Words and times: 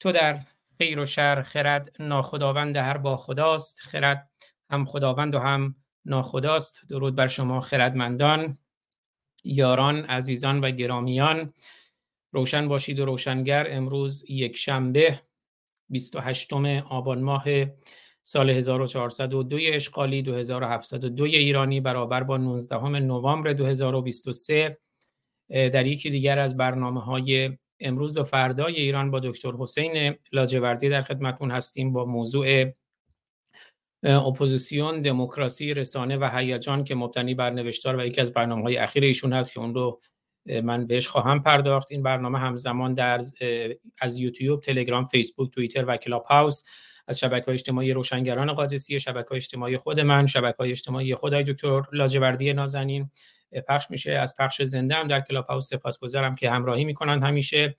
تو 0.00 0.12
در 0.12 0.40
خیر 0.78 0.98
و 0.98 1.06
شر 1.06 1.42
خرد 1.42 1.96
ناخداوند 1.98 2.76
هر 2.76 2.96
با 2.96 3.16
خداست. 3.16 3.80
خرد 3.80 4.30
هم 4.70 4.84
خداوند 4.84 5.34
و 5.34 5.38
هم 5.38 5.76
ناخداست. 6.04 6.80
درود 6.88 7.14
بر 7.14 7.26
شما 7.26 7.60
خردمندان 7.60 8.58
یاران 9.44 10.04
عزیزان 10.04 10.60
و 10.60 10.70
گرامیان. 10.70 11.54
روشن 12.32 12.68
باشید 12.68 13.00
و 13.00 13.04
روشنگر 13.04 13.66
امروز 13.70 14.24
یک 14.28 14.56
شنبه 14.56 15.20
28 15.88 16.52
آبان 16.88 17.22
ماه 17.22 17.44
سال 18.22 18.50
1402 18.50 19.58
اشغالی 19.62 20.22
2702 20.22 21.24
ایرانی 21.24 21.80
برابر 21.80 22.22
با 22.22 22.36
19 22.36 22.88
نوامبر 22.88 23.52
2023 23.52 24.78
در 25.48 25.86
یکی 25.86 26.10
دیگر 26.10 26.38
از 26.38 26.56
برنامه 26.56 27.00
های 27.00 27.58
امروز 27.80 28.18
و 28.18 28.24
فردای 28.24 28.74
ایران 28.74 29.10
با 29.10 29.20
دکتر 29.20 29.52
حسین 29.52 30.14
لاجوردی 30.32 30.88
در 30.88 31.00
خدمتون 31.00 31.50
هستیم 31.50 31.92
با 31.92 32.04
موضوع 32.04 32.64
اپوزیسیون 34.02 35.02
دموکراسی 35.02 35.74
رسانه 35.74 36.16
و 36.16 36.30
هیجان 36.38 36.84
که 36.84 36.94
مبتنی 36.94 37.34
بر 37.34 37.50
نوشتار 37.50 37.96
و 37.96 38.06
یکی 38.06 38.20
از 38.20 38.32
برنامه 38.32 38.62
های 38.62 38.76
اخیر 38.76 39.04
ایشون 39.04 39.32
هست 39.32 39.52
که 39.52 39.60
اون 39.60 39.74
رو 39.74 40.00
من 40.62 40.86
بهش 40.86 41.08
خواهم 41.08 41.42
پرداخت. 41.42 41.92
این 41.92 42.02
برنامه 42.02 42.38
همزمان 42.38 42.94
در 42.94 43.20
از 44.00 44.18
یوتیوب 44.18 44.60
تلگرام 44.60 45.04
فیسبوک 45.04 45.50
توییتر 45.50 45.84
و 45.88 45.96
کلاب 45.96 46.24
هاوس 46.24 46.62
از 47.08 47.18
شبکه 47.18 47.44
های 47.44 47.54
اجتماعی 47.54 47.92
روشنگران 47.92 48.52
قادسیه 48.52 49.00
شبکه 49.00 49.28
های 49.28 49.36
اجتماعی 49.36 49.76
خود 49.76 50.00
من 50.00 50.26
شبکه 50.26 50.56
های 50.58 50.70
اجتماعی 50.70 51.14
آقای 51.14 51.42
دکتر 51.42 51.82
لاجوردی 51.92 52.52
نازنین 52.52 53.10
پخش 53.68 53.90
میشه. 53.90 54.12
از 54.12 54.36
پخش 54.36 54.62
زنده 54.62 54.94
هم 54.94 55.08
در 55.08 55.20
کلاب 55.20 55.46
هاوس 55.46 55.68
سپاسگزارم 55.68 56.34
که 56.34 56.50
همراهی 56.50 56.84
می‌کنن. 56.84 57.22
همیشه 57.22 57.76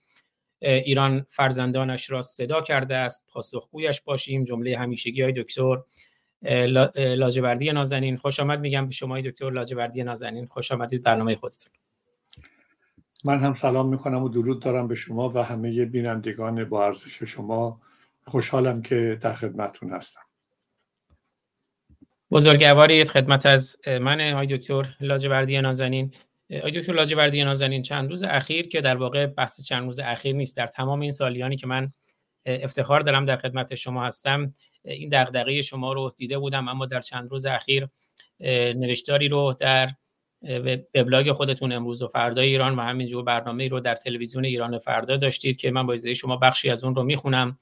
ایران 0.59 1.25
فرزندانش 1.29 2.11
را 2.11 2.21
صدا 2.21 2.61
کرده 2.61 2.95
است. 2.95 3.29
پاسخگویش 3.33 4.01
باشیم. 4.01 4.43
جمله 4.43 4.77
همیشگی 4.77 5.21
های 5.21 5.31
دکتر 5.31 5.83
لاجوردی 6.95 7.71
نازنین. 7.71 8.17
خوش 8.17 8.39
آمد 8.39 8.59
میگم 8.59 8.85
به 8.85 8.91
شما 8.91 9.21
دکتر 9.21 9.49
لاجوردی 9.49 10.03
نازنین. 10.03 10.45
خوش 10.45 10.71
آمدید 10.71 11.03
برنامه 11.03 11.35
خودتون. 11.35 11.73
من 13.25 13.39
هم 13.39 13.55
سلام 13.55 13.89
می‌کنم 13.89 14.23
و 14.23 14.29
درود 14.29 14.63
دارم 14.63 14.87
به 14.87 14.95
شما 14.95 15.29
و 15.29 15.37
همه 15.37 15.85
بینندگان 15.85 16.65
با 16.65 16.85
ارزش 16.85 17.23
شما. 17.23 17.81
خوشحالم 18.27 18.81
که 18.81 19.19
در 19.21 19.33
خدمتون 19.33 19.91
هستم. 19.91 20.21
بزرگوارید 22.31 23.09
خدمت 23.09 23.45
از 23.45 23.77
من 23.87 24.31
آقای 24.33 24.47
دکتر 24.47 24.95
لاجوردی 25.01 25.61
نازنین. 25.61 26.13
آقای 26.57 26.71
دکتر 26.71 26.93
لاجوردی 26.93 27.43
نازنین 27.43 27.81
چند 27.81 28.09
روز 28.09 28.23
اخیر 28.23 28.67
که 28.67 28.81
در 28.81 28.97
واقع 28.97 29.25
بحث 29.25 29.65
چند 29.65 29.85
روز 29.85 29.99
اخیر 29.99 30.35
نیست 30.35 30.57
در 30.57 30.67
تمام 30.67 30.99
این 30.99 31.11
سالیانی 31.11 31.55
که 31.55 31.67
من 31.67 31.93
افتخار 32.45 33.01
دارم 33.01 33.25
در 33.25 33.37
خدمت 33.37 33.75
شما 33.75 34.05
هستم 34.05 34.53
این 34.85 35.09
دغدغه 35.09 35.61
شما 35.61 35.93
رو 35.93 36.11
دیده 36.17 36.37
بودم 36.37 36.67
اما 36.67 36.85
در 36.85 37.01
چند 37.01 37.31
روز 37.31 37.45
اخیر 37.45 37.87
نوشتاری 38.75 39.27
رو 39.29 39.55
در 39.59 39.89
وبلاگ 40.95 41.31
خودتون 41.31 41.71
امروز 41.71 42.01
و 42.01 42.07
فردا 42.07 42.41
ایران 42.41 42.75
و 42.75 42.81
همینجور 42.81 43.23
برنامه 43.23 43.67
رو 43.67 43.79
در 43.79 43.95
تلویزیون 43.95 44.45
ایران 44.45 44.79
فردا 44.79 45.17
داشتید 45.17 45.57
که 45.57 45.71
من 45.71 45.87
با 45.87 45.97
شما 45.97 46.37
بخشی 46.37 46.69
از 46.69 46.83
اون 46.83 46.95
رو 46.95 47.03
می‌خونم. 47.03 47.57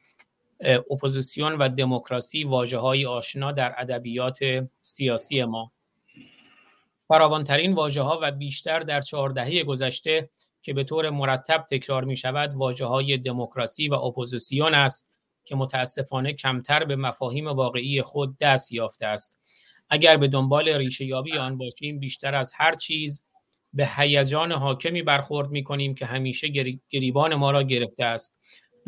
اپوزیسیون 0.62 1.54
و 1.54 1.70
دموکراسی 1.70 2.44
واژه 2.44 2.78
های 2.78 3.06
آشنا 3.06 3.52
در 3.52 3.76
ادبیات 3.78 4.40
سیاسی 4.82 5.44
ما. 5.44 5.72
فراوانترین 7.08 7.74
واژه 7.74 8.02
ها 8.02 8.20
و 8.22 8.32
بیشتر 8.32 8.80
در 8.80 9.02
چهار 9.02 9.30
دهه 9.30 9.64
گذشته 9.64 10.30
که 10.62 10.74
به 10.74 10.84
طور 10.84 11.10
مرتب 11.10 11.66
تکرار 11.72 12.04
می 12.04 12.18
شود 12.18 12.54
واژه 12.54 12.86
های 12.86 13.18
دموکراسی 13.18 13.90
و 13.90 13.94
اپوزیسیون 13.94 14.74
است 14.74 15.12
که 15.46 15.56
متاسفانه 15.56 16.34
کمتر 16.34 16.86
به 16.86 16.96
مفاهیم 16.96 17.48
واقعی 17.48 18.02
خود 18.02 18.38
دست 18.38 18.72
یافته 18.72 19.06
است. 19.06 19.40
اگر 19.90 20.18
به 20.18 20.28
دنبال 20.28 20.70
ریشه 20.70 21.06
یابی 21.06 21.38
آن 21.38 21.58
باشیم 21.58 22.00
بیشتر 22.00 22.36
از 22.36 22.54
هر 22.56 22.76
چیز 22.76 23.24
به 23.74 23.90
هیجان 23.98 24.52
حاکمی 24.52 25.02
برخورد 25.02 25.50
می 25.50 25.64
کنیم 25.64 25.96
که 25.96 26.06
همیشه 26.06 26.48
گریبان 26.90 27.36
ما 27.36 27.52
را 27.52 27.64
گرفته 27.64 28.06
است. 28.06 28.40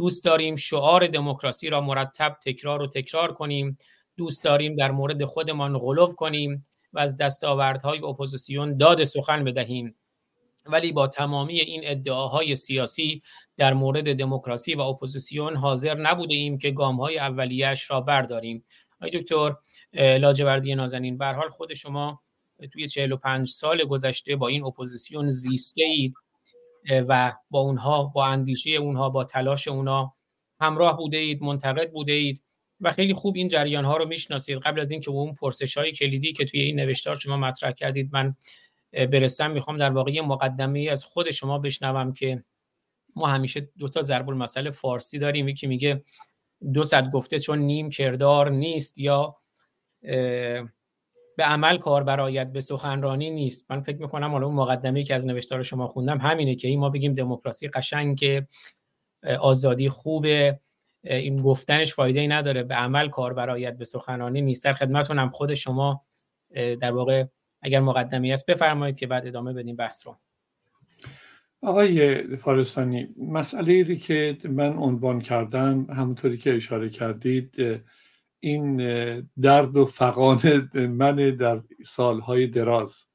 دوست 0.01 0.25
داریم 0.25 0.55
شعار 0.55 1.07
دموکراسی 1.07 1.69
را 1.69 1.81
مرتب 1.81 2.37
تکرار 2.45 2.81
و 2.81 2.87
تکرار 2.87 3.33
کنیم. 3.33 3.77
دوست 4.17 4.43
داریم 4.43 4.75
در 4.75 4.91
مورد 4.91 5.25
خودمان 5.25 5.77
غلو 5.77 6.07
کنیم 6.07 6.67
و 6.93 6.99
از 6.99 7.17
دستاوردهای 7.17 7.99
اپوزیسیون 7.99 8.77
داد 8.77 9.03
سخن 9.03 9.43
بدهیم. 9.43 9.95
ولی 10.65 10.91
با 10.91 11.07
تمامی 11.07 11.59
این 11.59 11.81
ادعاهای 11.83 12.55
سیاسی 12.55 13.21
در 13.57 13.73
مورد 13.73 14.17
دموکراسی 14.17 14.75
و 14.75 14.81
اپوزیسیون 14.81 15.55
حاضر 15.55 15.95
نبوده 15.95 16.33
ایم 16.33 16.57
که 16.57 16.71
گام 16.71 17.01
های 17.01 17.19
اولیش 17.19 17.91
را 17.91 18.01
برداریم. 18.01 18.63
آقای 18.95 19.19
دکتر 19.19 19.55
لاجوردی 19.93 20.75
نازنین 20.75 21.17
به 21.17 21.25
حال 21.25 21.49
خود 21.49 21.73
شما 21.73 22.21
توی 22.73 22.87
45 22.87 23.47
سال 23.47 23.83
گذشته 23.83 24.35
با 24.35 24.47
این 24.47 24.63
اپوزیسیون 24.63 25.29
زیسته 25.29 25.83
اید 25.83 26.13
و 26.89 27.33
با 27.49 27.59
اونها 27.59 28.03
با 28.03 28.25
اندیشه 28.25 28.69
اونها 28.69 29.09
با 29.09 29.23
تلاش 29.23 29.67
اونها 29.67 30.15
همراه 30.59 30.97
بوده 30.97 31.17
اید 31.17 31.43
منتقد 31.43 31.91
بوده 31.91 32.13
اید 32.13 32.43
و 32.79 32.91
خیلی 32.91 33.13
خوب 33.13 33.35
این 33.35 33.47
جریان 33.47 33.85
ها 33.85 33.97
رو 33.97 34.05
می‌شناسید. 34.05 34.57
قبل 34.57 34.79
از 34.79 34.91
اینکه 34.91 35.11
اون 35.11 35.33
پرسش 35.33 35.77
های 35.77 35.91
کلیدی 35.91 36.33
که 36.33 36.45
توی 36.45 36.59
این 36.59 36.79
نوشتار 36.79 37.15
شما 37.15 37.37
مطرح 37.37 37.71
کردید 37.71 38.09
من 38.13 38.35
برسم 38.91 39.51
می‌خوام 39.51 39.77
در 39.77 39.89
واقع 39.89 40.21
مقدمه 40.21 40.87
از 40.91 41.03
خود 41.03 41.31
شما 41.31 41.59
بشنوم 41.59 42.13
که 42.13 42.43
ما 43.15 43.27
همیشه 43.27 43.69
دو 43.77 43.87
تا 43.87 44.01
ضرب 44.01 44.29
المثل 44.29 44.71
فارسی 44.71 45.19
داریم. 45.19 45.47
یکی 45.47 45.67
میگه 45.67 46.03
دو 46.73 46.83
صد 46.83 47.11
گفته 47.11 47.39
چون 47.39 47.59
نیم 47.59 47.89
کردار 47.89 48.49
نیست 48.49 48.99
یا 48.99 49.37
به 51.37 51.43
عمل 51.43 51.77
کار 51.77 52.03
برایت 52.03 52.51
به 52.51 52.61
سخنرانی 52.61 53.29
نیست. 53.29 53.71
من 53.71 53.81
فکر 53.81 53.97
می‌کنم 53.97 54.31
حالا 54.31 54.45
اون 54.45 54.55
مقدمه 54.55 55.03
که 55.03 55.15
از 55.15 55.27
نوشتار 55.27 55.63
شما 55.63 55.87
خوندم 55.87 56.17
همینه 56.17 56.55
که 56.55 56.67
این 56.67 56.79
ما 56.79 56.89
بگیم 56.89 57.13
دموکراسی 57.13 57.67
قشنگ 57.67 58.43
آزادی 59.39 59.89
خوبه. 59.89 60.59
این 61.03 61.37
گفتنش 61.37 61.93
فایده 61.93 62.19
ای 62.19 62.27
نداره. 62.27 62.63
به 62.63 62.75
عمل 62.75 63.09
کار 63.09 63.33
برایت 63.33 63.77
به 63.77 63.85
سخنرانی 63.85 64.41
نیست. 64.41 64.63
در 64.63 64.73
خدمتتون 64.73 65.19
هم 65.19 65.29
خود 65.29 65.53
شما 65.53 66.05
در 66.53 66.91
واقع 66.91 67.25
اگر 67.61 67.79
مقدمی 67.79 68.33
است 68.33 68.45
بفرمایید 68.45 68.97
که 68.97 69.07
بعد 69.07 69.27
ادامه 69.27 69.53
بدیم 69.53 69.75
بحث 69.75 70.07
رو. 70.07 70.17
آقای 71.63 72.23
فارستانی 72.37 73.07
مسئله 73.17 73.95
که 73.95 74.37
من 74.43 74.77
عنوان 74.77 75.21
کردم 75.21 75.85
همونطوری 75.89 76.37
که 76.37 76.55
اشاره 76.55 76.89
کردید 76.89 77.55
این 78.43 78.77
درد 79.41 79.77
و 79.77 79.85
فقان 79.85 80.69
من 80.73 81.15
در 81.15 81.61
سالهای 81.85 82.47
دراز. 82.47 83.05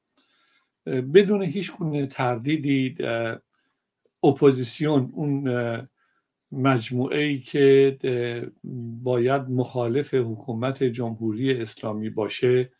بدون 0.86 1.42
هیچ 1.42 1.72
گونه 1.72 2.06
تردیدی 2.06 2.96
اپوزیسیون 4.22 5.10
اون 5.14 5.88
مجموعه 6.52 7.18
ای 7.18 7.38
که 7.38 7.98
باید 9.02 9.42
مخالف 9.42 10.14
حکومت 10.14 10.82
جمهوری 10.82 11.62
اسلامی 11.62 12.10
باشه 12.10 12.72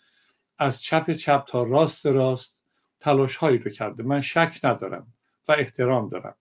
از 0.59 0.83
چپ 0.83 1.11
چپ 1.11 1.45
تا 1.49 1.63
راست 1.63 2.07
راست 2.07 2.61
تلاش 3.01 3.37
هایی 3.37 3.59
رو 3.59 3.71
کرده. 3.71 4.03
من 4.03 4.21
شک 4.21 4.61
ندارم 4.65 5.07
و 5.49 5.53
احترام 5.53 6.09
دارم. 6.09 6.35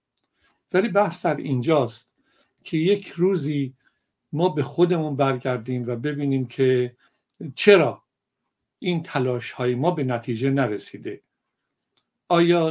ولی 0.74 0.88
بحث 0.88 1.26
در 1.26 1.36
اینجاست 1.36 2.12
که 2.64 2.78
یک 2.78 3.08
روزی 3.08 3.74
ما 4.36 4.50
به 4.50 4.64
خودمون 4.64 5.16
برگردیم 5.16 5.88
و 5.88 5.96
ببینیم 5.96 6.48
که 6.48 6.96
چرا 7.56 8.04
این 8.80 9.04
تلاش 9.04 9.52
های 9.52 9.76
ما 9.76 9.92
به 9.92 10.04
نتیجه 10.04 10.50
نرسیده. 10.50 11.22
آیا 12.30 12.70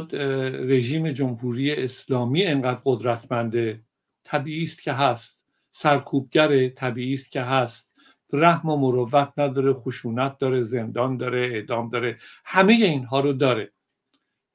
رژیم 0.53 1.11
جمهوری 1.11 1.71
اسلامی 1.71 2.43
انقدر 2.43 2.81
قدرتمنده؟ 2.85 3.81
طبیعی 4.23 4.63
است 4.63 4.81
که 4.81 4.93
هست. 4.93 5.41
سرکوبگر 5.71 6.69
طبیعی 6.69 7.13
است 7.13 7.31
که 7.31 7.41
هست. 7.41 7.95
رحم 8.33 8.69
و 8.69 8.77
مروت 8.77 9.33
نداره 9.37 9.73
خشونت 9.73 10.37
داره 10.37 10.61
زندان 10.61 11.17
داره 11.17 11.39
اعدام 11.39 11.89
داره 11.89 12.17
همه 12.45 12.73
اینها 12.73 13.19
رو 13.19 13.33
داره. 13.33 13.71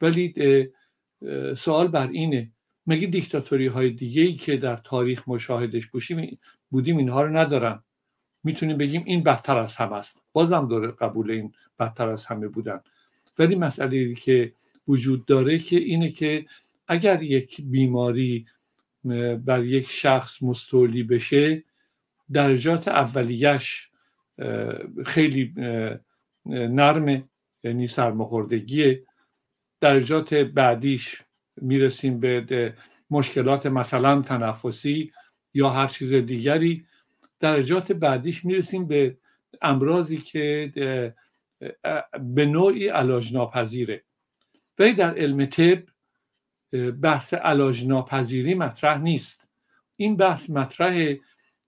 ولی 0.01 0.35
سوال 1.57 1.89
بر 1.89 2.09
اینه. 2.09 2.53
مگه 2.87 3.07
دیکتاتوری 3.07 3.67
های 3.67 3.91
دیگه 3.91 4.23
ای 4.23 4.37
که 4.37 4.57
در 4.57 4.77
تاریخ 4.77 5.29
مشاهدش 5.29 5.87
بودیم 6.71 6.97
اینها 6.97 7.23
رو 7.23 7.37
ندارن. 7.37 7.83
می‌تونیم 8.45 8.79
بگیم 8.79 9.03
این 9.07 9.23
بدتر 9.23 9.59
از 9.59 9.77
همه 9.77 9.93
است. 9.93 10.23
بازم 10.33 10.69
داره 10.69 10.91
قبول 10.91 11.31
این 11.31 11.53
بدتر 11.79 12.09
از 12.09 12.27
همه 12.27 12.49
بودن. 12.49 12.81
ولی 13.39 13.55
مسئله 13.55 14.15
که 14.15 14.53
وجود 14.89 15.27
داره 15.27 15.59
که 15.59 15.77
اینه 15.77 16.11
که 16.11 16.47
اگر 16.89 17.23
یک 17.23 17.61
بیماری 17.61 18.47
بر 19.45 19.65
یک 19.65 19.91
شخص 19.91 20.43
مستولی 20.43 21.03
بشه 21.03 21.65
درجات 22.33 22.89
اولیش 22.89 23.91
خیلی 25.07 25.55
نرمه 26.47 27.29
یعنی 27.65 27.89
سرماخوردگی 27.89 28.99
درجات 29.81 30.35
بعدیش 30.35 31.23
می‌رسیم 31.57 32.21
به 32.21 32.75
مشکلات 33.11 33.67
مثلا 33.67 34.23
تنفسی. 34.23 35.13
یا 35.55 35.71
هر 35.71 35.87
چیز 35.87 36.13
دیگری. 36.13 36.87
درجات 37.41 37.93
بعدیش 37.93 38.45
می‌رسیم 38.45 38.87
به 38.87 39.17
امراضی 39.63 40.17
که 40.17 40.73
به 42.21 42.47
نوعی 42.47 42.89
علاج 42.89 43.35
ناپذیره 43.35 44.03
ولی 44.79 44.93
در 44.93 45.19
علم 45.19 45.47
طب 45.47 45.83
بحث 46.91 47.35
علاج 47.35 47.87
ناپذیری 47.87 48.55
مطرح 48.55 48.99
نیست. 48.99 49.49
این 49.97 50.17
بحث 50.17 50.51
مطرحه 50.51 51.21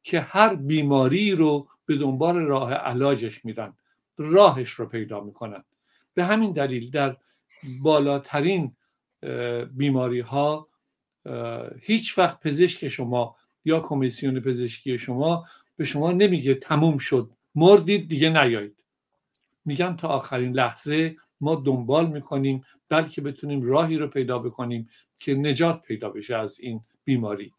که 0.03 0.21
هر 0.21 0.55
بیماری 0.55 1.31
رو 1.33 1.69
به 1.87 1.97
دنبال 1.97 2.37
راه 2.37 2.75
علاجش 2.75 3.45
میرن. 3.45 3.77
راهش 4.19 4.71
رو 4.71 4.87
پیدا 4.87 5.21
می‌کنن. 5.21 5.65
به 6.15 6.25
همین 6.25 6.53
دلیل 6.53 6.91
در 6.91 7.17
بالاترین 7.81 8.77
بیماری 9.73 10.21
ها 10.21 10.69
هیچ 11.81 12.19
وقت 12.19 12.41
پزشک 12.41 12.89
شما 12.89 13.37
یا 13.65 13.81
کمیسیون 13.81 14.41
پزشکی 14.41 14.99
شما 14.99 15.47
به 15.77 15.85
شما 15.85 16.13
نمیگه 16.13 16.55
تموم 16.55 16.99
شد 16.99 17.31
مردید 17.55 18.09
دیگه 18.09 18.29
نیایید. 18.29 18.77
میگن 19.65 19.97
تا 19.97 20.09
آخرین 20.09 20.53
لحظه 20.53 21.17
ما 21.41 21.55
دنبال 21.55 22.07
می‌کنیم 22.07 22.65
بلکه 22.89 23.21
بتونیم 23.21 23.63
راهی 23.63 23.97
رو 23.97 24.09
پیدا 24.09 24.39
بکنیم 24.39 24.89
که 25.21 25.35
نجات 25.35 25.83
پیدا 25.83 26.09
بشه 26.09 26.37
از 26.37 26.61
این 26.61 26.81
بیماری. 27.05 27.53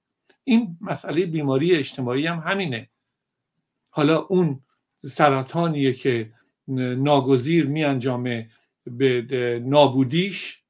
این 0.44 0.78
مسئله 0.82 1.26
بیماری 1.26 1.76
اجتماعی 1.76 2.28
هم 2.28 2.40
همینه. 2.40 2.90
حالا 3.90 4.22
اون 4.22 4.60
سرطانیه 5.06 5.94
که 5.94 6.32
ناگزیر 6.68 7.66
می 7.66 7.84
انجامه 7.84 8.50
به 8.86 9.62
نابودیش 9.66 10.64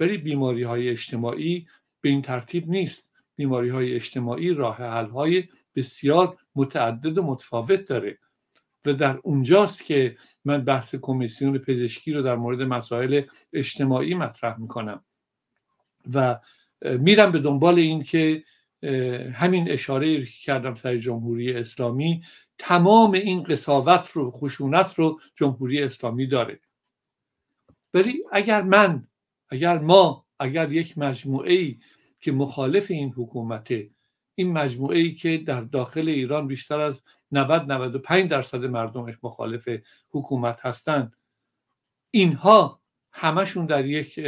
ولی 0.00 0.16
بیماری 0.16 0.62
های 0.62 0.88
اجتماعی 0.88 1.66
به 2.00 2.08
این 2.08 2.22
ترتیب 2.22 2.68
نیست. 2.68 3.11
بیماری 3.36 3.68
های 3.68 3.94
اجتماعی 3.94 4.50
راه 4.50 4.76
حل 4.76 5.08
های 5.08 5.44
بسیار 5.76 6.36
متعدد 6.54 7.18
و 7.18 7.22
متفاوت 7.22 7.86
داره 7.86 8.18
و 8.86 8.92
در 8.92 9.20
اونجاست 9.22 9.84
که 9.84 10.16
من 10.44 10.64
بحث 10.64 10.94
کمیسیون 10.94 11.58
پزشکی 11.58 12.12
رو 12.12 12.22
در 12.22 12.36
مورد 12.36 12.62
مسائل 12.62 13.22
اجتماعی 13.52 14.14
مطرح 14.14 14.60
می‌کنم 14.60 15.04
و 16.14 16.40
میرم 16.82 17.32
به 17.32 17.38
دنبال 17.38 17.78
این 17.78 18.02
که 18.02 18.44
همین 19.32 19.70
اشاره 19.70 20.24
که 20.24 20.32
کردم 20.42 20.74
سر 20.74 20.96
جمهوری 20.96 21.52
اسلامی 21.52 22.22
تمام 22.58 23.12
این 23.12 23.42
قصاوت 23.42 24.10
رو 24.10 24.30
خشونت 24.30 24.94
رو 24.94 25.20
جمهوری 25.34 25.82
اسلامی 25.82 26.26
داره. 26.26 26.60
ولی 27.94 28.24
اگر 28.32 28.62
من 28.62 29.06
اگر 29.48 29.78
ما 29.78 30.26
اگر 30.38 30.72
یک 30.72 30.98
مجموعه 30.98 31.52
ای 31.52 31.78
که 32.22 32.32
مخالف 32.32 32.90
این 32.90 33.12
حکومته 33.16 33.90
این 34.34 34.52
مجموعه 34.52 34.98
ای 34.98 35.14
که 35.14 35.38
در 35.38 35.60
داخل 35.60 36.08
ایران 36.08 36.46
بیشتر 36.46 36.80
از 36.80 37.02
90 37.32 37.72
95 37.72 38.30
درصد 38.30 38.64
مردمش 38.64 39.14
مخالف 39.22 39.68
حکومت 40.10 40.60
هستند. 40.60 41.16
اینها 42.10 42.80
همشون 43.12 43.66
در 43.66 43.86
یک 43.86 44.20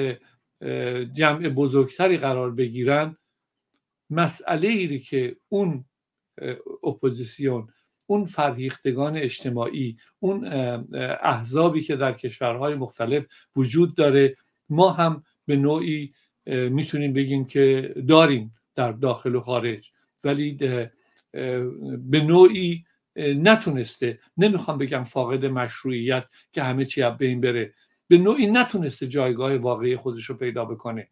جمع 1.12 1.48
بزرگتری 1.48 2.16
قرار 2.16 2.50
بگیرن. 2.50 3.16
مسئله 4.10 4.68
ای 4.68 4.98
که 4.98 5.36
اون 5.48 5.84
اپوزیسیون 6.82 7.68
اون 8.06 8.24
فرهیختگان 8.24 9.16
اجتماعی 9.16 9.96
اون 10.18 10.46
احزابی 11.22 11.80
که 11.80 11.96
در 11.96 12.12
کشورهای 12.12 12.74
مختلف 12.74 13.26
وجود 13.56 13.94
داره 13.96 14.36
ما 14.68 14.90
هم 14.90 15.24
به 15.46 15.56
نوعی 15.56 16.14
می‌تونیم 16.46 17.12
بگیم 17.12 17.44
که 17.44 17.94
داریم 18.08 18.54
در 18.74 18.92
داخل 18.92 19.34
و 19.34 19.40
خارج. 19.40 19.92
ولی 20.24 20.52
به 21.98 22.20
نوعی 22.20 22.84
نتونسته. 23.16 24.18
نمی‌خوام 24.36 24.78
بگم 24.78 25.04
فاقد 25.04 25.46
مشروعیت 25.46 26.24
که 26.52 26.62
همه 26.62 26.84
چی 26.84 27.02
به 27.18 27.26
این 27.26 27.40
بره. 27.40 27.74
به 28.08 28.18
نوعی 28.18 28.46
نتونسته 28.46 29.08
جایگاه 29.08 29.56
واقعی 29.56 29.96
خودش 29.96 30.24
رو 30.24 30.34
پیدا 30.34 30.64
بکنه. 30.64 31.08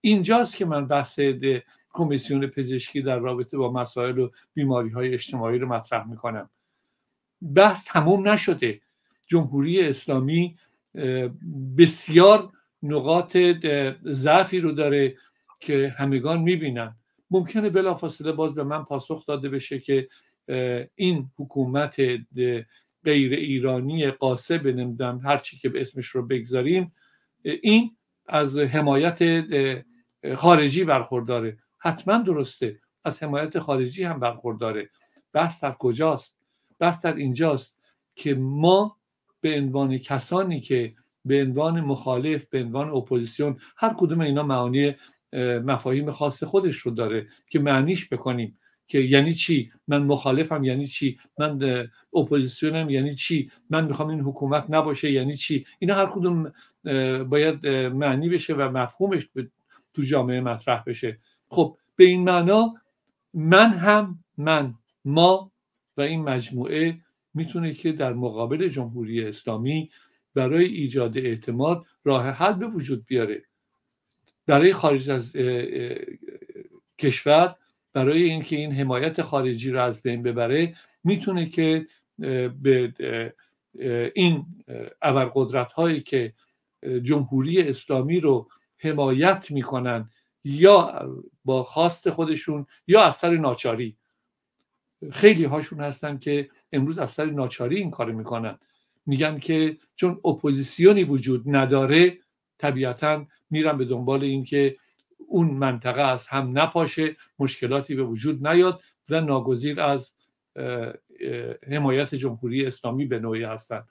اینجاست 0.00 0.56
که 0.56 0.64
من 0.64 0.86
بحث 0.86 1.20
کمیسیون 1.92 2.46
پزشکی 2.46 3.02
در 3.02 3.18
رابطه 3.18 3.56
با 3.56 3.72
مسائل 3.72 4.18
و 4.18 4.30
بیماری 4.54 4.90
های 4.90 5.14
اجتماعی 5.14 5.58
رو 5.58 5.68
مطرح 5.68 6.08
می‌کنم. 6.08 6.50
بحث 7.54 7.84
تموم 7.84 8.28
نشده. 8.28 8.80
جمهوری 9.28 9.80
اسلامی 9.80 10.56
بسیار 11.78 12.52
نقاط 12.82 13.36
ضعفی 14.04 14.60
رو 14.60 14.72
داره 14.72 15.16
که 15.60 15.94
همگان 15.98 16.40
می‌بینن. 16.40 16.96
ممکنه 17.30 17.70
بلافاصله 17.70 18.32
باز 18.32 18.54
به 18.54 18.64
من 18.64 18.84
پاسخ 18.84 19.26
داده 19.26 19.48
بشه 19.48 19.78
که 19.78 20.08
این 20.94 21.30
حکومت 21.36 22.00
غیر 23.04 23.32
ایرانی 23.32 24.10
قاسب 24.10 24.66
نمی‌دونم 24.66 25.20
هر 25.24 25.38
چی 25.38 25.58
که 25.58 25.68
به 25.68 25.80
اسمش 25.80 26.06
رو 26.06 26.26
بگذاریم 26.26 26.92
این 27.42 27.96
از 28.28 28.56
حمایت 28.56 29.44
خارجی 30.34 30.84
برخورداره. 30.84 31.58
حتما 31.78 32.18
درسته 32.18 32.80
از 33.04 33.22
حمایت 33.22 33.58
خارجی 33.58 34.04
هم 34.04 34.20
برخورداره. 34.20 34.90
بحث 35.32 35.64
در 35.64 35.72
کجاست؟ 35.72 36.36
بحث 36.78 37.04
در 37.04 37.14
اینجاست 37.14 37.78
که 38.14 38.34
ما 38.34 38.96
به 39.40 39.58
عنوان 39.58 39.98
کسانی 39.98 40.60
که 40.60 40.94
به 41.26 41.42
عنوان 41.42 41.80
مخالف 41.80 42.46
به 42.46 42.62
عنوان 42.62 42.88
اپوزیسیون 42.88 43.56
هر 43.76 43.94
کدوم 43.96 44.20
اینا 44.20 44.42
معانی 44.42 44.94
مفاهیم 45.64 46.10
خاص 46.10 46.44
خودش 46.44 46.76
رو 46.76 46.90
داره 46.90 47.28
که 47.50 47.58
معنیش 47.58 48.08
بکنیم. 48.08 48.58
که 48.88 48.98
یعنی 48.98 49.32
چی؟ 49.32 49.72
من 49.88 50.02
مخالفم 50.02 50.64
یعنی 50.64 50.86
چی؟ 50.86 51.18
من 51.38 51.88
اپوزیسیونم 52.14 52.90
یعنی 52.90 53.14
چی؟ 53.14 53.50
من 53.70 53.84
می‌خوام 53.84 54.08
این 54.08 54.20
حکومت 54.20 54.64
نباشه 54.68 55.12
یعنی 55.12 55.34
چی؟ 55.34 55.66
اینا 55.78 55.94
هر 55.94 56.06
کدوم 56.06 56.52
باید 57.24 57.66
معنی 57.68 58.28
بشه 58.28 58.54
و 58.54 58.70
مفهومش 58.70 59.28
تو 59.94 60.02
جامعه 60.02 60.40
مطرح 60.40 60.82
بشه. 60.86 61.18
خب 61.48 61.76
به 61.96 62.04
این 62.04 62.24
معنا 62.24 62.74
من 63.34 63.70
هم 63.70 64.18
من 64.38 64.74
ما 65.04 65.52
و 65.96 66.00
این 66.00 66.22
مجموعه 66.22 67.00
می‌تونه 67.34 67.74
که 67.74 67.92
در 67.92 68.12
مقابل 68.12 68.68
جمهوری 68.68 69.24
اسلامی 69.24 69.90
برای 70.36 70.64
ایجاد 70.64 71.18
اعتماد 71.18 71.86
راه 72.04 72.30
حل 72.30 72.52
به 72.52 72.66
وجود 72.66 73.06
بیاره. 73.06 73.42
برای 74.46 74.72
خارج 74.72 75.10
از 75.10 75.36
کشور 76.98 77.56
برای 77.92 78.22
اینکه 78.22 78.56
این 78.56 78.72
حمایت 78.72 79.22
خارجی 79.22 79.70
رو 79.70 79.82
از 79.82 80.02
بین 80.02 80.22
ببره 80.22 80.74
می‌تونه 81.04 81.46
که 81.46 81.86
به 82.62 83.32
این 84.14 84.46
ابرقدرت 85.02 85.72
هایی 85.72 86.00
که 86.00 86.32
جمهوری 87.02 87.62
اسلامی 87.62 88.20
رو 88.20 88.48
حمایت 88.78 89.50
می‌کنن 89.50 90.10
یا 90.44 91.08
با 91.44 91.62
خواست 91.62 92.10
خودشون 92.10 92.66
یا 92.86 93.02
از 93.04 93.16
سر 93.16 93.36
ناچاری. 93.36 93.96
خیلی 95.12 95.44
هاشون 95.44 95.80
هستن 95.80 96.18
که 96.18 96.48
امروز 96.72 96.98
از 96.98 97.10
سر 97.10 97.24
ناچاری 97.24 97.76
این 97.76 97.90
کار 97.90 98.12
می‌کنن. 98.12 98.58
میگن 99.06 99.38
که 99.38 99.76
چون 99.94 100.20
اپوزیسیونی 100.24 101.04
وجود 101.04 101.42
نداره 101.46 102.18
طبیعتا 102.58 103.26
میرن 103.50 103.78
به 103.78 103.84
دنبال 103.84 104.24
اینکه 104.24 104.76
اون 105.28 105.50
منطقه 105.50 106.00
از 106.00 106.26
هم 106.26 106.58
نپاشه 106.58 107.16
مشکلاتی 107.38 107.94
به 107.94 108.02
وجود 108.02 108.46
نیاد 108.46 108.82
و 109.10 109.20
ناگزیر 109.20 109.80
از 109.80 110.12
حمایت 111.68 112.14
جمهوری 112.14 112.66
اسلامی 112.66 113.06
به 113.06 113.18
نوعی 113.18 113.42
هستند 113.42 113.88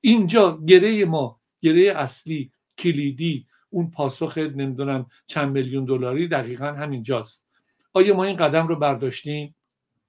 اینجا 0.00 0.58
گره 0.66 1.04
ما 1.04 1.40
گره 1.60 1.92
اصلی 1.96 2.52
کلیدی 2.78 3.46
اون 3.70 3.90
پاسخ 3.90 4.38
نمی‌دونم 4.38 5.06
چند 5.26 5.52
میلیون 5.52 5.84
دلاری 5.84 6.28
دقیقا 6.28 6.66
همینجاست. 6.66 7.48
آیا 7.92 8.16
ما 8.16 8.24
این 8.24 8.36
قدم 8.36 8.68
رو 8.68 8.76
برداشتیم؟ 8.76 9.54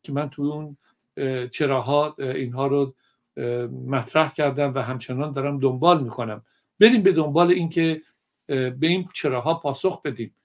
که 0.03 0.11
من 0.11 0.29
تو 0.29 0.41
اون 0.41 0.77
چراها 1.49 2.15
اینها 2.19 2.67
رو 2.67 2.95
مطرح 3.87 4.33
کردم 4.33 4.73
و 4.73 4.79
همچنان 4.79 5.33
دارم 5.33 5.59
دنبال 5.59 6.03
می‌کنم. 6.03 6.43
بریم 6.79 7.03
به 7.03 7.11
دنبال 7.11 7.51
اینکه 7.51 8.01
به 8.47 8.77
این 8.81 9.07
چراها 9.13 9.53
پاسخ 9.53 10.01
بدیم. 10.01 10.35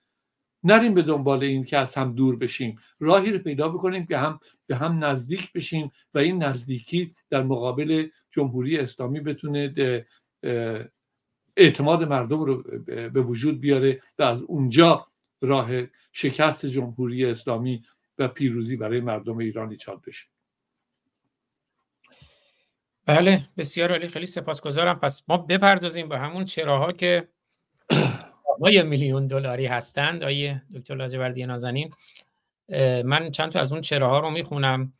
نریم 0.64 0.94
به 0.94 1.02
دنبال 1.02 1.42
این 1.42 1.64
که 1.64 1.78
از 1.78 1.94
هم 1.94 2.14
دور 2.14 2.36
بشیم. 2.36 2.78
راهی 3.00 3.32
رو 3.32 3.38
پیدا 3.38 3.68
بکنیم 3.68 4.06
که 4.06 4.18
هم 4.18 4.38
به 4.66 4.76
هم 4.76 5.04
نزدیک 5.04 5.52
بشیم 5.52 5.92
و 6.14 6.18
این 6.18 6.42
نزدیکی 6.42 7.12
در 7.30 7.42
مقابل 7.42 8.08
جمهوری 8.30 8.78
اسلامی 8.78 9.20
بتونه 9.20 9.74
اعتماد 11.56 12.04
مردم 12.04 12.40
رو 12.40 12.62
به 12.86 13.22
وجود 13.22 13.60
بیاره 13.60 14.02
و 14.18 14.22
از 14.22 14.42
اونجا 14.42 15.06
راه 15.40 15.68
شکست 16.12 16.66
جمهوری 16.66 17.24
اسلامی 17.24 17.82
و 18.18 18.28
پیروزی 18.28 18.76
برای 18.76 19.00
مردم 19.00 19.38
ایران 19.38 19.70
ایجاد 19.70 20.02
بشه. 20.06 20.31
بله 23.06 23.42
بسیار 23.56 23.90
عالی. 23.90 24.08
خیلی 24.08 24.26
سپاسگزارم. 24.26 25.00
پس 25.00 25.24
ما 25.28 25.36
بپردازیم 25.36 26.08
به 26.08 26.18
همون 26.18 26.44
چراها 26.44 26.92
که 26.92 27.28
های 28.60 28.82
میلیون 28.82 29.26
دلاری 29.26 29.66
هستند 29.66 30.24
آیه 30.24 30.62
دکتر 30.74 30.94
لاجوردی 30.94 31.46
نازنین. 31.46 31.94
من 33.04 33.30
چند 33.30 33.52
تا 33.52 33.60
از 33.60 33.72
اون 33.72 33.80
چراها 33.80 34.18
رو 34.18 34.30
می‌خونم. 34.30 34.92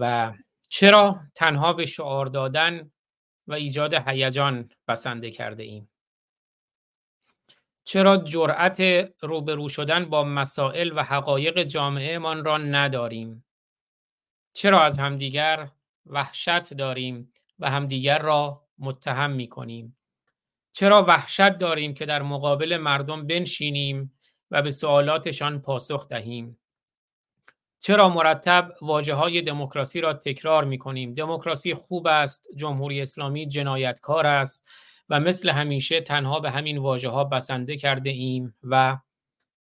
و 0.00 0.32
چرا 0.68 1.20
تنها 1.34 1.72
به 1.72 1.86
شعار 1.86 2.26
دادن 2.26 2.90
و 3.46 3.52
ایجاد 3.52 3.94
هیجان 3.94 4.70
بسنده 4.88 5.30
کرده 5.30 5.62
ایم؟ 5.62 5.90
چرا 7.84 8.16
جرأت 8.16 8.80
روبرو 9.20 9.68
شدن 9.68 10.04
با 10.04 10.24
مسائل 10.24 10.92
و 10.96 11.02
حقایق 11.02 11.62
جامعهمان 11.62 12.44
را 12.44 12.58
نداریم؟ 12.58 13.44
چرا 14.52 14.82
از 14.82 14.98
همدیگر 14.98 15.68
وحشت 16.08 16.74
داریم 16.74 17.32
و 17.58 17.70
همدیگر 17.70 18.18
را 18.18 18.64
متهم 18.78 19.30
می 19.30 19.48
کنیم 19.48 19.98
چرا 20.72 21.02
وحشت 21.02 21.58
داریم 21.58 21.94
که 21.94 22.06
در 22.06 22.22
مقابل 22.22 22.76
مردم 22.76 23.26
بنشینیم 23.26 24.18
و 24.50 24.62
به 24.62 24.70
سوالاتشان 24.70 25.62
پاسخ 25.62 26.08
دهیم؟ 26.08 26.58
چرا 27.80 28.08
مرتب 28.08 28.72
واجه 28.82 29.14
های 29.14 29.42
دموکراسی 29.42 30.00
را 30.00 30.12
تکرار 30.12 30.64
می 30.64 30.78
کنیم 30.78 31.14
دموکراسی 31.14 31.74
خوب 31.74 32.06
است 32.06 32.48
جمهوری 32.56 33.00
اسلامی 33.00 33.48
جنایتکار 33.48 34.26
است 34.26 34.68
و 35.08 35.20
مثل 35.20 35.50
همیشه 35.50 36.00
تنها 36.00 36.40
به 36.40 36.50
همین 36.50 36.78
واژه 36.78 37.08
ها 37.08 37.24
بسنده 37.24 37.76
کرده 37.76 38.10
ایم 38.10 38.54
و 38.62 38.98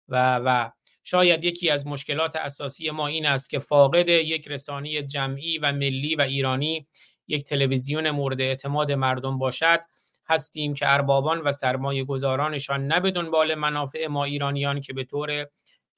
و 0.09 0.41
و. 0.45 0.71
شاید 1.09 1.45
یکی 1.45 1.71
از 1.71 1.87
مشکلات 1.87 2.37
اساسی 2.37 2.91
ما 2.91 3.07
این 3.07 3.27
است 3.27 3.51
که 3.51 3.59
فاقد 3.59 4.09
یک 4.09 4.49
رسانی 4.49 5.03
جمعی 5.03 5.59
و 5.59 5.73
ملی 5.73 6.15
و 6.15 6.21
ایرانی 6.21 6.87
یک 7.29 7.45
تلویزیون 7.45 8.11
مورد 8.11 8.41
اعتماد 8.41 8.93
مردم 8.93 9.39
باشد 9.39 9.81
هستیم 10.29 10.75
که 10.75 10.93
اربابان 10.93 11.41
و 11.41 11.53
سرمایه 11.53 12.05
گذارانشان 12.05 12.87
نه 12.87 13.01
به 13.01 13.11
دنبال 13.11 13.55
منافع 13.55 14.07
ما 14.07 14.25
ایرانیان 14.25 14.81
که 14.81 14.93
به 14.93 15.05
طور 15.05 15.47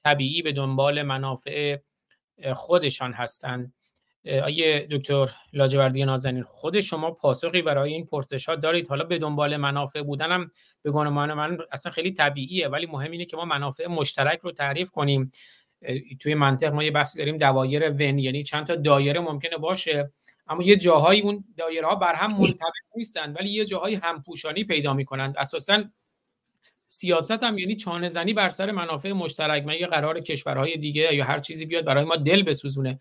طبیعی 0.04 0.42
به 0.42 0.52
دنبال 0.52 1.02
منافع 1.02 1.78
خودشان 2.54 3.12
هستند. 3.12 3.74
آیه 4.26 4.88
دکتر 4.90 5.30
لاجوردی 5.52 6.04
نازنین 6.04 6.42
خود 6.42 6.80
شما 6.80 7.10
پاسخی 7.10 7.62
برای 7.62 7.92
این 7.92 8.06
پرسش 8.06 8.48
ها 8.48 8.54
دارید. 8.54 8.88
حالا 8.88 9.04
به 9.04 9.18
دنبال 9.18 9.56
منافع 9.56 10.02
بودنم 10.02 10.50
به 10.82 10.90
گمان 10.90 11.32
من 11.32 11.58
اصلا 11.72 11.92
خیلی 11.92 12.12
طبیعیه 12.12 12.68
ولی 12.68 12.86
مهم 12.86 13.10
اینه 13.10 13.24
که 13.24 13.36
ما 13.36 13.44
منافع 13.44 13.86
مشترک 13.86 14.40
رو 14.40 14.52
تعریف 14.52 14.90
کنیم. 14.90 15.32
توی 16.20 16.34
منطق 16.34 16.72
ما 16.72 16.84
یه 16.84 16.90
بحثی 16.90 17.18
داریم 17.18 17.36
دوایر 17.36 17.90
ون 17.90 18.18
یعنی 18.18 18.42
چند 18.42 18.66
تا 18.66 18.74
دایره 18.74 19.20
ممکنه 19.20 19.56
باشه 19.56 20.12
اما 20.48 20.62
یه 20.62 20.76
جاهایی 20.76 21.20
اون 21.20 21.44
دایره 21.56 21.86
ها 21.86 21.94
بر 21.94 22.14
هم 22.14 22.32
منطبق 22.32 22.72
نیستن 22.96 23.32
ولی 23.32 23.50
یه 23.50 23.64
جاهایی 23.64 23.94
همپوشانی 23.94 24.64
پیدا 24.64 24.94
می‌کنند. 24.94 25.34
اساسا 25.38 25.84
سیاست 26.86 27.42
هم 27.42 27.58
یعنی 27.58 27.76
چانه 27.76 28.08
زنی 28.08 28.32
بر 28.32 28.48
سر 28.48 28.70
منافع 28.70 29.12
مشترک 29.12 29.64
مگه 29.66 29.86
قرار 29.86 30.20
کشورهای 30.20 30.76
دیگه 30.76 31.14
یا 31.14 31.24
هر 31.24 31.38
چیزی 31.38 31.66
بیاد 31.66 31.84
برای 31.84 32.04
ما 32.04 32.16
دل 32.16 32.42
بسوزونه. 32.42 32.98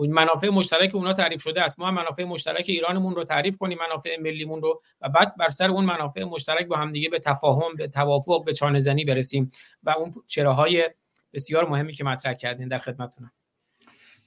منافع 0.00 0.48
مشترک 0.48 0.94
اونا 0.94 1.12
تعریف 1.12 1.42
شده 1.42 1.62
است. 1.62 1.80
ما 1.80 1.86
هم 1.86 1.94
منافع 1.94 2.24
مشترک 2.24 2.64
ایرانمون 2.68 3.14
رو 3.14 3.24
تعریف 3.24 3.58
کنیم 3.58 3.78
منافع 3.78 4.20
ملیمون 4.20 4.62
رو 4.62 4.82
و 5.00 5.08
بعد 5.08 5.36
بر 5.36 5.48
سر 5.48 5.70
اون 5.70 5.84
منافع 5.84 6.24
مشترک 6.24 6.66
با 6.66 6.76
همدیگه 6.76 7.08
به 7.08 7.18
تفاهم 7.18 7.76
به 7.76 7.88
توافق 7.88 8.44
به 8.44 8.52
چانه 8.52 8.78
زنی 8.78 9.04
برسیم 9.04 9.50
و 9.82 9.90
اون 9.90 10.12
چراهای 10.26 10.90
بسیار 11.32 11.68
مهمی 11.68 11.92
که 11.92 12.04
مطرح 12.04 12.34
کردین 12.34 12.68
در 12.68 12.78
خدمتتونم. 12.78 13.32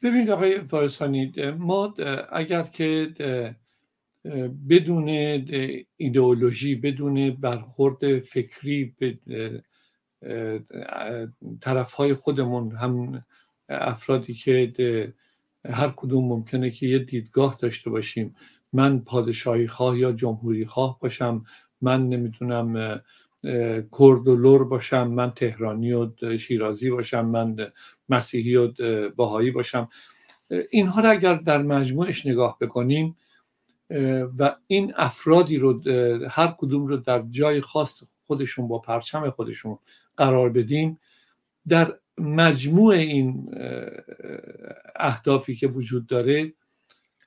ببینید 0.03 0.29
آقای 0.29 0.59
فارسانی 0.59 1.33
ما 1.57 1.93
اگر 2.31 2.63
که 2.63 3.09
بدون 4.69 5.09
ایدئولوژی 5.97 6.75
بدون 6.75 7.31
برخورد 7.31 8.19
فکری 8.19 8.95
به 8.99 9.17
طرف 11.61 11.93
های 11.93 12.13
خودمون 12.13 12.75
هم 12.75 13.23
افرادی 13.69 14.33
که 14.33 14.73
هر 15.71 15.93
کدوم 15.95 16.27
ممکنه 16.27 16.71
که 16.71 16.87
یه 16.87 16.99
دیدگاه 16.99 17.57
داشته 17.61 17.89
باشیم. 17.89 18.35
من 18.73 18.99
پادشاهی 18.99 19.67
خواه 19.67 19.99
یا 19.99 20.11
جمهوری 20.11 20.65
خواه 20.65 20.99
باشم. 20.99 21.45
من 21.81 22.09
نمی‌دونم 22.09 23.01
کرد 23.99 24.27
و 24.27 24.35
لور 24.35 24.63
باشم. 24.63 25.07
من 25.07 25.31
تهرانی 25.31 25.93
و 25.93 26.09
شیرازی 26.37 26.89
باشم. 26.89 27.25
من 27.25 27.71
مسیحی 28.09 28.55
و 28.55 28.71
باهایی 29.15 29.51
باشم. 29.51 29.89
اینها 30.69 31.01
را 31.01 31.09
اگر 31.09 31.35
در 31.35 31.61
مجموعش 31.61 32.25
نگاه 32.25 32.57
بکنیم 32.61 33.17
و 34.39 34.55
این 34.67 34.93
افرادی 34.95 35.57
رو 35.57 35.81
هر 36.29 36.55
کدوم 36.57 36.87
رو 36.87 36.97
در 36.97 37.23
جای 37.29 37.61
خاص 37.61 38.03
خودشون 38.27 38.67
با 38.67 38.79
پرچم 38.79 39.29
خودشون 39.29 39.77
قرار 40.17 40.49
بدیم 40.49 40.99
در 41.67 41.93
مجموع 42.17 42.93
این 42.93 43.55
اهدافی 44.95 45.55
که 45.55 45.67
وجود 45.67 46.07
داره 46.07 46.53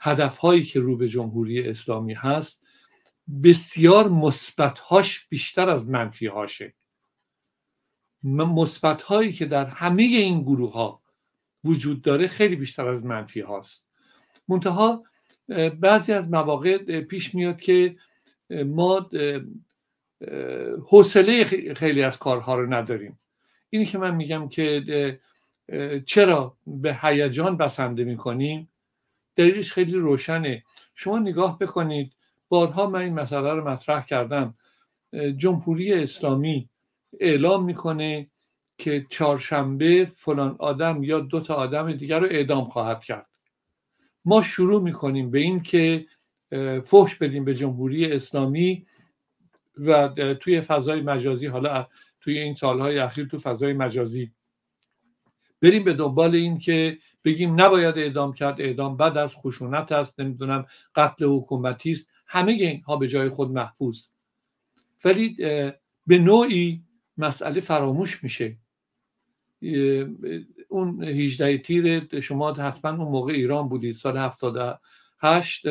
هدفهایی 0.00 0.64
که 0.64 0.80
رو 0.80 0.96
به 0.96 1.08
جمهوری 1.08 1.68
اسلامی 1.68 2.14
هست 2.14 2.62
بسیار 3.44 4.08
مثبتهاش 4.08 5.26
بیشتر 5.28 5.68
از 5.68 5.88
منفیهاشه. 5.88 6.74
مثبتهایی 8.22 9.32
که 9.32 9.46
در 9.46 9.64
همه 9.64 10.02
این 10.02 10.42
گروه 10.42 10.72
ها 10.72 11.02
وجود 11.64 12.02
داره 12.02 12.26
خیلی 12.26 12.56
بیشتر 12.56 12.88
از 12.88 13.04
منفی 13.04 13.40
هاست 13.40 13.84
منتها 14.48 15.04
بعضی 15.80 16.12
از 16.12 16.30
مواقع 16.30 17.00
پیش 17.00 17.34
میاد 17.34 17.60
که 17.60 17.96
ما 18.66 19.10
حوصله 20.88 21.44
خیلی 21.74 22.02
از 22.02 22.18
کارها 22.18 22.54
رو 22.54 22.74
نداریم. 22.74 23.19
اینی 23.70 23.86
که 23.86 23.98
من 23.98 24.14
میگم 24.14 24.48
که 24.48 25.20
چرا 26.06 26.56
به 26.66 26.98
هیجان 27.02 27.56
بسنده 27.56 28.04
می‌کنیم؟ 28.04 28.68
دلیلش 29.36 29.72
خیلی 29.72 29.96
روشنه. 29.96 30.64
شما 30.94 31.18
نگاه 31.18 31.58
بکنید 31.58 32.12
بارها 32.48 32.86
من 32.86 33.00
این 33.00 33.14
مسئله 33.14 33.52
رو 33.52 33.68
مطرح 33.68 34.06
کردم. 34.06 34.54
جمهوری 35.36 35.92
اسلامی 35.92 36.68
اعلام 37.20 37.64
می‌کنه 37.64 38.30
که 38.78 39.06
چهارشنبه 39.10 40.04
فلان 40.04 40.56
آدم 40.58 41.02
یا 41.02 41.20
دو 41.20 41.40
تا 41.40 41.54
آدم 41.54 41.92
دیگر 41.92 42.20
رو 42.20 42.26
اعدام 42.30 42.64
خواهد 42.64 43.04
کرد. 43.04 43.26
ما 44.24 44.42
شروع 44.42 44.82
می‌کنیم 44.82 45.30
به 45.30 45.38
این 45.38 45.62
که 45.62 46.06
فحش 46.84 47.14
بدیم 47.14 47.44
به 47.44 47.54
جمهوری 47.54 48.12
اسلامی 48.12 48.86
و 49.78 50.08
توی 50.40 50.60
فضای 50.60 51.00
مجازی 51.00 51.46
حالا 51.46 51.86
توی 52.20 52.38
این 52.38 52.54
سالهای 52.54 52.98
اخیر 52.98 53.26
تو 53.26 53.38
فضای 53.38 53.72
مجازی. 53.72 54.32
بریم 55.62 55.84
به 55.84 55.92
دنبال 55.92 56.34
این 56.34 56.58
که 56.58 56.98
بگیم 57.24 57.60
نباید 57.60 57.98
اعدام 57.98 58.32
کرد 58.32 58.60
اعدام 58.60 58.96
بد 58.96 59.16
از 59.16 59.36
خشونت 59.36 59.92
است 59.92 60.20
نمی‌دونم 60.20 60.66
قتل 60.94 61.24
حکومتی 61.24 61.90
است. 61.90 62.08
همه 62.26 62.52
اینها 62.52 62.96
به 62.96 63.08
جای 63.08 63.28
خود 63.28 63.50
محفوظ. 63.50 64.06
ولی 65.04 65.36
به 66.06 66.18
نوعی 66.18 66.82
مسئله 67.16 67.60
فراموش 67.60 68.24
میشه. 68.24 68.56
اون 70.68 71.04
18 71.04 71.58
تیر 71.58 72.20
شما 72.20 72.52
حتما 72.52 72.90
اون 72.90 73.12
موقع 73.12 73.32
ایران 73.32 73.68
بودید 73.68 73.96
سال 73.96 74.16
78 74.16 75.66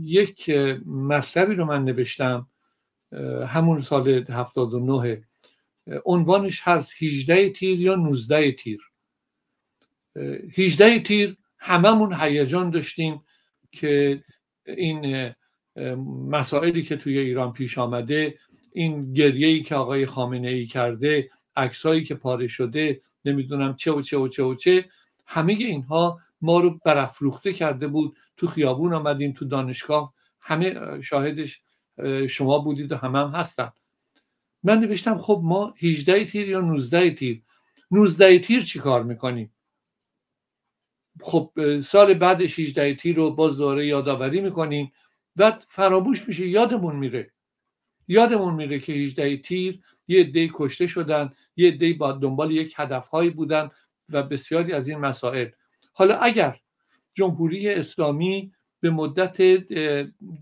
یک 0.00 0.50
مطلبی 0.86 1.54
رو 1.54 1.64
من 1.64 1.84
نوشتم. 1.84 2.46
همون 3.46 3.78
سال 3.78 4.24
79 4.30 5.22
عنوانش 6.04 6.60
هست 6.62 7.02
18 7.02 7.50
تیر 7.50 7.80
یا 7.80 7.94
19 7.94 8.52
تیر. 8.52 8.80
18 10.58 11.00
تیر 11.00 11.36
هممون 11.58 12.14
هیجان 12.14 12.70
داشتیم 12.70 13.22
که 13.72 14.24
این 14.66 15.32
مسائلی 16.28 16.82
که 16.82 16.96
توی 16.96 17.18
ایران 17.18 17.52
پیش 17.52 17.78
آمده 17.78 18.38
این 18.72 19.12
گریه 19.12 19.48
ای 19.48 19.62
که 19.62 19.74
آقای 19.74 20.06
خامنه 20.06 20.48
ای 20.48 20.66
کرده 20.66 21.30
عکسایی 21.56 22.04
که 22.04 22.14
پاره 22.14 22.46
شده 22.46 23.00
نمی‌دونم 23.24 23.76
چه 23.76 23.92
و 23.92 24.02
چه 24.02 24.18
و 24.18 24.28
چه 24.28 24.42
و 24.42 24.54
چه 24.54 24.88
همه 25.26 25.52
اینها 25.52 26.20
ما 26.40 26.60
رو 26.60 26.80
برافروخته 26.84 27.52
کرده 27.52 27.86
بود. 27.86 28.16
تو 28.36 28.46
خیابون 28.46 28.94
آمدیم 28.94 29.32
تو 29.32 29.44
دانشگاه 29.44 30.14
همه 30.40 31.00
شاهدش 31.02 31.62
شما 32.28 32.58
بودید 32.58 32.92
و 32.92 32.96
همه 32.96 33.18
هم 33.18 33.28
هستن. 33.28 33.70
من 34.62 34.80
نوشتم 34.80 35.18
خب 35.18 35.40
ما 35.44 35.74
18 35.82 36.24
تیر 36.24 36.48
یا 36.48 36.60
19 36.60 37.10
تیر؟ 37.10 37.42
19 37.90 38.38
تیر 38.38 38.62
چی 38.62 38.78
کار 38.78 39.02
می‌کنیم؟ 39.02 39.54
خب 41.20 41.52
سال 41.80 42.14
بعدش 42.14 42.58
18 42.58 42.94
تیر 42.94 43.16
رو 43.16 43.30
باز 43.30 43.56
دوره 43.56 43.86
یادآوری 43.86 44.40
می‌کنیم 44.40 44.92
و 45.36 45.58
فراموش 45.68 46.28
میشه 46.28 46.46
یادمون 46.46 46.96
میره. 46.96 47.32
یادمون 48.08 48.54
میره 48.54 48.80
که 48.80 48.92
18 48.92 49.36
تیر 49.36 49.80
یه 50.08 50.20
عده 50.20 50.50
کشته 50.54 50.86
شدن 50.86 51.32
یه 51.56 51.68
عده 51.68 51.92
با 51.92 52.12
دنبال 52.12 52.50
یک 52.50 52.74
هدفهایی 52.76 53.30
بودن 53.30 53.70
و 54.08 54.22
بسیاری 54.22 54.72
از 54.72 54.88
این 54.88 54.98
مسائل. 54.98 55.48
حالا 55.92 56.18
اگر 56.18 56.60
جمهوری 57.14 57.68
اسلامی 57.68 58.52
به 58.80 58.90
مدت 58.90 59.42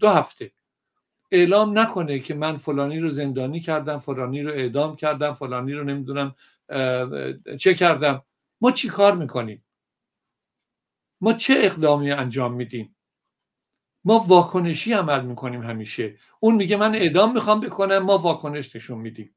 دو 0.00 0.08
هفته 0.08 0.52
اعلام 1.30 1.78
نکنه 1.78 2.18
که 2.18 2.34
من 2.34 2.56
فلانی 2.56 3.00
رو 3.00 3.10
زندانی 3.10 3.60
کردم 3.60 3.98
فلانی 3.98 4.42
رو 4.42 4.50
اعدام 4.52 4.96
کردم 4.96 5.32
فلانی 5.32 5.72
رو 5.72 5.84
نمی‌دونم 5.84 6.34
چه 7.60 7.74
کردم. 7.74 8.22
ما 8.60 8.70
چی 8.70 8.88
کار 8.88 9.16
می‌کنیم؟ 9.16 9.64
ما 11.20 11.32
چه 11.32 11.54
اقدامی 11.58 12.10
انجام 12.10 12.52
میدیم؟ 12.54 12.96
ما 14.04 14.18
واکنشی 14.18 14.92
عمل 14.92 15.24
می‌کنیم 15.24 15.62
همیشه. 15.62 16.16
اون 16.40 16.54
میگه 16.54 16.76
من 16.76 16.94
اعدام 16.94 17.32
می‌خوام 17.32 17.60
بکنم 17.60 17.98
ما 17.98 18.18
واکنش 18.18 18.76
نشون 18.76 18.98
میدیم. 18.98 19.34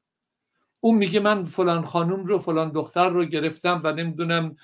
اون 0.80 0.98
میگه 0.98 1.20
من 1.20 1.44
فلان 1.44 1.84
خانوم 1.84 2.24
رو 2.26 2.38
فلان 2.38 2.70
دختر 2.70 3.08
رو 3.08 3.24
گرفتم 3.24 3.80
و 3.84 3.92
نمی‌دونم 3.92 4.56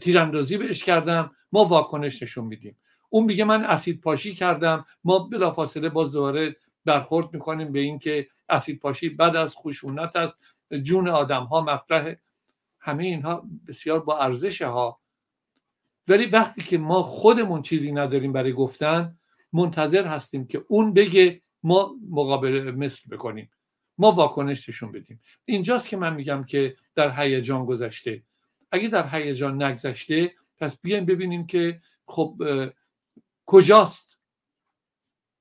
تیراندازی 0.00 0.58
بهش 0.58 0.84
کردم 0.84 1.30
ما 1.52 1.64
واکنش 1.64 2.22
نشون 2.22 2.44
میدیم. 2.44 2.76
اون 3.10 3.24
میگه 3.24 3.44
من 3.44 3.64
اسید 3.64 4.00
پاشی 4.00 4.34
کردم. 4.34 4.86
ما 5.04 5.18
بلافاصله 5.18 5.88
باز 5.88 6.12
دوباره 6.12 6.56
برخورد 6.84 7.34
می‌کنیم 7.34 7.72
به 7.72 7.80
اینکه 7.80 8.28
اسید 8.48 8.80
پاشی 8.80 9.08
بعد 9.08 9.36
از 9.36 9.56
خشونت 9.56 10.16
است 10.16 10.38
جون 10.82 11.08
آدم 11.08 11.44
ها 11.44 11.60
مطرح 11.60 12.16
همه 12.80 13.04
اینها 13.04 13.48
بسیار 13.68 14.00
با 14.00 14.18
ارزش 14.18 14.62
ها 14.62 15.00
ولی 16.08 16.26
وقتی 16.26 16.62
که 16.62 16.78
ما 16.78 17.02
خودمون 17.02 17.62
چیزی 17.62 17.92
نداریم 17.92 18.32
برای 18.32 18.52
گفتن 18.52 19.18
منتظر 19.52 20.06
هستیم 20.06 20.46
که 20.46 20.64
اون 20.68 20.94
بگه 20.94 21.42
ما 21.62 21.94
مقابل 22.10 22.70
مثل 22.76 23.16
بکنیم. 23.16 23.50
ما 23.98 24.12
واکنش 24.12 24.68
نشون 24.68 24.92
بدیم. 24.92 25.20
اینجاست 25.44 25.88
که 25.88 25.96
من 25.96 26.14
میگم 26.14 26.44
که 26.44 26.76
در 26.94 27.20
هیجان 27.20 27.64
گذشته. 27.64 28.22
اگه 28.72 28.88
در 28.88 29.08
هیجان 29.08 29.62
نگذشته 29.62 30.32
پس 30.58 30.80
بیایم 30.80 31.04
ببینیم 31.04 31.46
که 31.46 31.80
خب 32.06 32.42
کجاست؟ 33.50 34.18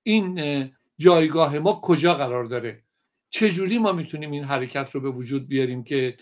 این 0.04 0.72
جایگاه 0.98 1.60
ما 1.60 1.72
کجا 1.72 2.14
قرار 2.14 2.46
داره؟ 2.46 2.84
چجوری 3.30 3.78
ما 3.78 3.92
می‌تونیم 3.92 4.32
این 4.32 4.44
حرکت 4.44 4.92
رو 4.92 5.02
به 5.02 5.10
وجود 5.10 5.48
بیاریم 5.48 5.84
که 5.84 6.18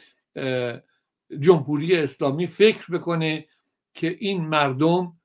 جمهوری 1.39 1.97
اسلامی 1.97 2.47
فکر 2.47 2.97
بکنه 2.97 3.47
که 3.93 4.17
این 4.19 4.41
مردم 4.45 5.19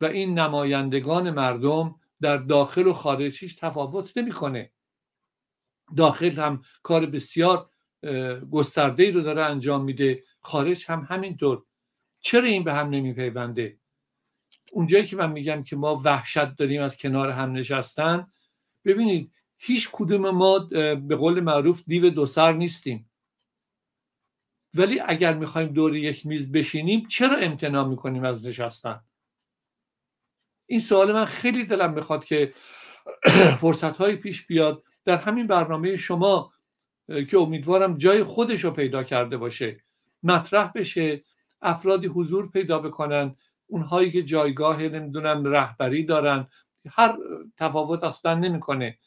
و 0.00 0.04
این 0.04 0.38
نمایندگان 0.38 1.30
مردم 1.30 2.00
در 2.20 2.36
داخل 2.36 2.86
و 2.86 2.92
خارجیش 2.92 3.54
تفاوت 3.54 4.16
نمی‌کنه؟ 4.16 4.70
داخل 5.96 6.30
هم 6.30 6.62
کار 6.82 7.06
بسیار 7.06 7.70
گسترده 8.50 9.02
ای 9.02 9.10
رو 9.10 9.20
داره 9.20 9.42
انجام 9.42 9.84
میده 9.84 10.24
خارج 10.40 10.84
هم 10.88 11.06
همینطور. 11.08 11.64
چرا 12.20 12.44
این 12.44 12.64
به 12.64 12.74
هم 12.74 12.88
نمیپیونده؟ 12.90 13.78
اونجایی 14.72 15.06
که 15.06 15.16
من 15.16 15.32
میگم 15.32 15.62
که 15.62 15.76
ما 15.76 16.00
وحشت 16.04 16.56
داریم 16.56 16.82
از 16.82 16.96
کنار 16.96 17.30
هم 17.30 17.52
نشستن 17.52 18.26
ببینید 18.84 19.32
هیچ 19.58 19.88
کدوم 19.92 20.30
ما 20.30 20.58
به 21.08 21.16
قول 21.16 21.40
معروف 21.40 21.82
دیو 21.86 22.10
دو 22.10 22.26
سر 22.26 22.52
نیستیم. 22.52 23.10
ولی 24.74 25.00
اگر 25.00 25.34
می‌خوایم 25.34 25.68
دور 25.68 25.96
یک 25.96 26.26
میز 26.26 26.52
بشینیم 26.52 27.06
چرا 27.06 27.36
امتناع 27.36 27.88
می‌کنیم 27.88 28.24
از 28.24 28.46
نشستن؟ 28.46 29.00
این 30.66 30.80
سوال 30.80 31.12
من 31.12 31.24
خیلی 31.24 31.64
دلم 31.64 31.92
می‌خواد 31.92 32.24
که 32.24 32.52
فرصت 33.60 33.96
های 33.96 34.16
پیش 34.16 34.46
بیاد. 34.46 34.82
در 35.04 35.16
همین 35.16 35.46
برنامه 35.46 35.96
شما 35.96 36.52
که 37.30 37.38
امیدوارم 37.38 37.96
جای 37.96 38.24
خودش 38.24 38.64
رو 38.64 38.70
پیدا 38.70 39.04
کرده 39.04 39.36
باشه 39.36 39.80
مطرح 40.22 40.72
بشه 40.74 41.24
افرادی 41.62 42.06
حضور 42.06 42.50
پیدا 42.50 42.78
بکنن 42.78 43.36
اونهایی 43.66 44.12
که 44.12 44.22
جایگاه 44.22 44.82
نمی‌دونم 44.82 45.44
رهبری 45.44 46.04
دارن 46.04 46.46
هر 46.88 47.18
تفاوت 47.56 48.04
اصلا 48.04 48.34
نمی‌کنه. 48.34 48.98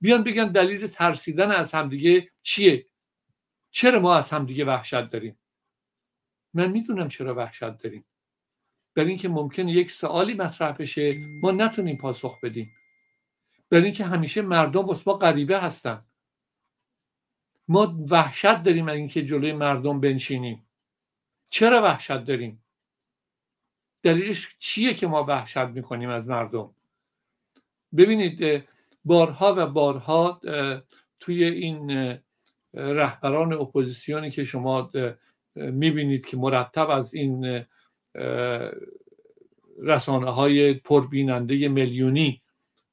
بیان 0.00 0.22
بگن 0.22 0.52
دلیل 0.52 0.86
ترسیدن 0.86 1.50
از 1.50 1.72
همدیگه 1.72 2.30
چیه؟ 2.42 2.86
چرا 3.70 4.00
ما 4.00 4.14
از 4.14 4.30
همدیگه 4.30 4.64
وحشت 4.64 5.10
داریم؟ 5.10 5.38
من 6.54 6.70
می‌دونم 6.70 7.08
چرا 7.08 7.34
وحشت 7.34 7.78
داریم. 7.78 8.04
برای 8.94 9.08
اینکه 9.08 9.28
ممکنه 9.28 9.72
یک 9.72 9.90
سوالی 9.90 10.34
مطرح 10.34 10.72
بشه 10.72 11.12
ما 11.42 11.50
نتونیم 11.50 11.96
پاسخ 11.96 12.40
بدیم. 12.40 12.72
برای 13.70 13.84
اینکه 13.84 14.04
همیشه 14.04 14.42
مردم 14.42 14.86
واسه 14.86 15.02
ما 15.06 15.16
غریبه 15.16 15.60
هستن. 15.60 16.04
ما 17.68 17.96
وحشت 18.10 18.62
داریم 18.62 18.88
از 18.88 18.96
اینکه 18.96 19.24
جلوی 19.24 19.52
مردم 19.52 20.00
بنشینیم. 20.00 20.68
چرا 21.50 21.82
وحشت 21.82 22.24
داریم؟ 22.24 22.65
دلیلش 24.06 24.56
چیه 24.58 24.94
که 24.94 25.06
ما 25.06 25.24
وحشت 25.24 25.58
می‌کنیم 25.58 26.08
از 26.08 26.28
مردم؟ 26.28 26.70
ببینید 27.96 28.64
بارها 29.04 29.54
و 29.58 29.66
بارها 29.66 30.40
توی 31.20 31.44
این 31.44 32.14
رهبران 32.74 33.52
اپوزیسیونی 33.52 34.30
که 34.30 34.44
شما 34.44 34.90
می‌بینید 35.56 36.26
که 36.26 36.36
مرتب 36.36 36.90
از 36.90 37.14
این 37.14 37.64
رسانه 39.78 40.30
های 40.30 40.74
پربیننده 40.74 41.68
میلیونی 41.68 42.42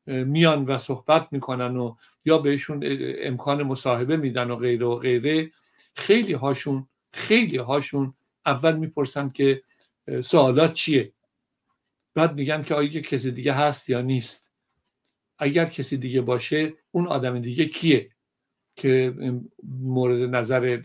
میان 0.08 0.66
و 0.66 0.78
صحبت 0.78 1.28
می‌کنن 1.32 1.78
و 1.78 1.96
یا 2.26 2.38
بهشون 2.38 2.84
امکان 3.22 3.64
مصاحبه 3.64 4.18
میدن 4.18 4.52
و 4.52 4.56
غیره 4.56 4.86
و 4.86 4.96
غیره 4.96 5.52
خیلی 5.96 6.34
هاشون 6.34 6.88
خیلی 7.12 7.58
هاشون 7.58 8.14
اول 8.46 8.76
می‌پرسن 8.76 9.30
که 9.30 9.64
سوالات 10.24 10.74
چیه؟ 10.74 11.14
بعد 12.14 12.36
میگن 12.36 12.64
که 12.64 12.76
آیا 12.76 13.02
کسی 13.02 13.32
دیگه 13.32 13.54
هست 13.54 13.90
یا 13.90 14.02
نیست. 14.02 14.50
اگر 15.38 15.66
کسی 15.66 15.98
دیگه 15.98 16.22
باشه 16.22 16.74
اون 16.92 17.08
آدم 17.08 17.40
دیگه 17.40 17.66
کیه 17.66 18.10
که 18.76 19.14
مورد 19.64 20.36
نظر 20.36 20.84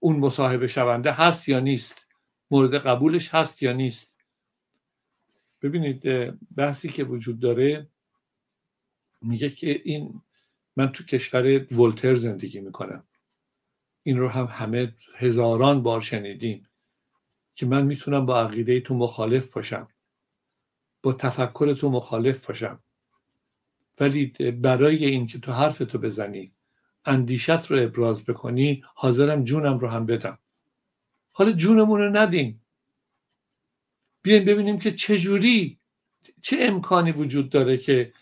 اون 0.00 0.16
مصاحبه 0.16 0.66
شونده 0.66 1.12
هست 1.12 1.48
یا 1.48 1.60
نیست؟ 1.60 2.06
مورد 2.50 2.74
قبولش 2.74 3.34
هست 3.34 3.62
یا 3.62 3.72
نیست؟ 3.72 4.18
ببینید 5.62 6.02
بحثی 6.56 6.88
که 6.88 7.04
وجود 7.04 7.40
داره 7.40 7.88
میگه 9.22 9.50
که 9.50 9.80
این 9.84 10.22
من 10.76 10.92
تو 10.92 11.04
کشور 11.04 11.74
ولتر 11.74 12.14
زندگی 12.14 12.60
می‌کنم. 12.60 13.04
این 14.02 14.18
رو 14.18 14.28
هم 14.28 14.44
همه 14.44 14.94
هزاران 15.14 15.82
بار 15.82 16.00
شنیدیم. 16.00 16.67
که 17.58 17.66
من 17.66 17.82
می‌تونم 17.82 18.26
با 18.26 18.40
عقیده 18.40 18.80
تو 18.80 18.94
مخالف 18.94 19.52
باشم. 19.52 19.88
با 21.02 21.12
تفکر 21.12 21.74
تو 21.74 21.90
مخالف 21.90 22.46
باشم. 22.46 22.78
ولی 24.00 24.26
برای 24.50 25.04
اینکه 25.04 25.38
تو 25.38 25.52
حرف 25.52 25.78
تو 25.78 25.98
بزنی 25.98 26.52
اندیشت 27.04 27.66
رو 27.66 27.82
ابراز 27.82 28.24
بکنی 28.24 28.84
حاضرم 28.94 29.44
جونم 29.44 29.78
رو 29.78 29.88
هم 29.88 30.06
بدم. 30.06 30.38
حالا 31.32 31.52
جونمون 31.52 32.00
رو 32.00 32.16
ندیم. 32.16 32.60
بیایم 34.22 34.44
ببینیم 34.44 34.78
که 34.78 34.92
چجوری 34.92 35.78
چه 36.42 36.56
امکانی 36.60 37.12
وجود 37.12 37.50
داره 37.50 37.76
که 37.76 38.12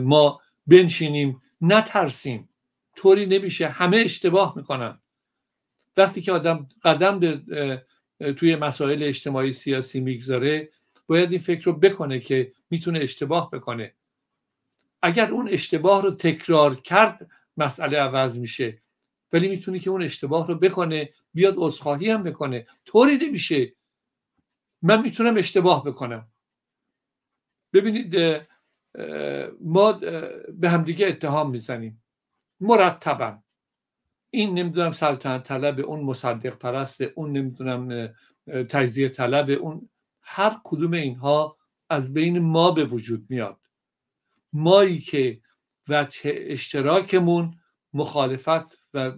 ما 0.00 0.40
بنشینیم 0.66 1.42
نترسیم. 1.60 2.48
طوری 2.96 3.26
نمیشه. 3.26 3.68
همه 3.68 3.96
اشتباه 3.96 4.52
می‌کنن. 4.56 4.98
وقتی 5.96 6.20
که 6.20 6.32
آدم 6.32 6.68
قدم 6.84 7.20
به 7.20 7.86
توی 8.36 8.56
مسائل 8.56 9.02
اجتماعی 9.02 9.52
سیاسی 9.52 10.00
می‌گذاره 10.00 10.68
باید 11.06 11.30
این 11.30 11.40
فکر 11.40 11.64
رو 11.64 11.72
بکنه 11.72 12.20
که 12.20 12.52
می‌تونه 12.70 12.98
اشتباه 12.98 13.50
بکنه. 13.50 13.94
اگر 15.02 15.30
اون 15.30 15.48
اشتباه 15.48 16.02
رو 16.02 16.10
تکرار 16.10 16.80
کرد 16.80 17.30
مسئله 17.56 17.98
عوض 17.98 18.38
میشه. 18.38 18.82
ولی 19.32 19.48
می‌تونه 19.48 19.78
که 19.78 19.90
اون 19.90 20.02
اشتباه 20.02 20.48
رو 20.48 20.54
بکنه 20.54 21.10
بیاد 21.34 21.54
عذرخواهی 21.56 22.10
هم 22.10 22.22
بکنه. 22.22 22.66
طوری 22.84 23.16
نمیشه. 23.16 23.72
من 24.82 25.02
می‌تونم 25.02 25.36
اشتباه 25.36 25.84
بکنم. 25.84 26.28
ببینید 27.72 28.16
ما 29.60 29.92
به 30.48 30.70
همدیگه 30.70 31.06
اتهام 31.06 31.50
می‌زنیم. 31.50 32.02
مرتبا. 32.60 33.38
این 34.30 34.54
نمی‌دونم 34.54 34.92
سلطنت 34.92 35.42
طلب 35.42 35.80
اون 35.80 36.00
مصدق 36.00 36.58
پرست 36.58 37.00
اون 37.00 37.32
نمی‌دونم 37.32 38.14
تجزیه 38.46 39.08
طلب 39.08 39.50
اون 39.50 39.88
هر 40.22 40.60
کدوم 40.64 40.92
اینها 40.92 41.56
از 41.90 42.14
بین 42.14 42.38
ما 42.38 42.70
به 42.70 42.84
وجود 42.84 43.26
میاد. 43.28 43.60
مایی 44.52 44.98
که 44.98 45.40
وجه 45.88 46.20
اشتراکمون 46.24 47.54
مخالفت 47.94 48.78
و 48.94 49.12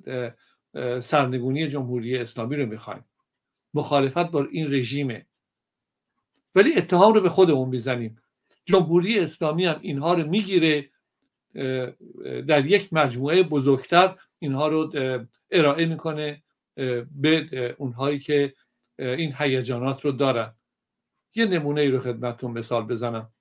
سرنگونی 1.01 1.69
جمهوری 1.69 2.19
اسلامی 2.19 2.57
رو 2.57 2.67
می‌خوایم. 2.67 3.05
مخالفت 3.75 4.31
با 4.31 4.45
این 4.45 4.73
رژیمه. 4.73 5.27
ولی 6.55 6.75
اتهام 6.75 7.15
رو 7.15 7.21
به 7.21 7.29
خودمون 7.29 7.69
می‌زنیم. 7.69 8.17
جمهوری 8.65 9.19
اسلامی 9.19 9.67
هم 9.67 9.79
اینها 9.83 10.15
رو 10.15 10.29
می‌گیره 10.29 10.91
در 12.47 12.67
یک 12.67 12.93
مجموعه 12.93 13.43
بزرگتر 13.43 14.17
اینها 14.41 14.69
رو 14.69 14.93
ارائه 15.51 15.87
می‌کنه 15.87 16.43
به 17.11 17.75
اونهایی 17.79 18.19
که 18.19 18.55
این 18.99 19.35
هیجانات 19.39 20.05
رو 20.05 20.13
دارن. 20.13 20.55
یه 21.35 21.47
نمونه 21.47 21.81
ای 21.81 21.89
رو 21.89 22.01
خدمتتون 22.01 22.51
مثال 22.51 22.87
بزنم. 22.87 23.33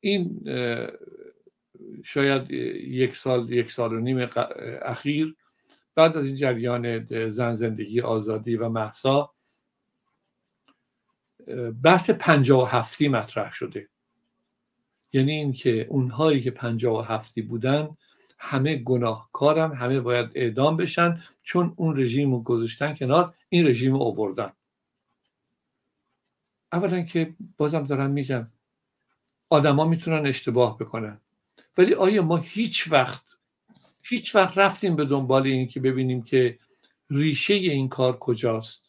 این 0.00 0.44
شاید 2.04 2.50
یک 2.50 3.16
سال 3.16 3.52
یک 3.52 3.70
سال 3.70 3.92
و 3.92 4.00
نیم 4.00 4.28
اخیر 4.82 5.36
بعد 5.94 6.16
از 6.16 6.26
این 6.26 6.36
جریان 6.36 7.04
زن 7.30 7.54
زندگی 7.54 8.00
آزادی 8.00 8.56
و 8.56 8.68
محسا 8.68 9.32
بحث 11.82 12.10
پنجاه 12.10 12.62
و 12.62 12.64
هفتی 12.64 13.08
مطرح 13.08 13.52
شده. 13.52 13.88
یعنی 15.12 15.32
اینکه 15.32 15.86
اونهایی 15.90 16.40
که 16.40 16.50
پنجاه 16.50 16.98
و 16.98 17.02
هفتی 17.14 17.42
بودن 17.42 17.96
همه 18.44 18.76
گناهکارن 18.76 19.72
همه 19.72 20.00
باید 20.00 20.30
اعدام 20.34 20.76
بشن 20.76 21.22
چون 21.42 21.72
اون 21.76 22.00
رژیم 22.00 22.34
رو 22.34 22.42
گذاشتن 22.42 22.94
کنار 22.94 23.34
این 23.48 23.66
رژیم 23.66 23.92
رو 23.92 24.02
اووردن 24.02 24.52
اولا 26.72 27.02
که 27.02 27.34
بازم 27.56 27.86
دارم 27.86 28.10
میگم 28.10 28.48
آدما 29.50 29.84
می‌تونن 29.84 30.26
اشتباه 30.26 30.78
بکنن. 30.78 31.20
ولی 31.78 31.94
آیا 31.94 32.22
ما 32.22 32.36
هیچ 32.36 32.92
وقت 32.92 33.22
هیچ 34.02 34.34
وقت 34.34 34.58
رفتیم 34.58 34.96
به 34.96 35.04
دنبال 35.04 35.46
این 35.46 35.68
که 35.68 35.80
ببینیم 35.80 36.22
که 36.22 36.58
ریشه 37.10 37.54
این 37.54 37.88
کار 37.88 38.18
کجاست؟ 38.18 38.82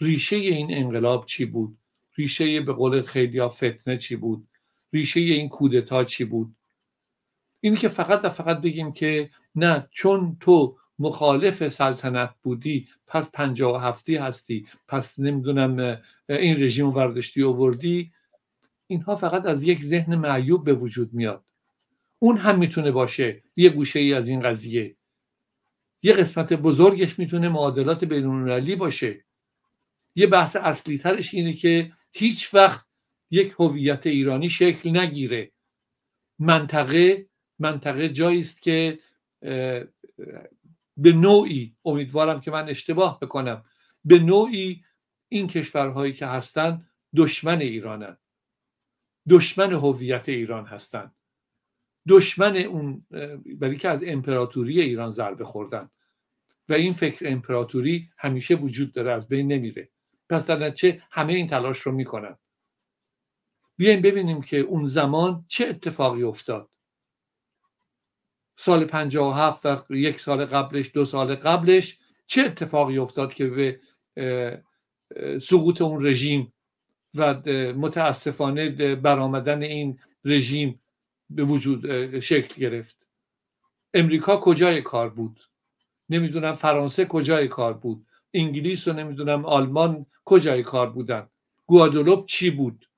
ریشه 0.00 0.36
این 0.36 0.74
انقلاب 0.74 1.26
چی 1.26 1.44
بود؟ 1.44 1.78
ریشه 2.16 2.60
به 2.60 2.72
قول 2.72 3.02
خیلی 3.02 3.48
فتنه 3.48 3.96
چی 3.98 4.16
بود؟ 4.16 4.48
ریشه 4.92 5.20
این 5.20 5.48
کودتا 5.48 6.04
چی 6.04 6.24
بود؟ 6.24 6.54
اینی 7.60 7.76
که 7.76 7.88
فقط 7.88 8.24
و 8.24 8.28
فقط 8.28 8.60
بگیم 8.60 8.92
که 8.92 9.30
نه 9.54 9.88
چون 9.90 10.36
تو 10.40 10.76
مخالف 10.98 11.68
سلطنت 11.68 12.34
بودی 12.42 12.88
پس 13.06 13.30
پنجاه 13.30 13.74
و 13.74 13.78
هفتی 13.78 14.16
هستی 14.16 14.66
پس 14.88 15.18
نمی‌دونم 15.18 16.00
این 16.28 16.62
رژیم 16.62 16.88
وردشتی 16.88 17.42
آوردی 17.42 18.12
اینها 18.86 19.16
فقط 19.16 19.46
از 19.46 19.62
یک 19.62 19.82
ذهن 19.82 20.14
معیوب 20.14 20.64
به 20.64 20.74
وجود 20.74 21.14
میاد. 21.14 21.44
اون 22.18 22.36
هم 22.36 22.58
می‌تونه 22.58 22.90
باشه 22.90 23.42
یه 23.56 23.68
گوشه 23.68 23.98
ای 23.98 24.14
از 24.14 24.28
این 24.28 24.40
قضیه. 24.40 24.96
یه 26.02 26.12
قسمت 26.12 26.52
بزرگش 26.52 27.18
می‌تونه 27.18 27.48
معادلات 27.48 28.04
بینالمللی 28.04 28.76
باشه. 28.76 29.24
یه 30.14 30.26
بحث 30.26 30.56
اصلی 30.56 30.98
ترش 30.98 31.34
اینه 31.34 31.52
که 31.52 31.92
هیچ 32.12 32.54
وقت 32.54 32.86
یک 33.30 33.54
هویت 33.58 34.06
ایرانی 34.06 34.48
شکل 34.48 34.98
نگیره. 34.98 35.50
منطقه 36.38 37.26
منطقه 37.58 38.08
جایی 38.08 38.40
است 38.40 38.62
که 38.62 38.98
به 40.96 41.12
نوعی 41.12 41.76
امیدوارم 41.84 42.40
که 42.40 42.50
من 42.50 42.68
اشتباه 42.68 43.20
بکنم. 43.20 43.64
به 44.04 44.18
نوعی 44.18 44.84
این 45.28 45.46
کشورهایی 45.46 46.12
که 46.12 46.26
هستن 46.26 46.86
دشمن 47.16 47.60
ایرانن. 47.60 48.16
دشمن 49.28 49.72
هویت 49.72 50.28
ایران 50.28 50.66
هستند 50.66 51.14
دشمن 52.08 52.56
اون 52.56 53.06
برای 53.58 53.76
که 53.76 53.88
از 53.88 54.04
امپراتوری 54.06 54.80
ایران 54.80 55.10
ضربه 55.10 55.44
خوردن. 55.44 55.90
و 56.68 56.72
این 56.72 56.92
فکر 56.92 57.28
امپراتوری 57.28 58.10
همیشه 58.18 58.54
وجود 58.54 58.92
داره 58.92 59.12
از 59.12 59.28
بین 59.28 59.52
نمیره. 59.52 59.88
پس 60.28 60.46
در 60.46 60.70
چه 60.70 61.02
همه 61.10 61.32
این 61.32 61.48
تلاش 61.48 61.78
رو 61.78 61.92
می‌کنن. 61.92 62.38
بیایم 63.76 64.02
ببینیم 64.02 64.42
که 64.42 64.56
اون 64.58 64.86
زمان 64.86 65.44
چه 65.48 65.66
اتفاقی 65.66 66.22
افتاد. 66.22 66.70
سال 68.60 68.84
57 68.84 69.66
و 69.66 69.84
یک 69.90 70.20
سال 70.20 70.44
قبلش 70.44 70.90
دو 70.94 71.04
سال 71.04 71.34
قبلش 71.34 71.98
چه 72.26 72.42
اتفاقی 72.42 72.98
افتاد 72.98 73.34
که 73.34 73.46
به 73.46 73.80
سقوط 75.40 75.82
اون 75.82 76.06
رژیم 76.06 76.52
و 77.14 77.34
متاسفانه 77.76 78.94
برآمدن 78.94 79.62
این 79.62 79.98
رژیم 80.24 80.80
به 81.30 81.44
وجود 81.44 82.20
شکل 82.20 82.60
گرفت؟ 82.60 83.06
امریکا 83.94 84.36
کجای 84.36 84.82
کار 84.82 85.08
بود؟ 85.08 85.40
نمی‌دونم 86.10 86.54
فرانسه 86.54 87.04
کجای 87.04 87.48
کار 87.48 87.72
بود؟ 87.72 88.06
انگلیس 88.34 88.88
و 88.88 88.92
نمی‌دونم 88.92 89.44
آلمان 89.44 90.06
کجای 90.24 90.62
کار 90.62 90.90
بودن؟ 90.90 91.28
گوادولوب 91.66 92.26
چی 92.26 92.50
بود؟ 92.50 92.88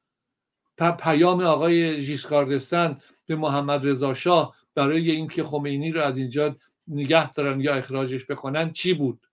پیام 0.99 1.41
آقای 1.41 2.01
ژیسکاردستان 2.03 3.01
به 3.27 3.37
محمد 3.37 3.87
رضا 3.87 4.15
شاه 4.15 4.60
برای 4.75 5.11
اینکه 5.11 5.45
خمینی 5.45 5.93
رو 5.93 6.03
از 6.03 6.19
اینجا 6.19 6.57
نگه 6.89 7.33
دارن 7.33 7.61
یا 7.61 7.75
اخراجش 7.75 8.27
بکنن 8.27 8.73
چی 8.73 8.95
بود؟ 8.95 9.27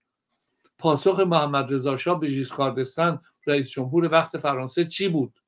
پاسخ 0.78 1.19
محمد 1.19 1.73
رضا 1.73 1.97
شاه 1.97 2.19
به 2.19 2.28
ژیسکاردستان 2.28 3.21
رئیس 3.47 3.69
جمهور 3.69 4.12
وقت 4.12 4.38
فرانسه 4.38 4.86
چی 4.86 5.10
بود؟ 5.10 5.39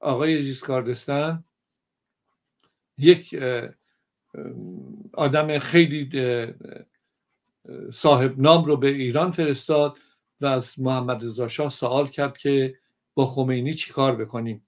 آقای 0.00 0.42
ژیسکاردستان 0.42 1.44
یک 2.98 3.38
آدم 5.12 5.58
خیلی 5.58 6.10
صاحب 7.92 8.40
نام 8.40 8.64
رو 8.64 8.76
به 8.76 8.88
ایران 8.88 9.30
فرستاد 9.30 9.98
و 10.40 10.46
از 10.46 10.78
محمد 10.78 11.24
رضا 11.24 11.48
شاه 11.48 11.68
سوال 11.68 12.08
کرد 12.08 12.38
که 12.38 12.78
با 13.14 13.26
خمینی 13.26 13.74
چی 13.74 13.92
کار 13.92 14.16
بکنیم؟ 14.16 14.66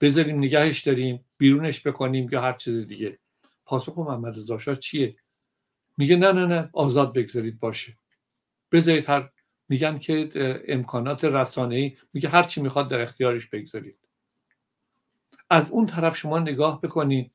بذاریم 0.00 0.38
نگهش 0.38 0.80
داریم. 0.80 1.24
بیرونش 1.40 1.86
بکنیم 1.86 2.28
یا 2.32 2.40
هر 2.40 2.52
چیز 2.52 2.86
دیگه. 2.86 3.18
پاسخ 3.64 3.98
محمد 3.98 4.38
رضا 4.38 4.58
شاه 4.58 4.76
چیه؟ 4.76 5.16
میگه 5.96 6.16
نه 6.16 6.32
نه 6.32 6.46
نه 6.46 6.70
آزاد 6.72 7.14
بگذارید 7.14 7.60
باشه. 7.60 7.96
بذارید 8.72 9.08
هر 9.08 9.30
میگن 9.68 9.98
که 9.98 10.30
امکانات 10.68 11.24
ای 11.58 11.96
میگه 12.12 12.28
هر 12.28 12.42
چی 12.42 12.60
می‌خواد 12.60 12.88
در 12.88 13.00
اختیارش 13.00 13.46
بگذارید. 13.46 13.98
از 15.50 15.70
اون 15.70 15.86
طرف 15.86 16.16
شما 16.16 16.38
نگاه 16.38 16.80
بکنید 16.80 17.32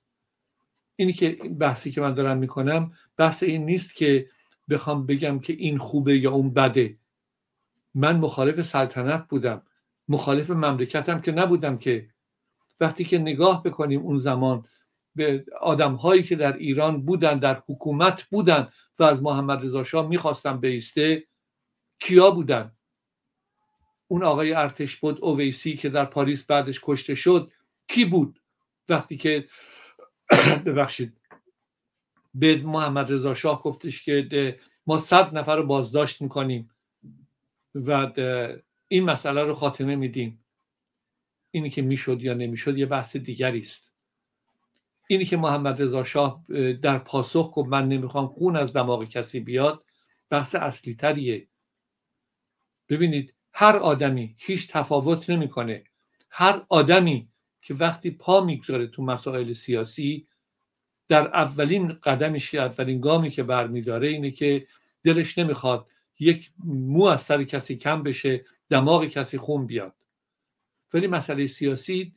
اینی 0.95 1.13
که 1.13 1.29
بحثی 1.59 1.91
که 1.91 2.01
من 2.01 2.13
دارم 2.13 2.37
می‌کنم 2.37 2.93
بحث 3.17 3.43
این 3.43 3.65
نیست 3.65 3.95
که 3.95 4.29
بخوام 4.69 5.05
بگم 5.05 5.39
که 5.39 5.53
این 5.53 5.77
خوبه 5.77 6.17
یا 6.17 6.31
اون 6.31 6.53
بده. 6.53 6.97
من 7.93 8.17
مخالف 8.19 8.61
سلطنت 8.61 9.27
بودم. 9.27 9.61
مخالف 10.07 10.49
مملکتم 10.49 11.21
که 11.21 11.31
نبودم 11.31 11.77
که 11.77 12.09
وقتی 12.79 13.03
که 13.03 13.17
نگاه 13.17 13.63
بکنیم 13.63 14.01
اون 14.01 14.17
زمان 14.17 14.65
به 15.15 15.45
آدم 15.61 15.93
هایی 15.93 16.23
که 16.23 16.35
در 16.35 16.57
ایران 16.57 17.05
بودن 17.05 17.39
در 17.39 17.63
حکومت 17.67 18.23
بودن 18.23 18.69
و 18.99 19.03
از 19.03 19.23
محمد 19.23 19.65
رضا 19.65 19.83
شاه 19.83 20.07
می‌خواستن 20.07 20.59
بیسته 20.59 21.27
کیا 21.99 22.31
بودن؟ 22.31 22.71
اون 24.07 24.23
آقای 24.23 24.53
ارتش 24.53 24.95
بود 24.95 25.19
اویسی 25.21 25.75
که 25.75 25.89
در 25.89 26.05
پاریس 26.05 26.45
بعدش 26.45 26.79
کشته 26.83 27.15
شد 27.15 27.51
کی 27.87 28.05
بود؟ 28.05 28.41
وقتی 28.89 29.17
که 29.17 29.47
ببخشید 30.65 31.21
به 32.33 32.57
محمد 32.57 33.11
رضا 33.11 33.33
شاه 33.33 33.63
گفتش 33.63 34.03
که 34.05 34.59
ما 34.87 34.97
صد 34.97 35.37
نفر 35.37 35.55
رو 35.55 35.65
بازداشت 35.65 36.21
می‌کنیم 36.21 36.69
و 37.75 38.11
این 38.87 39.03
مسئله 39.03 39.43
رو 39.43 39.53
خاتمه 39.53 39.95
میدیم. 39.95 40.44
اینی 41.55 41.69
که 41.69 41.81
می‌شد 41.81 42.21
یا 42.21 42.33
نمی‌شد 42.33 42.77
یه 42.77 42.85
بحث 42.85 43.15
دیگری 43.15 43.59
است. 43.59 43.93
اینی 45.07 45.25
که 45.25 45.37
محمد 45.37 45.81
رضا 45.81 46.03
شاه 46.03 46.45
در 46.81 46.97
پاسخ 46.97 47.51
گفت 47.53 47.69
من 47.69 47.87
نمی‌خوام 47.89 48.27
خون 48.27 48.55
از 48.55 48.73
دماغ 48.73 49.03
کسی 49.03 49.39
بیاد 49.39 49.83
بحث 50.29 50.55
اصلی 50.55 50.95
تریه 50.95 51.47
ببینید 52.89 53.33
هر 53.53 53.75
آدمی 53.77 54.35
هیچ 54.37 54.71
تفاوت 54.71 55.29
نمی‌کنه. 55.29 55.83
هر 56.29 56.65
آدمی 56.69 57.27
که 57.61 57.73
وقتی 57.73 58.11
پا 58.11 58.41
می‌گذاره 58.41 58.87
تو 58.87 59.03
مسائل 59.03 59.53
سیاسی 59.53 60.27
در 61.07 61.27
اولین 61.27 61.93
قدمش 62.03 62.55
اولین 62.55 63.01
گامی 63.01 63.29
که 63.29 63.43
برمیداره 63.43 64.07
اینه 64.07 64.31
که 64.31 64.67
دلش 65.03 65.37
نمی‌خواد 65.37 65.87
یک 66.19 66.51
مو 66.65 67.03
از 67.03 67.21
سر 67.21 67.43
کسی 67.43 67.75
کم 67.75 68.03
بشه 68.03 68.45
دماغ 68.69 69.05
کسی 69.05 69.37
خون 69.37 69.65
بیاد. 69.65 69.95
ولی 70.93 71.07
مسئله 71.07 71.47
سیاسی 71.47 72.13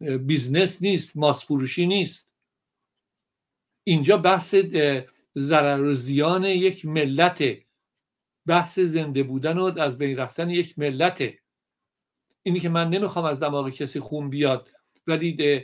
business 0.00 0.82
نیست 0.82 1.16
ماست‌فروشی 1.16 1.86
نیست. 1.86 2.32
اینجا 3.84 4.16
بحث 4.16 4.54
ضرر 5.38 5.82
و 5.82 5.94
زیان 5.94 6.44
یک 6.44 6.86
ملت 6.86 7.44
بحث 8.46 8.78
زنده 8.78 9.22
بودن 9.22 9.58
و 9.58 9.78
از 9.80 9.98
بین 9.98 10.16
رفتن 10.16 10.50
یک 10.50 10.78
ملته 10.78 11.38
اینی 12.42 12.60
که 12.60 12.68
من 12.68 12.90
نمی‌خوام 12.90 13.24
از 13.24 13.40
دماغ 13.40 13.70
کسی 13.70 14.00
خون 14.00 14.30
بیاد 14.30 14.70
ولی 15.06 15.62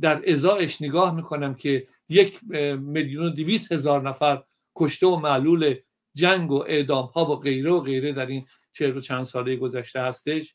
در 0.00 0.30
ازایش 0.30 0.82
نگاه 0.82 1.14
می‌کنم 1.14 1.54
که 1.54 1.86
یک 2.08 2.40
میلیون 2.78 3.26
و 3.26 3.30
دویست 3.30 3.72
هزار 3.72 4.08
نفر 4.08 4.42
کشته 4.76 5.06
و 5.06 5.16
معلول 5.16 5.74
جنگ 6.14 6.50
و 6.50 6.64
اعدام 6.68 7.06
ها 7.06 7.24
و 7.24 7.36
غیره 7.36 7.70
و 7.70 7.80
غیره 7.80 8.12
در 8.12 8.26
این 8.26 8.46
چهل 8.72 8.96
و 8.96 9.00
چند 9.00 9.24
ساله 9.24 9.56
گذشته 9.56 10.00
هستش. 10.00 10.54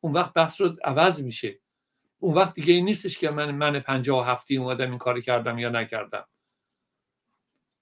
اون 0.00 0.12
وقت 0.12 0.32
بحث 0.32 0.60
رو 0.60 0.76
عوض 0.84 1.22
میشه. 1.22 1.58
اون 2.18 2.34
وقت 2.34 2.54
دیگه 2.54 2.72
این 2.72 2.84
نیستش 2.84 3.18
که 3.18 3.30
من 3.30 3.50
من 3.50 3.80
پنجاه 3.80 4.20
و 4.20 4.30
هفتی 4.30 4.56
اومدم 4.56 4.90
این 4.90 4.98
کاری 4.98 5.22
کردم 5.22 5.58
یا 5.58 5.68
نکردم. 5.68 6.24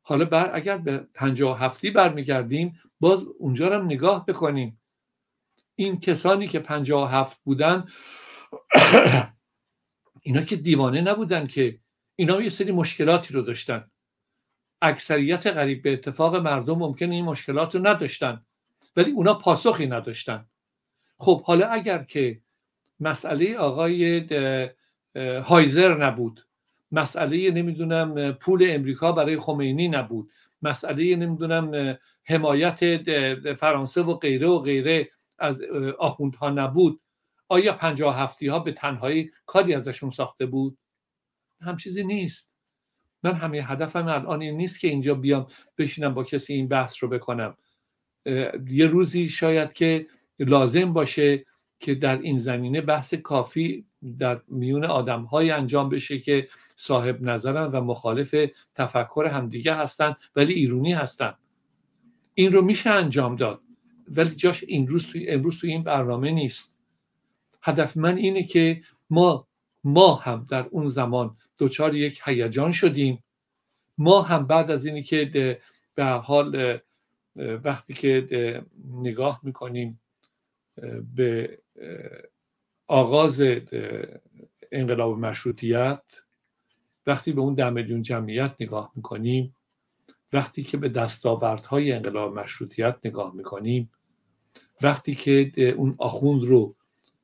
حالا 0.02 0.24
بر 0.24 0.50
اگر 0.54 0.78
به 0.78 0.98
پنجاه 0.98 1.52
و 1.52 1.64
هفتی 1.64 1.90
برمیگردیم 1.90 2.80
باز 3.00 3.20
اونجا 3.38 3.68
رو 3.68 3.84
نگاه 3.84 4.26
بکنیم. 4.26 4.80
این 5.74 6.00
کسانی 6.00 6.48
که 6.48 6.58
پنجاه 6.58 7.02
و 7.02 7.06
هفت 7.06 7.40
بودن 7.44 7.86
اینا 10.22 10.42
که 10.42 10.56
دیوانه 10.56 11.00
نبودن 11.00 11.46
که 11.46 11.80
اینا 12.16 12.42
یه 12.42 12.48
سری 12.48 12.72
مشکلاتی 12.72 13.34
رو 13.34 13.42
داشتن. 13.42 13.90
اکثریت 14.82 15.46
غریب 15.46 15.82
به 15.82 15.92
اتفاق 15.92 16.36
مردم 16.36 16.78
ممکن 16.78 17.10
این 17.10 17.24
مشکلات 17.24 17.74
رو 17.74 17.86
نداشتن. 17.86 18.46
ولی 18.96 19.10
اونا 19.10 19.34
پاسخی 19.34 19.86
نداشتن. 19.86 20.48
خب 21.18 21.42
حالا 21.42 21.68
اگر 21.68 22.02
که 22.02 22.40
مسئله 23.00 23.56
آقای 23.56 24.20
هایزر 25.44 25.96
نبود 26.04 26.46
مسئله 26.92 27.50
نمی‌دونم 27.50 28.32
پول 28.32 28.66
امریکا 28.68 29.12
برای 29.12 29.38
خمینی 29.38 29.88
نبود 29.88 30.30
مسئله 30.62 31.16
نمی‌دونم 31.16 31.98
حمایت 32.24 33.02
فرانسه 33.54 34.02
و 34.02 34.14
غیره 34.14 34.46
و 34.46 34.58
غیره 34.58 35.10
از 35.38 35.62
آخوندها 35.98 36.50
نبود 36.50 37.00
آیا 37.48 37.72
پنجاه 37.72 38.18
هفتی 38.18 38.46
ها 38.48 38.58
به 38.58 38.72
تنهایی 38.72 39.30
کاری 39.46 39.74
ازشون 39.74 40.10
ساخته 40.10 40.46
بود؟ 40.46 40.78
هم 41.60 41.76
چیزی 41.76 42.04
نیست. 42.04 42.54
من 43.22 43.34
همه 43.34 43.62
هدفم 43.62 44.08
الان 44.08 44.42
این 44.42 44.56
نیست 44.56 44.80
که 44.80 44.88
اینجا 44.88 45.14
بیام 45.14 45.46
بشینم 45.78 46.14
با 46.14 46.24
کسی 46.24 46.54
این 46.54 46.68
بحث 46.68 47.02
رو 47.02 47.08
بکنم. 47.08 47.56
یه 48.66 48.86
روزی 48.86 49.28
شاید 49.28 49.72
که 49.72 50.06
لازم 50.38 50.92
باشه 50.92 51.44
که 51.80 51.94
در 51.94 52.18
این 52.18 52.38
زمینه 52.38 52.80
بحث 52.80 53.14
کافی 53.14 53.86
در 54.18 54.40
میون 54.48 54.84
آدم 54.84 55.22
های 55.22 55.50
انجام 55.50 55.88
بشه 55.88 56.18
که 56.18 56.48
صاحب 56.76 57.22
نظرن 57.22 57.66
و 57.66 57.80
مخالف 57.80 58.34
تفکر 58.74 59.28
همدیگه 59.32 59.74
هستن 59.74 60.16
ولی 60.36 60.52
ایرونی 60.52 60.92
هستن. 60.92 61.34
این 62.34 62.52
رو 62.52 62.62
میشه 62.62 62.90
انجام 62.90 63.36
داد. 63.36 63.60
ولی 64.08 64.30
جاش 64.30 64.64
این 64.64 64.86
روز 64.86 65.06
توی 65.06 65.28
امروز 65.28 65.58
توی 65.58 65.70
این 65.70 65.82
برنامه 65.82 66.30
نیست. 66.30 66.78
هدف 67.62 67.96
من 67.96 68.16
اینه 68.16 68.44
که 68.44 68.82
ما 69.10 69.48
ما 69.84 70.14
هم 70.14 70.46
در 70.50 70.66
اون 70.70 70.88
زمان 70.88 71.36
دچار 71.58 71.94
یک 71.94 72.20
هیجان 72.24 72.72
شدیم. 72.72 73.24
ما 73.98 74.22
هم 74.22 74.46
بعد 74.46 74.70
از 74.70 74.86
اینی 74.86 75.02
که 75.02 75.58
به 75.94 76.04
حال 76.04 76.78
وقتی 77.36 77.94
که 77.94 78.64
نگاه 78.92 79.40
می‌کنیم 79.42 80.00
به 81.14 81.58
آغاز 82.86 83.42
انقلاب 84.72 85.18
مشروطیت 85.18 86.02
وقتی 87.06 87.32
به 87.32 87.40
اون 87.40 87.54
ده 87.54 87.70
میلیون 87.70 88.02
جمعیت 88.02 88.54
نگاه 88.60 88.92
می‌کنیم 88.96 89.56
وقتی 90.32 90.62
که 90.62 90.76
به 90.76 90.88
دستاوردهای 90.88 91.92
انقلاب 91.92 92.38
مشروطیت 92.38 92.96
نگاه 93.04 93.34
می‌کنیم 93.34 93.90
وقتی 94.82 95.14
که 95.14 95.52
اون 95.70 95.94
آخوند 95.98 96.44
رو 96.44 96.74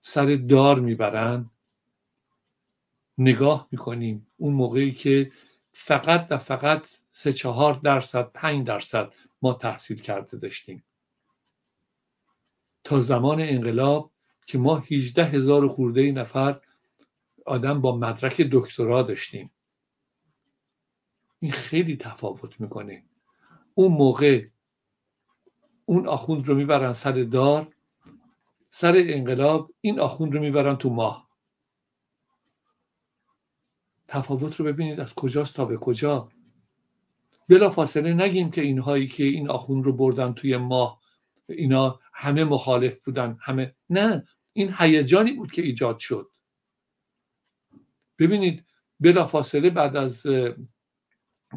سر 0.01 0.37
دار 0.49 0.81
می‌برن 0.81 1.51
نگاه 3.19 3.69
می‌کنیم. 3.71 4.27
اون 4.37 4.53
موقعی 4.53 4.93
که 4.93 5.33
فقط 5.73 6.27
و 6.31 6.38
فقط 6.38 6.87
سه 7.12 7.33
چهار 7.33 7.81
درصد 7.85 8.31
پنج 8.35 8.67
درصد 8.67 9.12
ما 9.43 9.53
تحصیل 9.53 10.01
کرده 10.01 10.37
داشتیم. 10.37 10.85
تا 12.85 13.01
زمان 13.01 13.40
انقلاب 13.40 14.12
که 14.47 14.59
ما 14.59 14.77
18 14.77 15.25
هزار 15.25 15.68
خورده 15.68 16.12
نفر 16.12 16.61
آدم 17.47 17.81
با 17.81 17.97
مدرک 17.97 18.40
دکترا 18.53 19.03
داشتیم. 19.03 19.51
این 21.40 21.53
خیلی 21.53 21.97
تفاوت 21.97 22.61
می‌کنه. 22.61 23.05
اون 23.75 23.92
موقع 23.92 24.47
اون 25.85 26.09
آخوند 26.09 26.49
رو 26.49 26.55
می‌برن 26.55 26.92
سر 26.92 27.12
دار 27.12 27.75
سر 28.71 28.95
انقلاب 28.97 29.73
این 29.81 30.01
آخوند 30.01 30.35
رو 30.35 30.40
می‌برن 30.40 30.77
تو 30.77 30.90
ماه. 30.90 31.29
تفاوت 34.09 34.57
رو 34.57 34.64
ببینید 34.64 35.01
از 35.01 35.14
کجاست 35.14 35.57
تا 35.57 35.64
به 35.64 35.77
کجا. 35.77 36.29
بلا 37.49 37.71
فاصله 37.71 38.12
نگیم 38.12 38.51
که 38.51 38.61
اینهایی 38.61 39.09
که 39.09 39.25
این 39.25 39.51
آخوند 39.51 39.85
رو 39.85 39.92
بردن 39.92 40.33
توی 40.33 40.57
ماه 40.57 41.02
اینا 41.48 42.00
همه 42.14 42.44
مخالف 42.44 43.05
بودن 43.05 43.37
همه. 43.40 43.74
نه 43.90 44.24
این 44.52 44.74
هیجانی 44.78 45.33
بود 45.33 45.52
که 45.52 45.62
ایجاد 45.62 45.98
شد. 45.98 46.31
ببینید 48.18 48.66
بلا 49.00 49.26
فاصله 49.26 49.70
بعد 49.70 49.96
از 49.96 50.26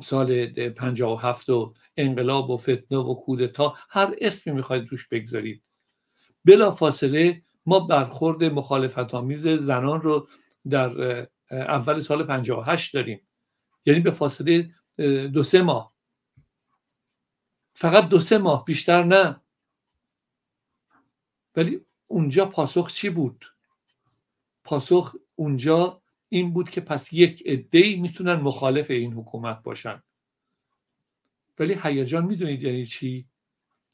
سال 0.02 0.48
57 0.69 1.50
و 1.50 1.74
انقلاب 1.98 2.50
و 2.50 2.58
فتنه 2.58 2.98
و 2.98 3.15
کودتا 3.15 3.76
هر 3.89 4.15
اسمی 4.21 4.54
می‌خواید 4.54 4.88
روش 4.91 5.08
بگذارید. 5.08 5.63
بلا 6.45 6.71
فاصله 6.71 7.41
ما 7.65 7.80
برخورد 7.80 8.43
مخالفت 8.43 9.13
آمیز 9.13 9.48
زنان 9.48 10.02
رو 10.02 10.28
در 10.69 11.28
اول 11.52 12.00
سال 12.00 12.24
58 12.24 12.93
داریم. 12.93 13.28
یعنی 13.86 14.00
به 14.00 14.12
فاصله 14.12 14.71
دو 15.34 15.43
سه 15.43 15.62
ماه. 15.62 15.95
فقط 17.74 18.10
دو 18.10 18.19
سه 18.19 18.38
ماه 18.38 18.65
بیشتر 18.65 19.04
نه. 19.04 19.41
ولی 21.56 21.82
اونجا 22.08 22.46
پاسخ 22.46 22.91
چی 22.91 23.10
بود؟ 23.10 23.46
پاسخ 24.63 25.15
اونجا 25.36 26.02
این 26.30 26.54
بود 26.54 26.70
که 26.70 26.82
پس 26.82 27.13
یک 27.13 27.44
عده 27.46 27.96
می‌تونن 27.96 28.34
مخالف 28.34 28.91
این 28.91 29.13
حکومت 29.13 29.63
باشن. 29.63 30.04
ولی 31.60 31.78
هیجان 31.84 32.26
می‌دونید 32.26 32.63
یعنی 32.63 32.86
چی؟ 32.86 33.28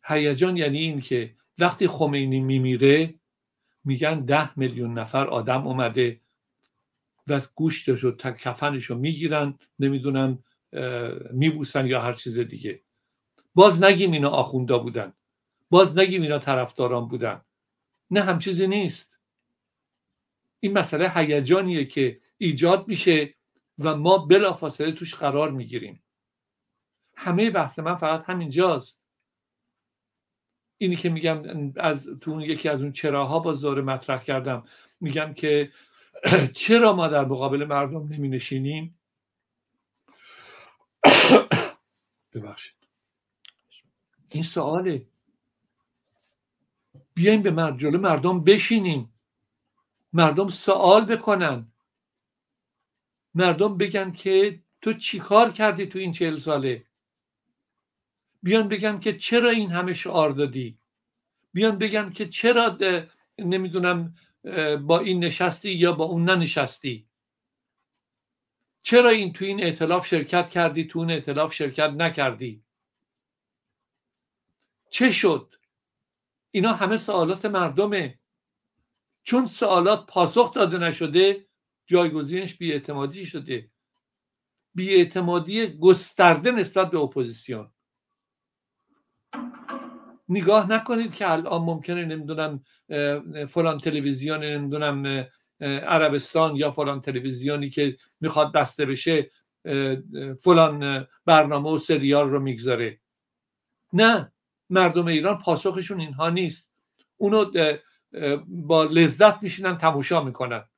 هیجان 0.03 0.57
یعنی 0.57 0.79
این 0.79 1.01
که 1.01 1.35
وقتی 1.57 1.87
خمینی 1.87 2.39
میمیره 2.39 3.15
میگن 3.83 4.19
ده 4.19 4.59
میلیون 4.59 4.99
نفر 4.99 5.27
آدم 5.27 5.67
اومده 5.67 6.21
و 7.27 7.41
گوشتش 7.55 7.99
رو 7.99 8.11
کفنش 8.11 8.85
رو 8.85 8.97
می‌گیرن 8.97 9.59
نمی‌دونم 9.79 10.43
میبوسن 11.31 11.87
یا 11.87 12.01
هر 12.01 12.13
چیز 12.13 12.39
دیگه. 12.39 12.81
باز 13.55 13.83
نگیم 13.83 14.11
اینا 14.11 14.29
آخوندا 14.29 14.79
بودن. 14.79 15.13
باز 15.69 15.97
نگیم 15.97 16.21
اینا 16.21 16.39
طرفداران 16.39 17.07
بودن. 17.07 17.41
نه 18.11 18.21
هم 18.21 18.39
چیزی 18.39 18.67
نیست. 18.67 19.17
این 20.59 20.73
مسئله 20.73 21.09
هیجانیه 21.09 21.85
که 21.85 22.21
ایجاد 22.37 22.87
میشه 22.87 23.33
و 23.79 23.95
ما 23.95 24.17
بلافاصله 24.17 24.91
توش 24.91 25.15
قرار 25.15 25.51
می‌گیریم. 25.51 26.03
همه 27.15 27.49
بحث 27.49 27.79
من 27.79 27.95
فقط 27.95 28.23
همینجاست 28.29 29.01
اینی 30.77 30.95
که 30.95 31.09
میگم 31.09 31.71
از 31.75 32.07
تو 32.21 32.31
اون 32.31 32.41
یکی 32.41 32.69
از 32.69 32.81
اون 32.81 32.91
چراها 32.91 33.39
باز 33.39 33.61
داره 33.61 33.81
مطرح 33.81 34.23
کردم. 34.23 34.63
میگم 34.99 35.33
که 35.33 35.71
چرا 36.55 36.93
ما 36.93 37.07
در 37.07 37.25
مقابل 37.25 37.65
مردم 37.65 38.07
نمی 38.07 38.29
نشینیم 38.29 38.99
ببخشید. 42.33 42.75
این 44.31 44.43
سواله. 44.43 45.07
بیایم 47.13 47.41
به 47.41 47.77
جلو 47.77 47.99
مردم 47.99 48.43
بشینیم 48.43 49.13
مردم 50.13 50.47
سوال 50.49 51.05
بکنن. 51.05 51.71
مردم 53.35 53.77
بگن 53.77 54.11
که 54.11 54.59
تو 54.81 54.93
چیکار 54.93 55.51
کردی 55.51 55.85
تو 55.85 55.99
این 55.99 56.11
چهل 56.11 56.37
ساله؟ 56.37 56.85
بیان 58.43 58.67
بگن 58.67 58.99
که 58.99 59.17
چرا 59.17 59.49
این 59.49 59.71
همه 59.71 59.93
شعار 59.93 60.31
دادی؟ 60.31 60.77
بیان 61.53 61.77
بگن 61.77 62.09
که 62.09 62.27
چرا 62.27 62.77
نمی‌دونم 63.39 64.15
با 64.81 64.99
این 64.99 65.23
نشستی 65.23 65.71
یا 65.71 65.91
با 65.91 66.05
اون 66.05 66.29
ننشستی؟ 66.29 67.07
چرا 68.81 69.09
این 69.09 69.33
تو 69.33 69.45
این 69.45 69.63
اعتلاف 69.63 70.07
شرکت 70.07 70.49
کردی 70.49 70.83
تو 70.87 70.99
اون 70.99 71.11
اعتلاف 71.11 71.53
شرکت 71.53 71.89
نکردی؟ 71.89 72.63
چه 74.89 75.11
شد؟ 75.11 75.55
اینا 76.51 76.73
همه 76.73 76.97
سوالات 76.97 77.45
مردمه. 77.45 78.19
چون 79.23 79.45
سوالات 79.45 80.05
پاسخ 80.05 80.53
داده 80.53 80.77
نشده 80.77 81.45
جایگزینش 81.87 82.57
بیاعتمادی 82.57 83.25
شده. 83.25 83.69
بیاعتمادی 84.75 85.67
گسترده 85.67 86.51
نسبت 86.51 86.91
به 86.91 86.99
اپوزیسیون. 86.99 87.71
نگاه 90.29 90.71
نکنید 90.71 91.15
که 91.15 91.31
الان 91.31 91.61
ممکنه 91.61 92.05
نمی‌دونم 92.05 92.63
فلان 93.47 93.77
تلویزیون 93.77 94.43
نمی‌دونم 94.43 95.27
عربستان 95.61 96.55
یا 96.55 96.71
فلان 96.71 97.01
تلویزیونی 97.01 97.69
که 97.69 97.97
می‌خواد 98.21 98.53
بسته 98.53 98.85
بشه 98.85 99.31
فلان 100.39 101.07
برنامه 101.25 101.69
و 101.69 101.77
سریال 101.77 102.29
رو 102.29 102.39
می‌گذاره. 102.39 102.99
نه. 103.93 104.31
مردم 104.71 105.07
ایران 105.07 105.37
پاسخشون 105.37 105.99
اینها 105.99 106.29
نیست. 106.29 106.73
اونو 107.17 107.51
با 108.47 108.83
لذت 108.83 109.43
میشینن 109.43 109.77
تماشا 109.77 110.23
می‌کنن. 110.23 110.69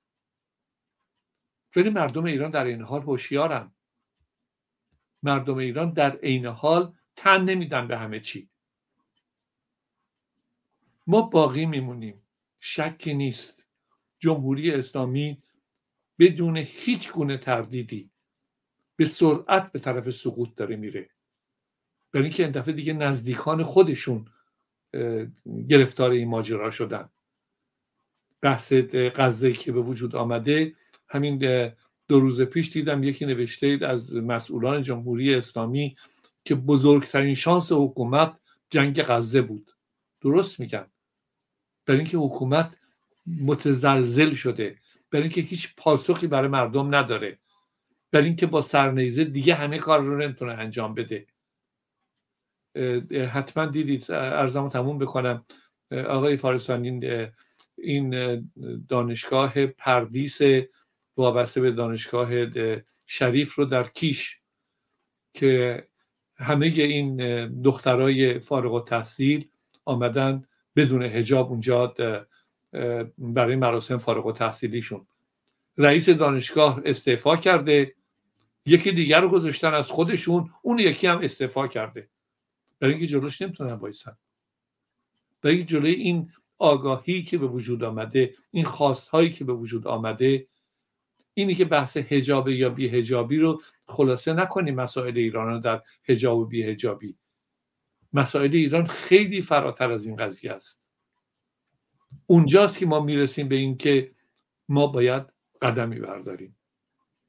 ولی 1.75 1.89
مردم 1.89 2.23
ایران 2.25 2.51
در 2.51 2.65
این 2.65 2.82
حال 2.82 3.01
هوشیارن. 3.01 3.71
مردم 5.23 5.58
ایران 5.58 5.93
در 5.93 6.17
عین 6.17 6.45
حال 6.45 6.93
تن 7.15 7.43
نمیدن 7.43 7.88
به 7.88 7.97
همه 7.97 8.19
چی. 8.19 8.49
ما 11.08 11.21
باقی 11.21 11.65
میمونیم. 11.65 12.27
شکی 12.60 13.13
نیست. 13.13 13.63
جمهوری 14.19 14.71
اسلامی 14.71 15.43
بدون 16.19 16.58
هیچ 16.58 17.12
گونه 17.12 17.38
تردیدی 17.38 18.12
به 18.95 19.06
سرعت 19.06 19.71
به 19.71 19.79
طرف 19.79 20.10
سقوط 20.10 20.56
داره 20.56 20.75
میره. 20.75 21.10
برای 22.13 22.26
اینکه 22.26 22.43
این 22.43 22.52
دفعه 22.52 22.73
دیگه 22.73 22.93
نزدیکان 22.93 23.63
خودشون 23.63 24.26
گرفتار 25.69 26.12
این 26.12 26.28
ماجرا 26.28 26.71
شدن. 26.71 27.10
بحث 28.41 28.73
غزه 29.15 29.52
که 29.52 29.71
به 29.71 29.82
وجود 29.82 30.15
آمده 30.15 30.76
همین 31.10 31.38
دو 32.08 32.19
روز 32.19 32.41
پیش 32.41 32.71
دیدم 32.71 33.04
یکی 33.04 33.26
نوشته 33.26 33.80
از 33.82 34.13
مسئولان 34.13 34.82
جمهوری 34.82 35.36
اسلامی 35.36 35.95
که 36.45 36.56
بزرگترین 36.56 37.36
شانس 37.36 37.71
حکومت 37.71 38.39
جنگ 38.69 39.02
غزه 39.02 39.41
بود. 39.41 39.71
درست 40.21 40.60
میگن 40.60 40.88
برای 41.86 41.99
اینکه 41.99 42.17
حکومت 42.17 42.76
متزلزل 43.41 44.34
شده 44.34 44.78
برای 45.12 45.23
اینکه 45.23 45.41
هیچ 45.41 45.76
پاسخی 45.78 46.28
برای 46.28 46.47
مردم 46.47 46.95
نداره 46.95 47.39
برای 48.12 48.26
اینکه 48.26 48.45
با 48.45 48.62
سرنیزه 48.62 49.23
دیگه 49.23 49.56
همه 49.56 49.78
کار 49.78 50.02
رو 50.02 50.17
نمی‌تونه 50.17 50.54
انجام 50.54 50.93
بده. 50.93 51.28
حتما 53.32 53.66
دیدید. 53.66 54.12
ارزمو 54.12 54.70
تموم 54.70 54.98
بکنم. 54.98 55.46
آقای 55.92 56.38
فارسانی 56.38 57.30
این 57.78 58.50
دانشگاه 58.90 59.66
پردیس 59.66 60.40
وابسته 61.18 61.62
به 61.62 61.72
دانشگاه 61.72 62.30
شریف 63.08 63.56
رو 63.56 63.66
در 63.66 63.84
کیش 63.84 64.40
که 65.34 65.88
همه 66.36 66.66
این 66.66 67.18
دخترای 67.62 68.40
فارغ 68.40 68.74
و 68.74 68.80
تحصیل 68.80 69.50
آمدن 69.86 70.44
بدون 70.76 71.02
هجاب 71.02 71.50
اونجا 71.52 71.96
برای 73.18 73.56
مراسم 73.56 73.98
فارغ 73.98 74.26
و 74.26 74.32
تحصیلیشون 74.32 75.08
رئیس 75.78 76.10
دانشگاه 76.10 76.82
استعفا 76.86 77.36
کرده. 77.36 77.96
یکی 78.66 78.92
دیگر 78.92 79.22
رو 79.22 79.30
گذاشتن 79.30 79.74
از 79.74 79.88
خودشون 79.88 80.50
اون 80.62 80.80
یکی 80.80 81.08
هم 81.08 81.18
استعفا 81.18 81.68
کرده. 81.68 82.10
برای 82.80 82.94
اینکه 82.94 83.08
جلوش 83.08 83.42
نمی‌تونن 83.42 83.74
وایسن. 83.74 84.18
برای 85.42 85.56
اینکه 85.56 85.72
جلوی 85.72 85.92
این 85.92 86.32
آگاهی 86.58 87.24
که 87.24 87.38
به 87.38 87.48
وجود 87.48 87.84
آمده 87.84 88.36
این 88.52 88.66
خواست 88.66 89.08
هایی 89.10 89.30
که 89.30 89.44
به 89.44 89.54
وجود 89.54 89.88
آمده 89.88 90.48
اینی 91.34 91.56
که 91.56 91.66
بحث 91.66 91.98
هجاب 91.98 92.50
یا 92.50 92.70
بی 92.70 92.90
هجابی 92.90 93.38
رو 93.38 93.62
خلاصه 93.86 94.34
نکنیم 94.34 94.76
مسائل 94.76 95.18
ایران 95.18 95.48
رو 95.48 95.60
در 95.60 95.82
هجاب 96.04 96.38
و 96.38 96.46
بی 96.46 96.64
هجابی 96.64 97.18
مسائل 98.14 98.56
ایران 98.56 98.86
خیلی 98.86 99.42
فراتر 99.42 99.92
از 99.92 100.06
این 100.06 100.16
قضیه 100.16 100.52
است. 100.52 100.88
اونجاست 102.28 102.80
که 102.80 102.86
ما 102.86 103.00
می‌رسیم 103.00 103.48
به 103.48 103.56
اینکه 103.56 104.12
ما 104.70 104.88
باید 104.88 105.24
قدمی 105.62 106.00
برداریم. 106.00 106.56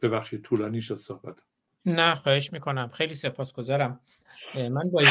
ببخشید 0.02 0.42
طولانی 0.42 0.82
شد 0.82 0.96
صحبت 0.96 1.36
نه 1.86 2.14
خواهش 2.14 2.52
می‌کنم. 2.52 2.88
خیلی 2.88 3.14
سپاسگزارم. 3.14 4.00
من 4.54 4.90
با 4.90 5.02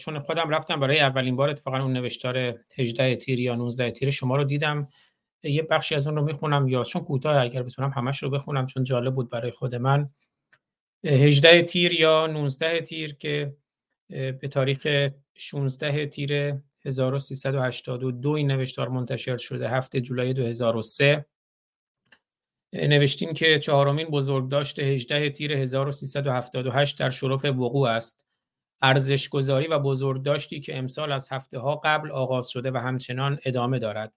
چون 0.00 0.18
خودم 0.18 0.50
رفتم 0.50 0.80
برای 0.80 1.00
اولین 1.00 1.36
بار 1.36 1.50
اتفاقا 1.50 1.82
اون 1.82 1.92
نوشتار 1.92 2.54
18 2.78 3.16
تیر 3.16 3.40
یا 3.40 3.54
19 3.54 3.90
تیر 3.90 4.10
شما 4.10 4.36
رو 4.36 4.44
دیدم. 4.44 4.88
یه 5.42 5.62
بخشی 5.62 5.94
از 5.94 6.06
اون 6.06 6.16
رو 6.16 6.24
می‌خونم 6.24 6.68
یا 6.68 6.84
چون 6.84 7.02
کوتاه 7.02 7.42
اگر 7.42 7.62
بتونم 7.62 7.90
همش 7.90 8.22
رو 8.22 8.30
بخونم 8.30 8.66
چون 8.66 8.84
جالب 8.84 9.14
بود 9.14 9.30
برای 9.30 9.50
خود 9.50 9.74
من. 9.74 10.10
18 11.04 11.62
تیر 11.62 11.92
یا 11.92 12.26
19 12.26 12.80
تیر 12.80 13.14
که 13.14 13.56
به 14.08 14.48
تاریخ 14.50 15.08
16 15.36 16.06
تیر 16.06 16.54
1382 16.84 18.30
این 18.30 18.50
نوشتار 18.50 18.88
منتشر 18.88 19.36
شده 19.36 19.68
هفته 19.68 20.00
جولای 20.00 20.32
2003 20.32 21.26
نوشتیم 22.72 23.32
که 23.32 23.58
چهارمین 23.58 24.08
بزرگداشت 24.08 24.78
18 24.78 25.30
تیر 25.30 25.52
1378 25.52 26.98
در 26.98 27.10
شرف 27.10 27.44
وقوع 27.44 27.88
است. 27.88 28.25
ارزش 28.82 29.28
گذاری 29.28 29.66
و 29.66 29.78
بزرگداشتی 29.78 30.60
که 30.60 30.78
امسال 30.78 31.12
از 31.12 31.32
هفته 31.32 31.58
ها 31.58 31.76
قبل 31.76 32.10
آغاز 32.10 32.48
شده 32.48 32.70
و 32.70 32.76
همچنان 32.76 33.38
ادامه 33.44 33.78
دارد 33.78 34.12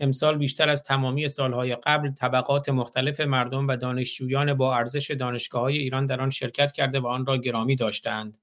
امسال 0.00 0.38
بیشتر 0.38 0.68
از 0.68 0.84
تمامی 0.84 1.28
سالهای 1.28 1.76
قبل 1.76 2.10
طبقات 2.10 2.68
مختلف 2.68 3.20
مردم 3.20 3.68
و 3.68 3.76
دانشجویان 3.76 4.54
با 4.54 4.76
ارزش 4.76 5.10
دانشگاه 5.10 5.62
های 5.62 5.78
ایران 5.78 6.06
در 6.06 6.20
آن 6.20 6.30
شرکت 6.30 6.72
کرده 6.72 7.00
و 7.00 7.06
آن 7.06 7.26
را 7.26 7.36
گرامی 7.36 7.76
داشتند. 7.76 8.38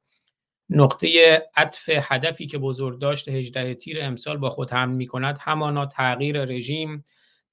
نقطه 0.70 1.42
عطف 1.56 1.90
هدفی 1.90 2.48
که 2.48 2.58
بزرگداشت 2.58 3.30
18 3.30 3.74
تیر 3.74 3.98
امسال 4.02 4.38
با 4.38 4.50
خود 4.50 4.72
هم 4.72 4.90
می 4.90 5.08
کند 5.08 5.38
همانا 5.42 5.86
تغییر 5.86 6.44
رژیم 6.44 7.04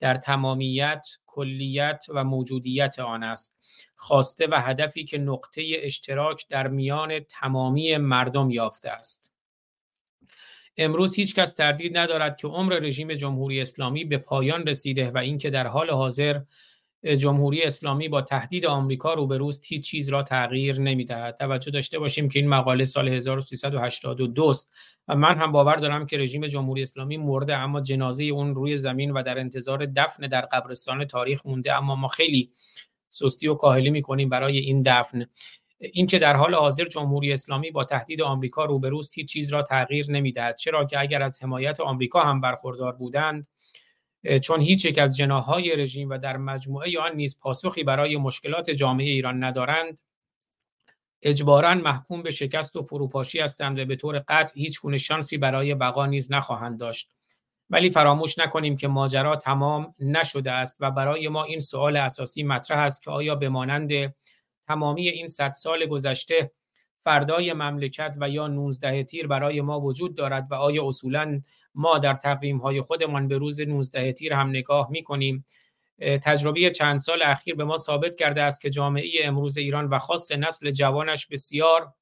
در 0.00 0.14
تمامیت، 0.14 1.06
کلیت 1.26 2.04
و 2.08 2.24
موجودیت 2.24 2.98
آن 2.98 3.22
است. 3.22 3.58
خواسته 3.96 4.46
و 4.46 4.60
هدفی 4.60 5.04
که 5.04 5.18
نقطه 5.18 5.62
اشتراک 5.74 6.48
در 6.48 6.68
میان 6.68 7.20
تمامی 7.20 7.96
مردم 7.96 8.50
یافته 8.50 8.90
است. 8.90 9.32
امروز 10.76 11.14
هیچ 11.14 11.34
کس 11.34 11.54
تردید 11.54 11.98
ندارد 11.98 12.36
که 12.36 12.48
عمر 12.48 12.72
رژیم 12.72 13.14
جمهوری 13.14 13.60
اسلامی 13.60 14.04
به 14.04 14.18
پایان 14.18 14.66
رسیده 14.66 15.10
و 15.10 15.18
اینکه 15.18 15.50
در 15.50 15.66
حال 15.66 15.90
حاضر 15.90 16.40
جمهوری 17.18 17.62
اسلامی 17.62 18.08
با 18.08 18.22
تهدید 18.22 18.66
آمریکا 18.66 19.14
روبروست 19.14 19.64
هیچ 19.66 19.90
چیز 19.90 20.08
را 20.08 20.22
تغییر 20.22 20.80
نمی‌دهد. 20.80 21.36
توجه 21.36 21.70
داشته 21.70 21.98
باشیم 21.98 22.28
که 22.28 22.38
این 22.38 22.48
مقاله 22.48 22.84
سال 22.84 23.08
1382 23.08 24.44
است 24.44 24.74
و 25.08 25.16
من 25.16 25.38
هم 25.38 25.52
باور 25.52 25.76
دارم 25.76 26.06
که 26.06 26.18
رژیم 26.18 26.46
جمهوری 26.46 26.82
اسلامی 26.82 27.16
مرده 27.16 27.56
اما 27.56 27.80
جنازه 27.80 28.24
اون 28.24 28.54
روی 28.54 28.76
زمین 28.76 29.10
و 29.10 29.22
در 29.22 29.38
انتظار 29.38 29.86
دفن 29.86 30.26
در 30.26 30.40
قبرستان 30.40 31.04
تاریخ 31.04 31.46
مونده. 31.46 31.74
اما 31.74 31.94
ما 31.94 32.08
خیلی 32.08 32.52
سستی 33.08 33.48
و 33.48 33.54
کاهلی 33.54 33.90
می‌کنیم 33.90 34.28
برای 34.28 34.58
این 34.58 34.82
دفن. 34.82 35.26
اینکه 35.80 36.18
در 36.18 36.36
حال 36.36 36.54
حاضر 36.54 36.84
جمهوری 36.84 37.32
اسلامی 37.32 37.70
با 37.70 37.84
تهدید 37.84 38.22
آمریکا 38.22 38.64
روبروست 38.64 39.18
هیچ 39.18 39.32
چیز 39.32 39.52
را 39.52 39.62
تغییر 39.62 40.10
نمی‌دهد. 40.10 40.56
چرا 40.56 40.84
که 40.84 41.00
اگر 41.00 41.22
از 41.22 41.42
حمایت 41.42 41.80
آمریکا 41.80 42.20
هم 42.20 42.40
برخوردار 42.40 42.92
بودند 42.92 43.48
چون 44.42 44.60
هیچ 44.60 44.84
یک 44.84 44.98
از 44.98 45.16
جناهای 45.16 45.76
رژیم 45.76 46.08
و 46.08 46.18
در 46.18 46.36
مجموعه 46.36 47.00
آن 47.00 47.16
نیز 47.16 47.40
پاسخی 47.40 47.84
برای 47.84 48.16
مشکلات 48.16 48.70
جامعه 48.70 49.06
ایران 49.06 49.44
ندارند 49.44 49.98
اجبارا 51.22 51.74
محکوم 51.74 52.22
به 52.22 52.30
شکست 52.30 52.76
و 52.76 52.82
فروپاشی 52.82 53.40
هستند 53.40 53.78
و 53.78 53.84
به 53.84 53.96
طور 53.96 54.24
قطع 54.28 54.54
هیچ 54.56 54.80
گونه 54.80 54.98
شانسی 54.98 55.38
برای 55.38 55.74
بقا 55.74 56.06
نیز 56.06 56.32
نخواهند 56.32 56.80
داشت. 56.80 57.10
ولی 57.70 57.90
فراموش 57.90 58.38
نکنیم 58.38 58.76
که 58.76 58.88
ماجرا 58.88 59.36
تمام 59.36 59.94
نشده 59.98 60.52
است 60.52 60.76
و 60.80 60.90
برای 60.90 61.28
ما 61.28 61.44
این 61.44 61.58
سوال 61.58 61.96
اساسی 61.96 62.42
مطرح 62.42 62.78
است 62.78 63.02
که 63.02 63.10
آیا 63.10 63.34
به 63.34 63.48
مانند 63.48 64.14
تمامی 64.68 65.08
این 65.08 65.26
صد 65.26 65.52
سال 65.52 65.86
گذشته 65.86 66.50
فردای 66.98 67.52
مملکت 67.52 68.16
و 68.20 68.28
یا 68.28 68.46
19 68.46 69.04
تیر 69.04 69.26
برای 69.26 69.60
ما 69.60 69.80
وجود 69.80 70.14
دارد 70.14 70.46
و 70.50 70.54
آیا 70.54 70.86
اصولا 70.86 71.42
ما 71.74 71.98
در 71.98 72.14
تقویم 72.14 72.58
های 72.58 72.80
خودمان 72.80 73.28
به 73.28 73.38
روز 73.38 73.60
19 73.60 74.12
تیر 74.12 74.34
هم 74.34 74.48
نگاه 74.48 74.90
می 74.90 75.02
کنیم 75.02 75.44
تجربه 76.00 76.70
چند 76.70 77.00
سال 77.00 77.22
اخیر 77.22 77.54
به 77.54 77.64
ما 77.64 77.76
ثابت 77.76 78.16
کرده 78.16 78.42
است 78.42 78.60
که 78.60 78.70
جامعه 78.70 79.10
امروز 79.22 79.58
ایران 79.58 79.88
و 79.88 79.98
خاص 79.98 80.32
نسل 80.32 80.70
جوانش 80.70 81.26
بسیار 81.26 81.94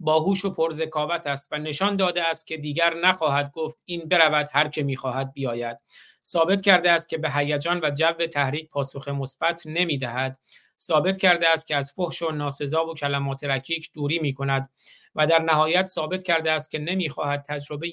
باهوش 0.00 0.44
و 0.44 0.50
پرذکاوت 0.50 1.26
است 1.26 1.48
و 1.52 1.58
نشان 1.58 1.96
داده 1.96 2.28
است 2.28 2.46
که 2.46 2.56
دیگر 2.56 2.94
نخواهد 2.94 3.52
گفت 3.52 3.82
این 3.84 4.08
برود 4.08 4.48
هر 4.52 4.68
که 4.68 4.82
می‌خواهد 4.82 5.32
بیاید. 5.32 5.78
ثابت 6.24 6.62
کرده 6.62 6.90
است 6.90 7.08
که 7.08 7.18
به 7.18 7.30
هیجان 7.30 7.80
و 7.82 7.90
جو 7.90 8.26
تحریک 8.26 8.70
پاسخ 8.70 9.08
مثبت 9.08 9.62
نمی‌دهد. 9.66 10.38
ثابت 10.80 11.18
کرده 11.18 11.48
است 11.48 11.66
که 11.66 11.76
از 11.76 11.92
فحش 11.92 12.22
و 12.22 12.30
ناسزا 12.30 12.86
و 12.86 12.94
کلمات 12.94 13.44
رکیک 13.44 13.90
دوری 13.94 14.18
می 14.18 14.34
کند 14.34 14.70
و 15.14 15.26
در 15.26 15.38
نهایت 15.38 15.86
ثابت 15.86 16.22
کرده 16.22 16.50
است 16.50 16.70
که 16.70 16.78
نمی‌خواهد 16.78 17.44
تجربه 17.48 17.90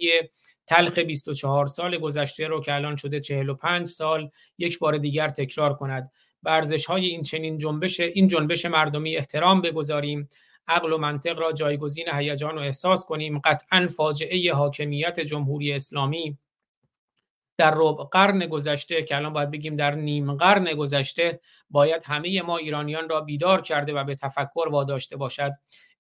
تلخ 0.68 1.00
24 1.00 1.66
سال 1.66 1.98
گذشته 1.98 2.48
رو 2.48 2.62
که 2.62 2.76
الان 2.76 2.96
شده 2.96 3.20
45 3.20 3.88
سال 3.88 4.30
یک 4.58 4.80
بار 4.80 4.98
دیگر 4.98 5.30
تکرار 5.30 5.74
کند. 5.74 6.12
به 6.44 6.62
های 6.88 7.06
این 7.06 7.24
چنین 7.24 7.58
جنبش 7.58 8.00
این 8.00 8.28
جنبش 8.28 8.66
مردمی 8.66 9.18
احترام 9.18 9.62
بگذاریم. 9.62 10.30
عقل 10.68 10.94
و 10.94 10.98
منطق 10.98 11.40
را 11.40 11.52
جایگزین 11.52 12.06
هیجان 12.14 12.58
و 12.58 12.62
احساس 12.62 13.06
کنیم. 13.06 13.40
قطعا 13.40 13.88
فاجعه 13.98 14.54
حاکمیت 14.54 15.20
جمهوری 15.20 15.74
اسلامی 15.74 16.38
در 17.58 17.74
ربع 17.76 18.04
قرن 18.04 18.46
گذشته 18.48 19.04
که 19.04 19.16
الان 19.16 19.34
باید 19.34 19.52
بگیم 19.52 19.76
در 19.76 19.96
نیم 19.96 20.34
قرن 20.34 20.74
گذشته 20.74 21.40
باید 21.70 22.04
همه 22.06 22.42
ما 22.42 22.58
ایرانیان 22.58 23.10
را 23.10 23.22
بیدار 23.22 23.62
کرده 23.62 23.94
و 23.94 24.04
به 24.04 24.16
تفکر 24.16 24.68
واداشته 24.72 25.18
باشد. 25.18 25.52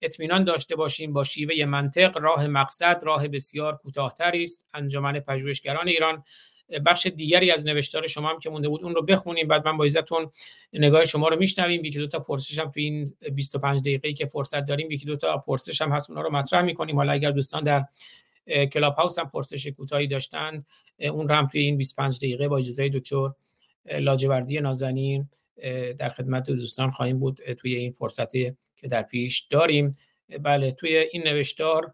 اطمینان 0.01 0.43
داشته 0.43 0.76
باشیم 0.76 1.14
با 1.14 1.24
شیوه 1.24 1.66
منطق 1.66 2.18
راه 2.18 2.47
مقصد 2.47 3.01
راه 3.03 3.28
بسیار 3.28 3.78
کوتاهتری 3.78 4.43
است. 4.43 4.68
انجمن 4.74 5.20
پژوهشگران 5.20 5.88
ایران 5.88 6.24
بخش 6.86 7.08
دیگری 7.08 7.51
از 7.51 7.68
نوشتار 7.68 8.08
شما 8.08 8.30
هم 8.30 8.39
که 8.39 8.49
مونده 8.49 8.70
بود 8.70 8.84
اون 8.84 8.95
رو 8.95 9.01
بخونیم. 9.01 9.47
بعد 9.47 9.68
من 9.68 9.78
با 9.78 9.86
عزتون 9.86 10.32
نگاه 10.74 11.03
شما 11.03 11.28
رو 11.28 11.39
میشنویم. 11.39 11.86
یکی 11.86 11.99
دو 11.99 12.08
تا 12.08 12.20
پرسش 12.20 12.60
هم 12.60 12.70
تو 12.70 12.80
این 12.80 13.14
25 13.32 13.80
دقیقه‌ای 13.80 14.14
که 14.14 14.26
فرصت 14.26 14.66
داریم 14.66 14.91
یکی 14.91 15.06
دو 15.06 15.16
تا 15.16 15.38
پرسش 15.38 15.82
هم 15.82 15.91
هست 15.91 16.10
اونها 16.10 16.24
رو 16.24 16.32
مطرح 16.32 16.62
می‌کنیم. 16.62 16.95
حالا 16.95 17.12
اگر 17.12 17.32
دوستان 17.32 17.64
در 17.64 17.86
کلاب 18.48 18.96
هاوس 18.96 19.20
هم 19.20 19.30
پرسش 19.30 19.68
کوتاهی 19.68 20.08
داشتن. 20.08 20.64
اون 21.00 21.28
رو 21.28 21.36
هم 21.36 21.48
توی 21.48 21.62
این 21.62 21.78
25 21.78 22.18
دقیقه 22.18 22.48
با 22.48 22.58
اجازه 22.58 22.89
دکتر 22.89 23.30
لاجوردی 23.86 24.60
نازنین 24.60 25.30
در 25.98 26.10
خدمت 26.10 26.50
دوستان 26.50 26.91
خواهیم 26.91 27.20
بود 27.20 27.54
توی 27.54 27.76
این 27.76 27.91
فرصتی 27.91 28.54
که 28.76 28.88
در 28.88 29.02
پیش 29.02 29.39
داریم. 29.39 29.98
بله 30.41 30.72
توی 30.72 30.98
این 30.98 31.24
نوشتار 31.24 31.93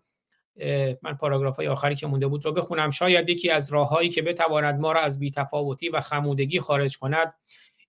من 1.01 1.13
پاراگراف 1.19 1.55
های 1.55 1.67
آخری 1.67 1.95
که 1.95 2.07
مونده 2.07 2.27
بود 2.27 2.45
رو 2.45 2.51
بخونم. 2.51 2.89
شاید 2.89 3.29
یکی 3.29 3.49
از 3.49 3.73
راههایی 3.73 4.09
که 4.09 4.21
بتواند 4.21 4.79
ما 4.79 4.91
را 4.91 5.01
از 5.01 5.19
بیتفاوتی 5.19 5.89
و 5.89 6.01
خمودگی 6.01 6.59
خارج 6.59 6.97
کند 6.97 7.33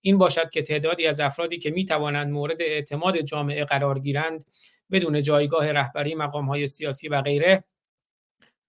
این 0.01 0.17
باشد 0.17 0.49
که 0.49 0.61
تعدادی 0.61 1.07
از 1.07 1.19
افرادی 1.19 1.57
که 1.57 1.71
می 1.71 1.85
توانند 1.85 2.31
مورد 2.31 2.61
اعتماد 2.61 3.21
جامعه 3.21 3.65
قرار 3.65 3.99
گیرند 3.99 4.45
بدون 4.91 5.23
جایگاه 5.23 5.71
رهبری 5.71 6.15
مقام 6.15 6.45
های 6.45 6.67
سیاسی 6.67 7.07
و 7.07 7.21
غیره 7.21 7.63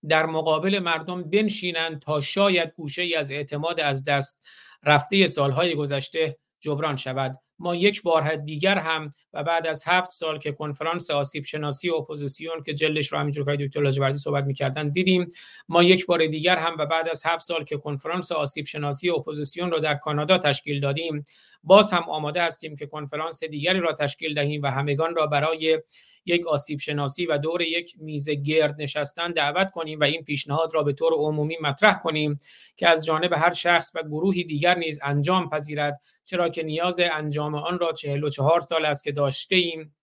در 0.09 0.27
مقابل 0.27 0.79
مردم 0.79 1.23
بنشینند 1.23 1.99
تا 1.99 2.21
شاید 2.21 2.73
گوشه 2.77 3.03
ای 3.03 3.15
از 3.15 3.31
اعتماد 3.31 3.81
از 3.81 4.05
دست 4.05 4.47
رفته 4.83 5.27
سالهای 5.27 5.75
گذشته 5.75 6.39
جبران 6.61 6.97
شود. 6.97 7.37
ما 7.59 7.75
یک 7.75 8.03
بار 8.03 8.37
دیگر 8.37 8.79
هم 8.79 9.11
و 9.33 9.45
بعد 9.45 9.67
از 9.67 9.85
هفت 9.87 10.11
سال 10.11 10.39
که 10.39 10.53
کنفرانس 10.53 11.11
آسیب 11.11 11.45
شناسی 11.45 11.91
اپوزیسیون 11.91 12.63
که 12.67 12.75
جلدش 12.75 13.13
رو 13.13 13.19
همینجور 13.19 13.57
که 13.57 13.65
دکتر 13.65 13.81
لاجوردی 13.81 14.19
صحبت 14.19 14.45
می‌کردن 14.45 14.89
دیدیم 14.89 15.29
ما 15.69 15.83
یک 15.83 16.07
بار 16.07 16.27
دیگر 16.27 16.57
هم 16.57 16.77
و 16.79 16.87
بعد 16.87 17.09
از 17.09 17.23
هفت 17.27 17.45
سال 17.45 17.65
که 17.65 17.77
کنفرانس 17.77 18.33
آسیب 18.33 18.67
شناسی 18.67 19.11
اپوزیسیون 19.11 19.71
رو 19.71 19.79
در 19.79 19.95
کانادا 19.95 20.39
تشکیل 20.39 20.81
دادیم 20.81 21.25
باز 21.63 21.93
هم 21.93 22.03
آماده 22.09 22.43
هستیم 22.43 22.77
که 22.77 22.87
کنفرانس 22.87 23.45
دیگری 23.45 23.81
را 23.81 23.93
تشکیل 23.93 24.35
دهیم 24.35 24.63
و 24.63 24.67
همگان 24.67 25.15
را 25.15 25.27
برای 25.27 25.81
یک 26.27 26.47
آسیب 26.47 26.79
شناسی 26.79 27.27
و 27.27 27.39
دور 27.39 27.63
یک 27.63 27.95
میز 27.99 28.31
گرد 28.31 28.75
نشستن 28.79 29.33
دعوت 29.33 29.71
کنیم 29.71 30.01
و 30.01 30.05
این 30.05 30.25
پیشنهاد 30.25 30.75
را 30.75 30.83
به 30.83 30.93
طور 30.93 31.13
عمومی 31.13 31.59
مطرح 31.63 31.99
کنیم 31.99 32.39
که 32.77 32.89
از 32.89 33.07
جانب 33.07 33.33
هر 33.33 33.53
شخص 33.55 33.93
و 33.95 34.03
گروهی 34.03 34.45
دیگر 34.45 34.79
نیز 34.79 35.01
انجام 35.03 35.51
پذیرد 35.51 36.01
چرا 36.25 36.49
که 36.49 36.63
نیاز 36.63 36.97
انجام 36.99 37.55
آن 37.55 37.79
را 37.79 37.93
44 37.93 38.61
سال 38.61 38.85
است 38.85 39.05
که 39.05 39.13
داشته 39.13 39.57
ایم 39.57 39.95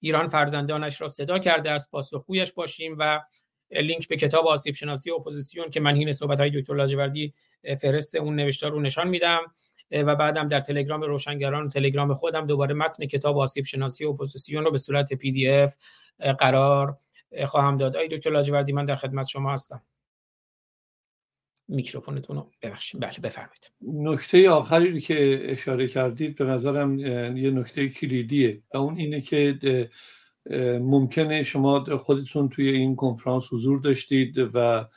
ایران 0.00 0.28
فرزندانش 0.28 1.00
را 1.00 1.08
صدا 1.08 1.38
کرده 1.38 1.70
است 1.70 1.90
پاسخگویش 1.90 2.52
باشیم 2.52 2.96
و 2.98 3.20
لینک 3.70 4.08
به 4.08 4.16
کتاب 4.16 4.46
آسیب 4.46 4.74
شناسی 4.74 5.10
اپوزیسیون 5.10 5.70
که 5.70 5.80
من 5.80 5.94
این 5.94 6.12
صحبت 6.12 6.40
های 6.40 6.50
دکتر 6.50 6.74
لاجوردی 6.74 7.34
فهرست 7.80 8.14
اون 8.14 8.36
نوشتار 8.36 8.70
رو 8.70 8.80
نشان 8.80 9.08
میدم. 9.08 9.40
و 9.92 10.16
بعدم 10.16 10.48
در 10.48 10.60
تلگرام 10.60 11.02
روشنگران 11.02 11.66
و 11.66 11.68
تلگرام 11.68 12.14
خودم 12.14 12.46
دوباره 12.46 12.74
متن 12.74 13.06
کتاب 13.06 13.38
آسیب 13.38 13.64
شناسی 13.64 14.04
اپوزیسیون 14.04 14.64
رو 14.64 14.70
به 14.70 14.78
صورت 14.78 15.12
PDF 15.12 15.76
قرار 16.38 16.98
خواهم 17.46 17.76
داد. 17.76 17.96
آقای 17.96 18.08
دکتر 18.08 18.30
لاجوردی 18.30 18.72
من 18.72 18.84
در 18.84 18.96
خدمت 18.96 19.28
شما 19.28 19.52
هستم. 19.52 19.82
میکروفونتون 21.68 22.36
رو 22.36 22.50
ببخشید. 22.62 23.00
بله 23.00 23.18
بفرمایید. 23.22 23.72
نکته 23.82 24.50
آخری 24.50 25.00
که 25.00 25.40
اشاره 25.44 25.88
کردید 25.88 26.36
به 26.36 26.44
نظرم 26.44 26.98
یه 27.36 27.50
نکته 27.50 27.88
کلیدیه 27.88 28.62
و 28.74 28.78
اون 28.78 28.98
اینه 28.98 29.20
که 29.20 29.58
ممکنه 30.80 31.42
شما 31.42 31.96
خودتون 31.96 32.48
توی 32.48 32.68
این 32.68 32.96
کنفرانس 32.96 33.52
حضور 33.52 33.80
داشتید 33.80 34.34
و 34.54 34.88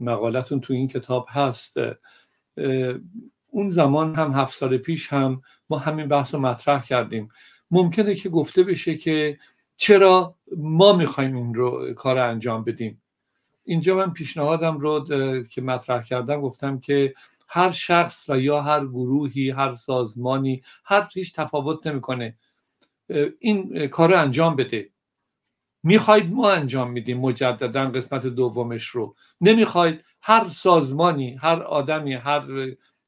مقالتون 0.00 0.60
توی 0.60 0.76
این 0.76 0.88
کتاب 0.88 1.26
هست. 1.28 1.76
اون 3.54 3.68
زمان 3.68 4.14
هم 4.14 4.32
هفت 4.32 4.54
سال 4.58 4.76
پیش 4.76 5.12
هم 5.12 5.42
ما 5.70 5.78
همین 5.78 6.08
بحث 6.08 6.34
رو 6.34 6.40
مطرح 6.40 6.82
کردیم. 6.82 7.28
ممکنه 7.70 8.14
که 8.14 8.28
گفته 8.28 8.62
بشه 8.62 8.96
که 8.96 9.38
چرا 9.76 10.34
ما 10.56 10.92
می‌خوایم 10.92 11.36
این 11.36 11.54
رو 11.54 11.94
کار 11.94 12.18
انجام 12.18 12.64
بدیم. 12.64 13.02
اینجا 13.64 13.96
من 13.96 14.12
پیشنهادم 14.12 14.78
رو 14.78 15.06
که 15.50 15.62
مطرح 15.62 16.02
کردم 16.02 16.40
گفتم 16.40 16.80
که 16.80 17.14
هر 17.48 17.70
شخص 17.70 18.30
و 18.30 18.40
یا 18.40 18.62
هر 18.62 18.86
گروهی 18.86 19.50
هر 19.50 19.72
سازمانی 19.72 20.62
هر 20.84 21.08
هیچ 21.14 21.34
تفاوت 21.34 21.86
نمی‌کنه. 21.86 22.36
این 23.38 23.88
کار 23.88 24.10
رو 24.10 24.20
انجام 24.20 24.56
بده. 24.56 24.90
می‌خواید 25.82 26.32
ما 26.32 26.50
انجام 26.50 26.90
میدیم 26.90 27.20
مجددا 27.20 27.90
قسمت 27.90 28.26
دومش 28.26 28.86
رو. 28.86 29.14
نمی‌خواید 29.40 30.04
هر 30.22 30.48
سازمانی 30.48 31.34
هر 31.34 31.62
آدمی 31.62 32.14
هر 32.14 32.42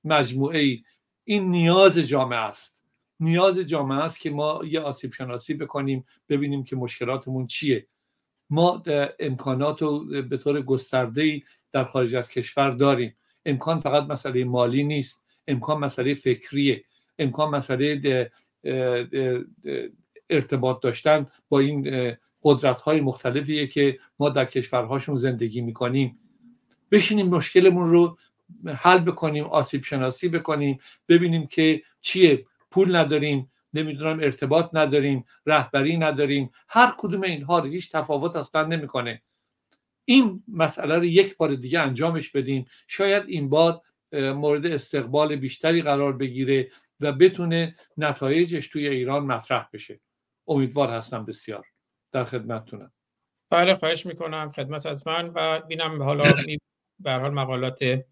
مجموعه 0.06 0.58
ای. 0.58 0.82
این 1.24 1.50
نیاز 1.50 1.98
جامعه 1.98 2.38
است. 2.38 2.82
نیاز 3.20 3.58
جامعه 3.58 3.98
است 3.98 4.20
که 4.20 4.30
ما 4.30 4.60
یه 4.64 4.80
آسیب 4.80 5.12
شناسی 5.12 5.54
بکنیم 5.54 6.04
ببینیم 6.28 6.64
که 6.64 6.76
مشکلاتمون 6.76 7.46
چیه. 7.46 7.86
ما 8.50 8.82
امکانات 9.18 9.82
رو 9.82 10.22
به 10.22 10.36
طور 10.36 10.62
گسترده 10.62 11.42
در 11.72 11.84
خارج 11.84 12.14
از 12.14 12.30
کشور 12.30 12.70
داریم. 12.70 13.16
امکان 13.46 13.80
فقط 13.80 14.02
مسئله 14.02 14.44
مالی 14.44 14.84
نیست. 14.84 15.26
امکان 15.48 15.78
مسئله 15.78 16.14
فکریه. 16.14 16.84
امکان 17.18 17.50
مسئله 17.50 18.30
ارتباط 20.30 20.82
داشتن 20.82 21.26
با 21.48 21.58
این 21.58 22.12
قدرت 22.42 22.80
های 22.80 23.00
مختلفیه 23.00 23.66
که 23.66 23.98
ما 24.18 24.28
در 24.28 24.44
کشورهاشون 24.44 25.16
زندگی 25.16 25.60
می‌کنیم. 25.60 26.18
بشینیم 26.90 27.28
مشکلمون 27.28 27.90
رو 27.90 28.18
حل 28.66 28.98
بکنیم 28.98 29.44
آسیب 29.44 29.84
شناسی 29.84 30.28
بکنیم 30.28 30.78
ببینیم 31.08 31.46
که 31.46 31.82
چیه 32.00 32.46
پول 32.70 32.96
نداریم 32.96 33.52
نمی‌دونم 33.74 34.20
ارتباط 34.20 34.70
نداریم 34.72 35.24
رهبری 35.46 35.96
نداریم 35.96 36.50
هر 36.68 36.94
کدوم 36.98 37.22
اینها 37.22 37.58
رو 37.58 37.66
هیچ 37.66 37.92
تفاوت 37.92 38.36
اصلا 38.36 38.66
نمی‌کنه. 38.66 39.22
این 40.04 40.44
مسئله 40.48 40.96
رو 40.96 41.04
یک 41.04 41.36
بار 41.36 41.54
دیگه 41.54 41.80
انجامش 41.80 42.30
بدیم. 42.30 42.66
شاید 42.88 43.24
این 43.26 43.48
بار 43.48 43.80
مورد 44.12 44.66
استقبال 44.66 45.36
بیشتری 45.36 45.82
قرار 45.82 46.12
بگیره 46.12 46.70
و 47.00 47.12
بتونه 47.12 47.76
نتایجش 47.96 48.68
توی 48.68 48.88
ایران 48.88 49.26
مطرح 49.26 49.68
بشه. 49.72 50.00
امیدوار 50.48 50.90
هستم 50.90 51.24
بسیار. 51.24 51.66
در 52.12 52.24
خدمتتونم. 52.24 52.92
بله 53.50 53.74
خواهش 53.74 54.06
می‌کنم. 54.06 54.48
خدمت 54.48 54.86
از 54.86 55.06
من 55.06 55.32
و 55.34 55.60
بینم 55.60 56.02
حالا 56.02 56.24
به 56.98 57.12
حال 57.12 57.34
مقالات 57.34 58.04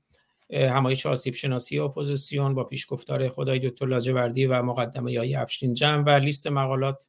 همایش 0.55 1.07
آسیب 1.07 1.35
شناسی 1.35 1.79
اپوزیسیون 1.79 2.55
با 2.55 2.65
پیشگفتار 2.65 3.29
آقای 3.29 3.59
دکتر 3.59 3.87
لاجوردی 3.87 4.47
و 4.47 4.63
مقدمه 4.63 5.13
آقای 5.13 5.35
افشین 5.35 5.75
جمع 5.75 6.03
و 6.03 6.09
لیست 6.09 6.47
مقالات 6.47 7.07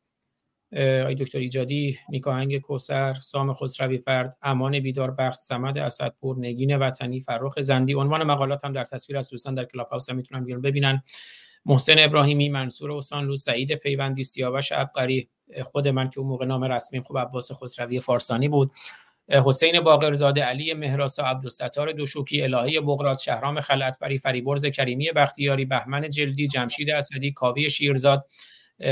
آقای 0.76 1.16
دکتر 1.16 1.40
ایجادی 1.40 2.00
نیک‌آهنگ 2.10 2.62
کوثر 2.62 3.14
سام 3.14 3.54
خسروی 3.54 3.98
فرد 3.98 4.38
امان 4.42 4.80
بیدار 4.80 5.12
بخش 5.12 5.38
سمد 5.38 5.78
اسدپور 5.78 6.40
نگین 6.40 6.76
وطنی 6.78 7.22
فرخ 7.22 7.62
زندی. 7.62 7.94
عنوان 7.94 8.24
مقالات 8.24 8.66
هم 8.66 8.74
در 8.74 8.84
تصویر 8.84 9.18
از 9.18 9.30
دوستان 9.30 9.56
در 9.56 9.66
کلاب 9.66 9.88
هاوس 9.88 10.10
می‌تونن 10.10 10.46
بیان 10.46 10.62
ببینن. 10.62 11.04
محسن 11.66 11.96
ابراهیمی 11.98 12.50
منصور 12.50 12.92
اوسانلو 12.92 13.36
سعید 13.36 13.76
پیوندی 13.76 14.24
سیاوش 14.24 14.72
ابقری. 14.72 15.30
خود 15.64 15.88
من 15.88 16.10
که 16.10 16.20
اون 16.20 16.30
موقع 16.30 16.46
نام 16.46 16.64
رسمی 16.64 17.00
خوب 17.00 17.18
عباس 17.18 17.52
خسروی 17.52 18.00
فارسانی 18.00 18.50
بود. 18.50 18.72
حسین 19.30 19.82
باقرزاده 19.82 20.44
علی 20.44 20.74
مهراسا 20.74 21.24
عبدالستار 21.24 21.92
دوشوکی 21.92 22.42
الهه 22.42 22.82
بغرات 22.82 23.20
شهرام 23.20 23.62
خلعتبری 23.62 24.18
فریبرز 24.18 24.66
کریمی 24.66 25.12
بختیاری 25.12 25.66
بهمن 25.66 26.10
جلدی 26.10 26.48
جمشید 26.48 26.90
اسدی 26.90 27.32
کاوی 27.32 27.70
شیرزاد 27.70 28.26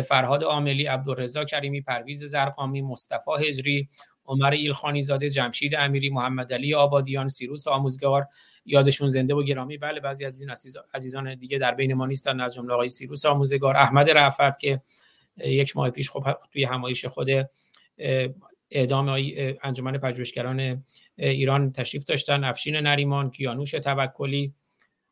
فرهاد 0.07 0.43
عاملی 0.43 0.85
عبدالرضا 0.85 1.43
کریمی 1.43 1.81
پرویز 1.81 2.23
زرقامی 2.23 2.81
مصطفی 2.81 3.31
هجری 3.47 3.89
عمر 4.25 4.51
ایلخانی 4.51 5.01
زاده 5.01 5.29
جمشید 5.29 5.75
امیری 5.75 6.09
محمد 6.09 6.53
علی 6.53 6.73
آبادیان 6.73 7.27
سیروس 7.27 7.67
آموزگار 7.67 8.27
یادشون 8.65 9.09
زنده 9.09 9.33
و 9.35 9.43
گرامی. 9.43 9.77
بله 9.77 9.99
بعضی 9.99 10.25
از 10.25 10.41
این 10.41 10.51
عزیزان 10.93 11.35
دیگه 11.35 11.57
در 11.57 11.73
بین 11.73 11.93
ما 11.93 12.05
نیستن 12.05 12.41
از 12.41 12.53
جمله 12.53 12.73
آقای 12.73 12.89
سیروس 12.89 13.25
آموزگار 13.25 13.77
احمد 13.77 14.09
رفعت 14.09 14.59
که 14.59 14.81
یک 15.37 15.77
ماه 15.77 15.89
پیش 15.89 16.09
خب 16.09 16.25
توی 16.51 16.63
همایش 16.63 17.05
خود 17.05 17.29
اعدام 18.73 19.17
انجمن 19.63 19.97
پژوهشگران 19.97 20.83
ایران 21.17 21.71
تشریف 21.71 22.03
داشتن 22.03 22.43
افشین 22.43 22.75
نریمان 22.75 23.31
کیانوش 23.31 23.71
توکلی 23.71 24.53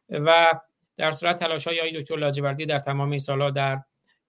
و 0.09 0.45
در 0.97 1.11
صورت 1.11 1.39
تلاش 1.39 1.67
های 1.67 2.01
دکتر 2.01 2.17
لاجوردی 2.17 2.65
در 2.65 2.79
تمام 2.79 3.09
این 3.09 3.19
سالها 3.19 3.49
در 3.49 3.81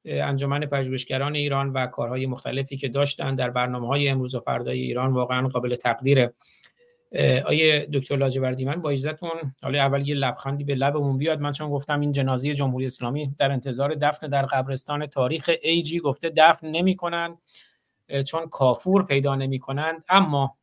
انجمن 0.05 0.67
پژوهشگران 0.67 1.35
ایران 1.35 1.71
و 1.73 1.87
کارهای 1.87 2.27
مختلفی 2.27 2.77
که 2.77 2.89
داشتن 2.89 3.35
در 3.35 3.51
برنامه 3.51 3.89
های 3.89 4.09
امروز 4.09 4.35
و 4.35 4.41
فردای 4.41 4.81
ایران 4.81 5.13
واقعا 5.13 5.49
قابل 5.49 5.75
تقدیره 5.75 6.35
آیه 7.45 7.89
دکتر 7.93 8.17
لاجوردی 8.17 8.65
من 8.65 8.81
با 8.81 8.91
اجازهتون 8.91 9.55
حالا 9.63 9.79
اول 9.79 10.09
یه 10.09 10.15
لبخندی 10.15 10.65
به 10.65 10.75
لبمون 10.75 11.19
بیاد. 11.19 11.41
من 11.41 11.53
چون 11.53 11.71
گفتم 11.71 12.01
این 12.01 12.13
جنازه 12.13 12.55
جمهوری 12.55 12.87
اسلامی 12.87 13.35
در 13.39 13.53
انتظار 13.53 13.95
دفن 13.95 14.29
در 14.29 14.47
قبرستان 14.47 15.07
تاریخ 15.07 15.51
ایجی 15.63 16.01
گفته 16.01 16.33
دفن 16.37 16.67
نمی‌کنن. 16.67 17.39
چون 18.27 18.49
کافور 18.49 19.03
پیدا 19.03 19.35
نمی‌کنند. 19.35 20.05
اما 20.09 20.57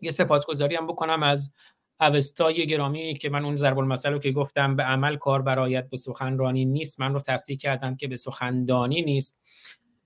یه 0.00 0.10
سپاسگزاری 0.10 0.76
هم 0.76 0.86
بکنم 0.86 1.22
از 1.22 1.54
اوستای 2.00 2.66
گرامی 2.66 3.14
که 3.14 3.28
من 3.28 3.44
اون 3.44 3.56
ضرب 3.56 3.78
المثل 3.78 4.12
رو 4.12 4.18
که 4.18 4.32
گفتم 4.32 4.76
به 4.76 4.82
عمل 4.82 5.16
کار 5.16 5.42
برایت 5.42 5.90
به 5.90 5.96
سخنرانی 5.96 6.64
نیست. 6.64 7.00
من 7.00 7.12
رو 7.12 7.20
تصدیق 7.20 7.58
کردن 7.58 7.96
که 7.96 8.08
به 8.08 8.16
سخندانی 8.16 9.02
نیست. 9.02 9.38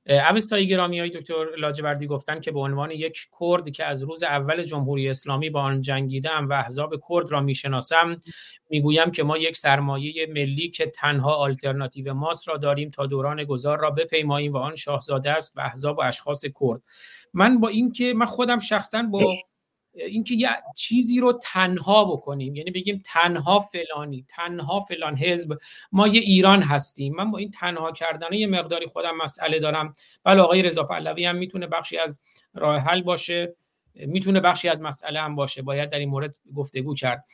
اوستای 0.08 0.68
گرامی 0.68 1.00
های 1.00 1.10
دکتر 1.10 1.56
لاجوردی 1.58 2.06
گفتن 2.06 2.40
که 2.40 2.52
به 2.52 2.60
عنوان 2.60 2.90
یک 2.90 3.26
کرد 3.40 3.70
که 3.70 3.84
از 3.84 4.02
روز 4.02 4.22
اول 4.22 4.62
جمهوری 4.62 5.08
اسلامی 5.08 5.50
با 5.50 5.60
آن 5.60 5.80
جنگیدم 5.80 6.48
و 6.48 6.52
احزاب 6.52 6.94
کرد 7.08 7.30
را 7.30 7.40
می‌شناسم 7.40 8.20
می‌گویم 8.70 9.10
که 9.10 9.22
ما 9.22 9.38
یک 9.38 9.56
سرمایه 9.56 10.26
ملی 10.26 10.70
که 10.70 10.86
تنها 10.86 11.34
آلترناتیو 11.34 12.14
ماست 12.14 12.48
را 12.48 12.56
داریم 12.56 12.90
تا 12.90 13.06
دوران 13.06 13.44
گذار 13.44 13.78
را 13.78 13.90
بپیماییم 13.90 14.52
و 14.52 14.56
آن 14.56 14.74
شاهزاده 14.74 15.30
است 15.30 15.58
و 15.58 15.60
احزاب 15.60 15.98
و 15.98 16.00
اشخاص 16.00 16.44
کرد. 16.60 16.82
من 17.34 17.60
با 17.60 17.68
اینکه 17.68 18.14
من 18.16 18.26
خودم 18.26 18.58
شخصا 18.58 19.02
با 19.02 19.20
اینکه 19.96 20.34
یه 20.34 20.48
چیزی 20.76 21.20
رو 21.20 21.32
تنها 21.42 22.04
بکنیم. 22.04 22.54
یعنی 22.54 22.70
بگیم 22.70 23.02
تنها 23.04 23.60
فلانی 23.60 24.24
تنها 24.28 24.80
فلان 24.80 25.16
حزب. 25.16 25.58
ما 25.92 26.08
یه 26.08 26.20
ایران 26.20 26.62
هستیم. 26.62 27.14
من 27.14 27.30
با 27.30 27.38
این 27.38 27.50
تنها 27.50 27.92
کردن 27.92 28.32
یه 28.32 28.46
مقداری 28.46 28.86
خودم 28.86 29.16
مسئله 29.16 29.58
دارم. 29.58 29.94
بله 30.24 30.42
آقای 30.42 30.62
رضا 30.62 30.84
پهلوی 30.84 31.24
هم 31.24 31.36
می‌تونه 31.36 31.66
بخشی 31.66 31.98
از 31.98 32.22
راه 32.54 32.78
حل 32.78 33.02
باشه. 33.02 33.56
می‌تونه 33.94 34.40
بخشی 34.40 34.68
از 34.68 34.80
مسئله 34.80 35.20
هم 35.20 35.34
باشه. 35.34 35.62
باید 35.62 35.90
در 35.90 35.98
این 35.98 36.08
مورد 36.08 36.36
گفتگو 36.56 36.94
کرد. 36.94 37.24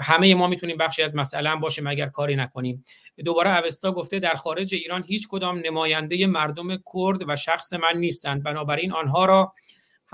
همه 0.00 0.34
ما 0.34 0.46
می‌تونیم 0.46 0.76
بخشی 0.76 1.02
از 1.02 1.14
مسئله 1.14 1.48
هم 1.48 1.60
باشه 1.60 1.82
مگر 1.82 2.06
کاری 2.06 2.36
نکنیم. 2.36 2.84
دوباره 3.24 3.58
اوستا 3.58 3.92
گفته 3.92 4.18
در 4.18 4.34
خارج 4.34 4.74
ایران 4.74 5.04
هیچ 5.08 5.28
کدام 5.28 5.60
نماینده 5.64 6.26
مردم 6.26 6.76
کرد 6.76 7.28
و 7.28 7.36
شخص 7.36 7.72
من 7.72 7.98
نیستند. 7.98 8.42
بنابراین 8.42 8.92
آنها 8.92 9.24
را 9.24 9.52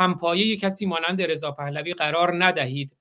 همپایه 0.00 0.56
کسی 0.56 0.86
مانند 0.86 1.22
رضا 1.22 1.50
پهلوی 1.50 1.94
قرار 1.94 2.44
ندهید. 2.44 2.96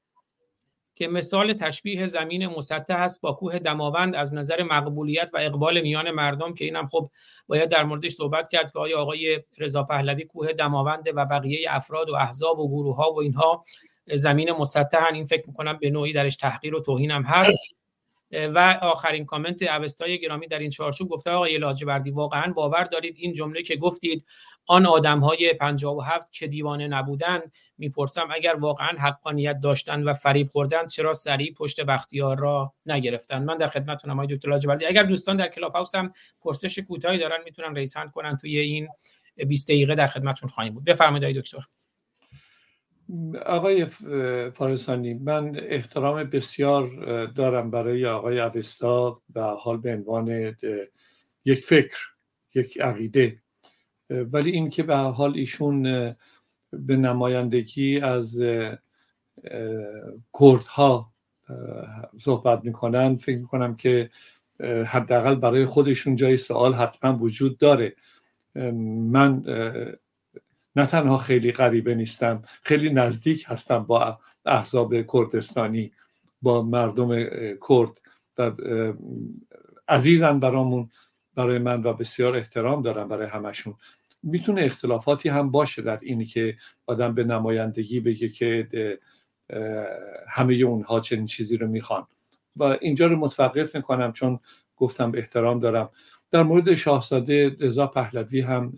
که 0.95 1.07
مثال 1.07 1.53
تشبیه 1.53 2.07
زمین 2.07 2.47
مسطح 2.47 2.95
است 2.95 3.21
با 3.21 3.33
کوه 3.33 3.59
دماوند 3.59 4.15
از 4.15 4.33
نظر 4.33 4.63
مقبولیت 4.63 5.31
و 5.33 5.37
اقبال 5.37 5.81
میان 5.81 6.11
مردم 6.11 6.53
که 6.53 6.65
اینم 6.65 6.87
خب 6.87 7.09
باید 7.47 7.69
در 7.69 7.83
موردش 7.83 8.11
صحبت 8.11 8.47
کرد 8.47 8.71
که 8.71 8.79
آیا 8.79 8.99
آقای 8.99 9.43
رضا 9.57 9.83
پهلوی 9.83 10.23
کوه 10.23 10.53
دماوند 10.53 11.09
و 11.15 11.25
بقیه 11.25 11.65
افراد 11.69 12.09
و 12.09 12.15
احزاب 12.15 12.59
و 12.59 12.67
گروه 12.67 12.95
ها 12.95 13.13
و 13.13 13.21
اینها 13.21 13.63
زمین 14.13 14.51
مسطحن. 14.51 15.13
این 15.13 15.25
فکر 15.25 15.47
می‌کنم 15.47 15.77
به 15.81 15.89
نوعی 15.89 16.13
درش 16.13 16.35
تحقیر 16.35 16.75
و 16.75 16.79
توهین 16.79 17.11
هم 17.11 17.23
هست. 17.23 17.75
و 18.31 18.79
آخرین 18.81 19.25
کامنت 19.25 19.61
اوستای 19.61 20.19
گرامی 20.19 20.47
در 20.47 20.59
این 20.59 20.69
چارچوب 20.69 21.09
گفته 21.09 21.31
آقای 21.31 21.57
لاجوردی 21.57 22.11
واقعا 22.11 22.53
باور 22.53 22.83
دارید 22.83 23.15
این 23.17 23.33
جمله 23.33 23.63
که 23.63 23.75
گفتید 23.75 24.25
آن 24.65 24.85
آدم 24.85 25.19
های 25.19 25.53
57 25.53 26.33
که 26.33 26.47
دیوانه 26.47 26.87
نبودند 26.87 27.53
می‌پرسم 27.77 28.27
اگر 28.31 28.55
واقعا 28.55 28.97
حقانیت 28.99 29.59
داشتن 29.59 30.03
و 30.03 30.13
فریب 30.13 30.47
خوردن 30.47 30.87
چرا 30.87 31.13
سریع 31.13 31.53
پشت 31.53 31.81
بختیار 31.81 32.37
را 32.37 32.73
نگرفتن 32.85 33.43
من 33.43 33.57
در 33.57 33.67
خدمتتونم 33.67 34.19
آقای 34.19 34.35
دکتر 34.35 34.49
لاجوردی. 34.49 34.85
اگر 34.85 35.03
دوستان 35.03 35.37
در 35.37 35.47
کلاب 35.47 35.75
هاوس 35.75 35.95
هم 35.95 36.13
پرسش 36.41 36.79
کوتاهی 36.79 37.17
دارن 37.17 37.37
می‌تونن 37.45 37.75
raise 37.75 37.97
کنن 37.97 38.37
توی 38.37 38.59
این 38.59 38.87
20 39.47 39.67
دقیقه 39.67 39.95
در 39.95 40.07
خدمتتون 40.07 40.49
خواهیم 40.49 40.73
بود. 40.73 40.83
بفرمایید 40.83 41.23
آقای 41.23 41.41
دکتر. 41.41 41.59
آقای 43.45 43.85
فارسانی 44.53 45.13
من 45.13 45.59
احترام 45.59 46.23
بسیار 46.23 47.25
دارم 47.25 47.71
برای 47.71 48.05
آقای 48.05 48.39
اوستا 48.39 49.21
و 49.35 49.41
حال 49.41 49.77
به 49.77 49.93
عنوان 49.93 50.55
یک 51.45 51.65
فکر 51.65 51.97
یک 52.55 52.81
عقیده. 52.81 53.41
ولی 54.09 54.51
اینکه 54.51 54.83
به 54.83 54.95
حال 54.95 55.33
ایشون 55.35 55.83
به 56.71 56.95
نمایندگی 56.95 57.99
از 57.99 58.41
کردها 60.39 61.11
صحبت 62.17 62.65
می‌کنن 62.65 63.15
فکر 63.15 63.37
می‌کنم 63.37 63.75
که 63.75 64.09
حداقل 64.85 65.35
برای 65.35 65.65
خودشون 65.65 66.15
جای 66.15 66.37
سوال 66.37 66.73
حتما 66.73 67.17
وجود 67.17 67.57
داره. 67.57 67.95
من 68.55 69.43
نه 70.79 70.85
تنها 70.85 71.17
خیلی 71.17 71.51
غریبه 71.51 71.95
نیستم 71.95 72.43
خیلی 72.63 72.89
نزدیک 72.89 73.45
هستم 73.47 73.79
با 73.79 74.19
احزاب 74.45 74.93
کردستانی 75.13 75.91
با 76.41 76.61
مردم 76.61 77.23
کرد 77.69 78.01
و 78.37 78.51
عزیزن 79.87 80.39
برامون 80.39 80.89
برای 81.35 81.57
من 81.57 81.83
و 81.83 81.93
بسیار 81.93 82.35
احترام 82.35 82.81
دارم 82.81 83.07
برای 83.07 83.27
همشون. 83.27 83.75
می‌تونه 84.23 84.61
اختلافاتی 84.61 85.29
هم 85.29 85.51
باشه 85.51 85.81
در 85.81 85.99
اینی 86.01 86.25
که 86.25 86.57
آدم 86.87 87.13
به 87.13 87.23
نمایندگی 87.23 87.99
بگه 87.99 88.29
که 88.29 88.67
همه 90.27 90.53
اونها 90.53 90.99
چنین 90.99 91.25
چیزی 91.25 91.57
رو 91.57 91.67
می‌خوان. 91.67 92.07
و 92.55 92.63
اینجا 92.63 93.07
رو 93.07 93.15
متوقف 93.15 93.75
می‌کنم 93.75 94.11
چون 94.11 94.39
گفتم 94.77 95.11
احترام 95.15 95.59
دارم. 95.59 95.89
در 96.31 96.43
مورد 96.43 96.75
شاهزاده 96.75 97.55
رضا 97.59 97.87
پهلوی 97.87 98.41
هم 98.41 98.73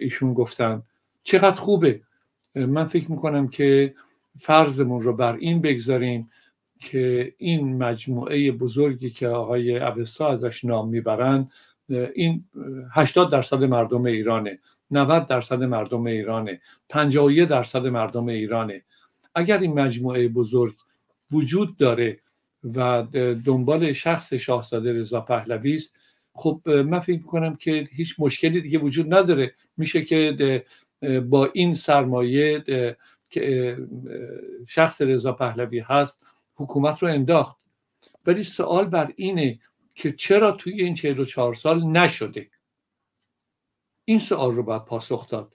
ایشون 0.00 0.34
گفتن. 0.34 0.82
چقدر 1.24 1.56
خوبه. 1.56 2.00
من 2.54 2.86
فکر 2.86 3.10
می‌کنم 3.10 3.48
که 3.48 3.94
فرضمون 4.38 5.02
رو 5.02 5.12
بر 5.12 5.36
این 5.36 5.60
بگذاریم 5.60 6.30
که 6.80 7.34
این 7.38 7.76
مجموعه 7.76 8.52
بزرگی 8.52 9.10
که 9.10 9.28
آقای 9.28 9.78
اوستا 9.78 10.28
ازش 10.28 10.64
نام 10.64 10.88
می‌برند 10.88 11.50
این 12.14 12.44
80 12.92 13.32
درصد 13.32 13.64
مردم 13.64 14.04
ایرانه 14.04 14.58
90 14.90 15.26
درصد 15.26 15.62
مردم 15.62 16.06
ایرانه 16.06 16.60
51 16.88 17.48
درصد 17.48 17.86
مردم 17.86 18.28
ایرانه. 18.28 18.82
اگر 19.34 19.58
این 19.58 19.72
مجموعه 19.80 20.28
بزرگ 20.28 20.74
وجود 21.32 21.76
داره 21.76 22.18
و 22.64 23.02
دنبال 23.44 23.92
شخص 23.92 24.34
شاهزاده 24.34 24.92
رضا 24.92 25.20
پهلوی 25.20 25.74
است 25.74 25.96
خب 26.36 26.68
من 26.68 27.00
فکر 27.00 27.22
کنم 27.22 27.56
که 27.56 27.88
هیچ 27.92 28.14
مشکلی 28.18 28.60
دیگه 28.60 28.78
وجود 28.78 29.14
نداره. 29.14 29.54
میشه 29.76 30.04
که 30.04 30.64
با 31.28 31.50
این 31.52 31.74
سرمایه 31.74 32.64
که 33.30 33.78
شخص 34.66 35.02
رضا 35.02 35.32
پهلوی 35.32 35.80
هست 35.80 36.26
حکومت 36.54 37.02
رو 37.02 37.08
انداخت. 37.08 37.56
ولی 38.26 38.42
سوال 38.42 38.84
بر 38.84 39.12
اینه 39.16 39.58
که 39.94 40.12
چرا 40.12 40.52
توی 40.52 40.82
این 40.82 40.94
44 40.94 41.54
سال 41.54 41.86
نشده؟ 41.86 42.48
این 44.04 44.18
سوال 44.18 44.54
رو 44.54 44.62
باید 44.62 44.84
پاسخ 44.84 45.28
داد. 45.28 45.54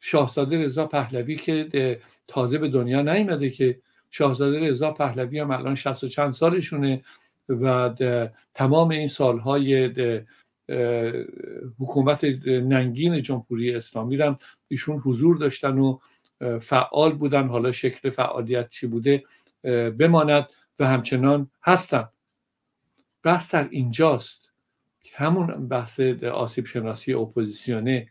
شاهزاده 0.00 0.64
رضا 0.64 0.86
پهلوی 0.86 1.36
که 1.36 2.00
تازه 2.28 2.58
به 2.58 2.68
دنیا 2.68 3.02
نیامده 3.02 3.50
که 3.50 3.80
شاهزاده 4.10 4.60
رضا 4.60 4.90
پهلوی 4.90 5.38
هم 5.38 5.50
الان 5.50 5.74
60 5.74 6.04
و 6.04 6.08
چند 6.08 6.32
سالشونه. 6.32 7.04
و 7.48 7.94
تمام 8.54 8.88
این 8.88 9.08
سالهای 9.08 9.90
حکومت 11.78 12.24
ننگین 12.46 13.22
جمهوری 13.22 13.74
اسلامی 13.74 14.16
هم 14.16 14.38
ایشون 14.68 14.98
حضور 14.98 15.36
داشتن 15.36 15.78
و 15.78 15.98
فعال 16.60 17.12
بودن. 17.12 17.48
حالا 17.48 17.72
شکل 17.72 18.10
فعالیت 18.10 18.70
چی 18.70 18.86
بوده؟ 18.86 19.24
بماند 19.98 20.48
و 20.78 20.86
همچنان 20.86 21.50
هستن. 21.62 22.08
بحث 23.22 23.54
در 23.54 23.68
اینجاست. 23.70 24.52
همون 25.14 25.68
بحث 25.68 26.00
آسیب 26.32 26.66
شناسی 26.66 27.14
اپوزیسیونه. 27.14 28.08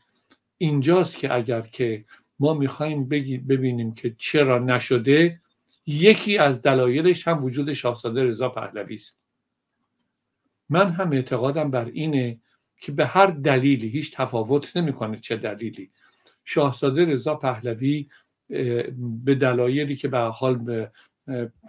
اینجاست 0.58 1.18
که 1.18 1.36
اگر 1.36 1.62
که 1.62 2.06
ما 2.40 2.54
می‌خوایم 2.54 3.10
ببینیم 3.48 3.94
که 3.94 4.16
چرا 4.18 4.60
نشده 4.60 5.42
یکی 5.86 6.38
از 6.38 6.62
دلایلش 6.62 7.28
هم 7.28 7.44
وجود 7.44 7.74
شاهزاده 7.74 8.24
رضا 8.24 8.50
پهلوی 8.50 8.96
است. 8.96 9.25
من 10.70 10.90
هم 10.90 11.12
اعتقادم 11.12 11.72
بر 11.72 11.86
اینه 11.86 12.40
که 12.78 12.92
به 12.92 13.06
هر 13.06 13.28
دلیلی 13.28 13.88
هیچ 13.88 14.16
تفاوت 14.16 14.78
نمی‌کنه 14.78 15.20
چه 15.20 15.38
دلیلی. 15.38 15.92
شاهزاده 16.46 17.06
رضا 17.06 17.36
پهلوی 17.36 18.10
به 19.00 19.36
دلایلی 19.36 19.96
که 19.96 20.08
به 20.08 20.18
حال 20.18 20.88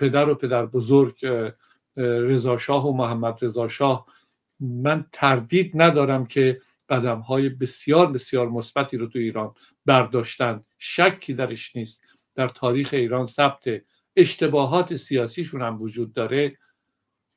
پدر 0.00 0.28
و 0.28 0.34
پدر 0.34 0.66
بزرگ 0.66 1.26
رضا 1.96 2.58
شاه 2.58 2.88
و 2.88 2.92
محمد 2.92 3.38
رضا 3.42 3.68
شاه 3.68 4.06
من 4.60 5.06
تردید 5.12 5.72
ندارم 5.74 6.26
که 6.26 6.60
قدم 6.88 7.18
های 7.18 7.48
بسیار 7.48 8.12
بسیار 8.12 8.48
مثبتی 8.48 8.96
رو 8.96 9.06
تو 9.06 9.18
ایران 9.18 9.54
برداشتن. 9.86 10.64
شکی 10.78 11.34
درش 11.34 11.76
نیست. 11.76 12.02
در 12.34 12.48
تاریخ 12.48 12.90
ایران 12.92 13.26
ثبت 13.26 13.68
اشتباهات 14.16 14.96
سیاسیشون 14.96 15.62
هم 15.62 15.82
وجود 15.82 16.12
داره. 16.12 16.58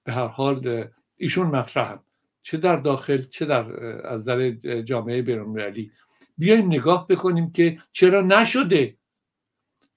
به 0.04 0.14
هر 0.14 0.28
حال 0.28 0.88
ایشون 1.20 1.48
مطرحن 1.48 2.00
چه 2.42 2.58
در 2.58 2.76
داخل 2.76 3.24
چه 3.24 3.46
در 3.46 3.86
از 4.08 4.26
در 4.26 4.82
جامعه 4.82 5.22
بینالمللی. 5.22 5.92
بیایم 6.38 6.68
نگاه 6.68 7.08
بکنیم 7.08 7.52
که 7.52 7.82
چرا 7.92 8.22
نشده 8.22 8.98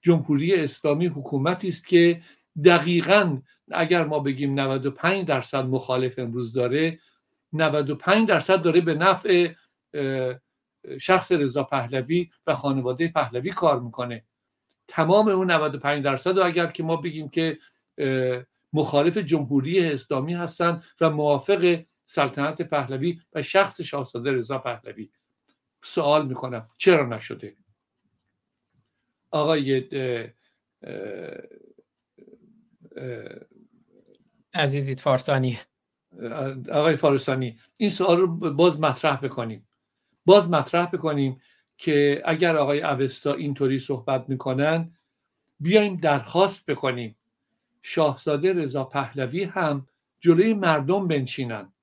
جمهوری 0.01 0.55
اسلامی 0.55 1.07
حکومتی 1.07 1.67
است 1.67 1.87
که 1.87 2.21
دقیقا 2.65 3.41
اگر 3.71 4.05
ما 4.05 4.19
بگیم 4.19 4.59
95 4.59 5.27
درصد 5.27 5.65
مخالف 5.65 6.19
امروز 6.19 6.53
داره 6.53 6.99
95 7.53 8.27
درصد 8.27 8.61
داره 8.61 8.81
به 8.81 8.93
نفع 8.93 9.53
شخص 10.99 11.31
رضا 11.31 11.63
پهلوی 11.63 12.29
و 12.47 12.55
خانواده 12.55 13.07
پهلوی 13.07 13.49
کار 13.49 13.79
می‌کنه. 13.79 14.23
تمام 14.87 15.27
اون 15.27 15.51
95 15.51 16.03
درصد 16.03 16.37
و 16.37 16.43
اگر 16.43 16.67
که 16.67 16.83
ما 16.83 16.95
بگیم 16.95 17.29
که 17.29 17.59
مخالف 18.73 19.17
جمهوری 19.17 19.85
اسلامی 19.85 20.33
هستند 20.33 20.83
و 21.01 21.09
موافق 21.09 21.83
سلطنت 22.05 22.61
پهلوی 22.61 23.19
و 23.33 23.41
شخص 23.41 23.81
شاهزاده 23.81 24.31
رضا 24.31 24.57
پهلوی. 24.57 25.09
سوال 25.83 26.27
می‌کنم 26.27 26.69
چرا 26.77 27.05
نشده؟ 27.05 27.55
آقای 29.31 29.83
عزیزید 34.53 34.99
فارسانی. 34.99 35.59
آقای 36.71 36.95
فارسانی 36.95 37.59
این 37.77 37.89
سوال 37.89 38.17
رو 38.17 38.53
باز 38.53 38.79
مطرح 38.79 39.17
بکنیم. 39.17 39.67
باز 40.25 40.49
مطرح 40.49 40.85
بکنیم 40.85 41.41
که 41.77 42.21
اگر 42.25 42.57
آقای 42.57 42.81
اوستا 42.81 43.33
اینطوری 43.33 43.79
صحبت 43.79 44.29
می‌کنن 44.29 44.97
بیایم 45.59 45.97
درخواست 45.97 46.65
بکنیم. 46.71 47.15
شاهزاده 47.83 48.53
رضا 48.53 48.83
پهلوی 48.83 49.43
هم 49.43 49.87
جلوی 50.19 50.53
مردم 50.53 51.07
بنشینن. 51.07 51.73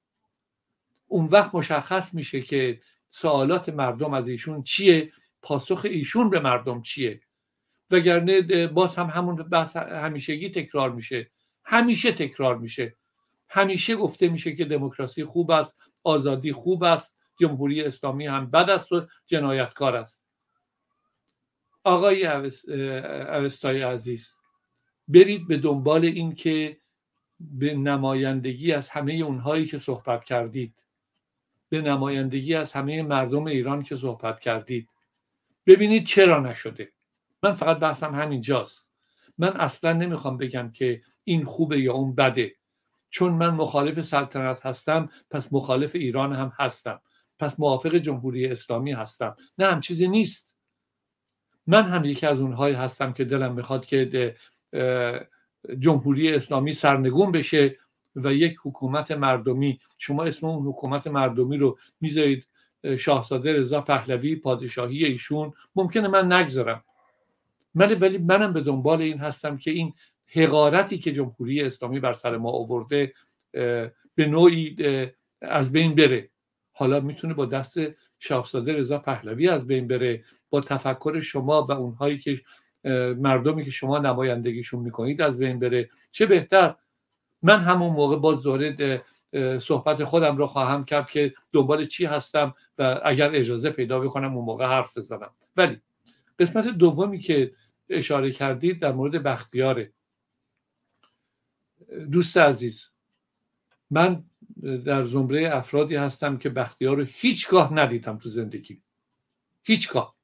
اون 1.07 1.27
وقت 1.27 1.55
مشخص 1.55 2.15
میشه 2.15 2.41
که 2.41 2.81
سوالات 3.11 3.69
مردم 3.69 4.15
از 4.15 4.29
ایشون 4.29 4.63
چیه 4.63 5.13
پاسخ 5.43 5.81
ایشون 5.85 6.31
به 6.31 6.41
مردم 6.41 6.83
چیه؟ 6.83 7.21
وگرنه 7.91 8.67
باز 8.67 8.95
هم 8.97 9.07
همون 9.07 9.37
بحث 9.37 9.77
همیشگی 9.77 10.51
تکرار 10.51 10.91
میشه. 10.91 11.31
همیشه 11.65 12.13
تکرار 12.13 12.59
میشه. 12.59 12.97
همیشه 13.49 13.97
گفته 13.97 14.29
میشه 14.29 14.57
که 14.57 14.65
دموکراسی 14.65 15.25
خوب 15.25 15.51
است 15.51 15.79
آزادی 16.03 16.53
خوب 16.53 16.83
است 16.83 17.17
جمهوری 17.41 17.85
اسلامی 17.85 18.27
هم 18.27 18.51
بد 18.51 18.71
است 18.71 18.93
و 18.93 19.07
جنایتکار 19.27 19.97
است. 19.97 20.23
آقای 21.85 22.27
اوستای 22.27 23.83
عزیز 23.83 24.40
برید 25.13 25.49
به 25.49 25.57
دنبال 25.57 26.05
این 26.05 26.35
که 26.35 26.77
به 27.41 27.75
نمایندگی 27.75 28.73
از 28.73 28.89
همه 28.89 29.13
اونهایی 29.13 29.67
که 29.67 29.79
صحبت 29.79 30.25
کردید. 30.25 30.75
به 31.69 31.81
نمایندگی 31.81 32.55
از 32.55 32.73
همه 32.73 33.03
مردم 33.03 33.45
ایران 33.45 33.83
که 33.83 33.95
صحبت 33.95 34.41
کردید. 34.41 34.89
ببینید 35.67 36.05
چرا 36.05 36.41
نشده. 36.41 36.93
من 37.43 37.53
فقط 37.53 37.79
بحثم 37.79 38.15
همینجاست. 38.15 38.91
من 39.39 39.49
اصلا 39.49 39.93
نمی‌خوام 39.93 40.37
بگم 40.37 40.71
که 40.71 41.03
این 41.25 41.45
خوبه 41.45 41.81
یا 41.81 41.93
اون 41.93 42.15
بده. 42.15 42.55
چون 43.11 43.33
من 43.33 43.49
مخالف 43.49 44.01
سلطنت 44.01 44.67
هستم 44.67 45.11
پس 45.31 45.53
مخالف 45.53 45.95
ایران 45.95 46.33
هم 46.33 46.53
هستم. 46.59 47.01
پس 47.39 47.61
موافق 47.61 47.95
جمهوری 47.95 48.47
اسلامی 48.47 48.93
هستم. 48.93 49.37
نه 49.59 49.67
هم 49.67 49.81
چیزی 49.81 50.09
نیست. 50.09 50.55
من 51.67 51.83
هم 51.83 52.05
یکی 52.05 52.27
از 52.27 52.41
اونهایی 52.41 52.75
هستم 52.75 53.13
که 53.13 53.25
دلم 53.25 53.55
می‌خواد 53.55 53.87
که 53.87 54.35
جمهوری 55.79 56.35
اسلامی 56.35 56.73
سرنگون 56.73 57.33
بشه 57.33 57.77
و 58.17 58.33
یک 58.33 58.57
حکومت 58.63 59.11
مردمی 59.11 59.81
شما 59.99 60.25
اسم 60.25 60.47
اون 60.47 60.67
حکومت 60.67 61.07
مردمی 61.07 61.57
رو 61.57 61.79
می‌ذارید 62.01 62.47
شاهزاده 62.99 63.53
رضا 63.53 63.81
پهلوی 63.81 64.37
پادشاهی 64.37 65.05
ایشون 65.05 65.53
ممکنه 65.77 66.09
من 66.09 66.33
نگذارم. 66.33 66.85
ولی 67.75 67.95
ولی 67.95 68.19
منم 68.19 68.53
به 68.53 68.61
دنبال 68.61 69.03
این 69.03 69.19
هستم 69.19 69.57
که 69.57 69.71
این 69.71 69.93
حقارتی 70.27 70.99
که 70.99 71.13
جمهوری 71.13 71.63
اسلامی 71.63 72.01
بر 72.01 72.13
سر 72.13 72.37
ما 72.37 72.51
آورده 72.51 73.13
به 74.15 74.27
نوعی 74.27 74.77
از 75.43 75.73
بین 75.73 75.95
بره. 75.95 76.31
حالا 76.73 77.01
می‌تونه 77.01 77.35
با 77.35 77.47
دست 77.47 77.79
شاهزاده 78.19 78.73
رضا 78.73 78.99
پهلوی 78.99 79.49
از 79.49 79.67
بین 79.67 79.89
بره 79.89 80.25
با 80.51 80.61
تفکر 80.61 81.21
شما 81.21 81.63
و 81.63 81.73
اونهایی 81.73 82.19
که 82.19 82.41
مردمی 83.19 83.65
که 83.65 83.71
شما 83.71 83.99
نمایندگیشون 83.99 84.81
می‌کنید 84.81 85.23
از 85.23 85.39
بین 85.39 85.59
بره. 85.59 85.91
چه 86.13 86.27
بهتر 86.27 86.75
من 87.43 87.61
همون 87.61 87.93
موقع 87.93 88.17
باز 88.17 88.43
دوره 88.43 89.03
صحبت 89.59 90.05
خودم 90.05 90.37
رو 90.37 90.47
خواهم 90.47 90.85
کرد 90.85 91.11
که 91.11 91.35
دنبال 91.53 91.87
چی 91.87 92.07
هستم 92.07 92.55
و 92.79 93.01
اگر 93.05 93.31
اجازه 93.35 93.71
پیدا 93.71 94.01
بکنم 94.01 94.37
اون 94.37 94.45
موقع 94.45 94.67
حرف 94.67 94.99
بزنم. 94.99 95.31
ولی 95.57 95.81
قسمت 96.39 96.69
دومی 96.69 97.19
که 97.19 97.53
اشاره 97.89 98.33
کردید 98.33 98.81
در 98.81 98.93
مورد 98.93 99.23
بختیاره. 99.23 99.93
دوست 102.11 102.37
عزیز 102.37 102.87
من 103.91 104.25
در 104.85 105.05
زمره 105.05 105.57
افرادی 105.57 105.97
هستم 105.97 106.37
که 106.37 106.49
بختیار 106.49 106.97
رو 106.97 107.05
هیچگاه 107.09 107.75
ندیدم 107.75 108.19
تو 108.19 108.29
زندگی. 108.29 108.83
هیچگاه. 109.63 110.20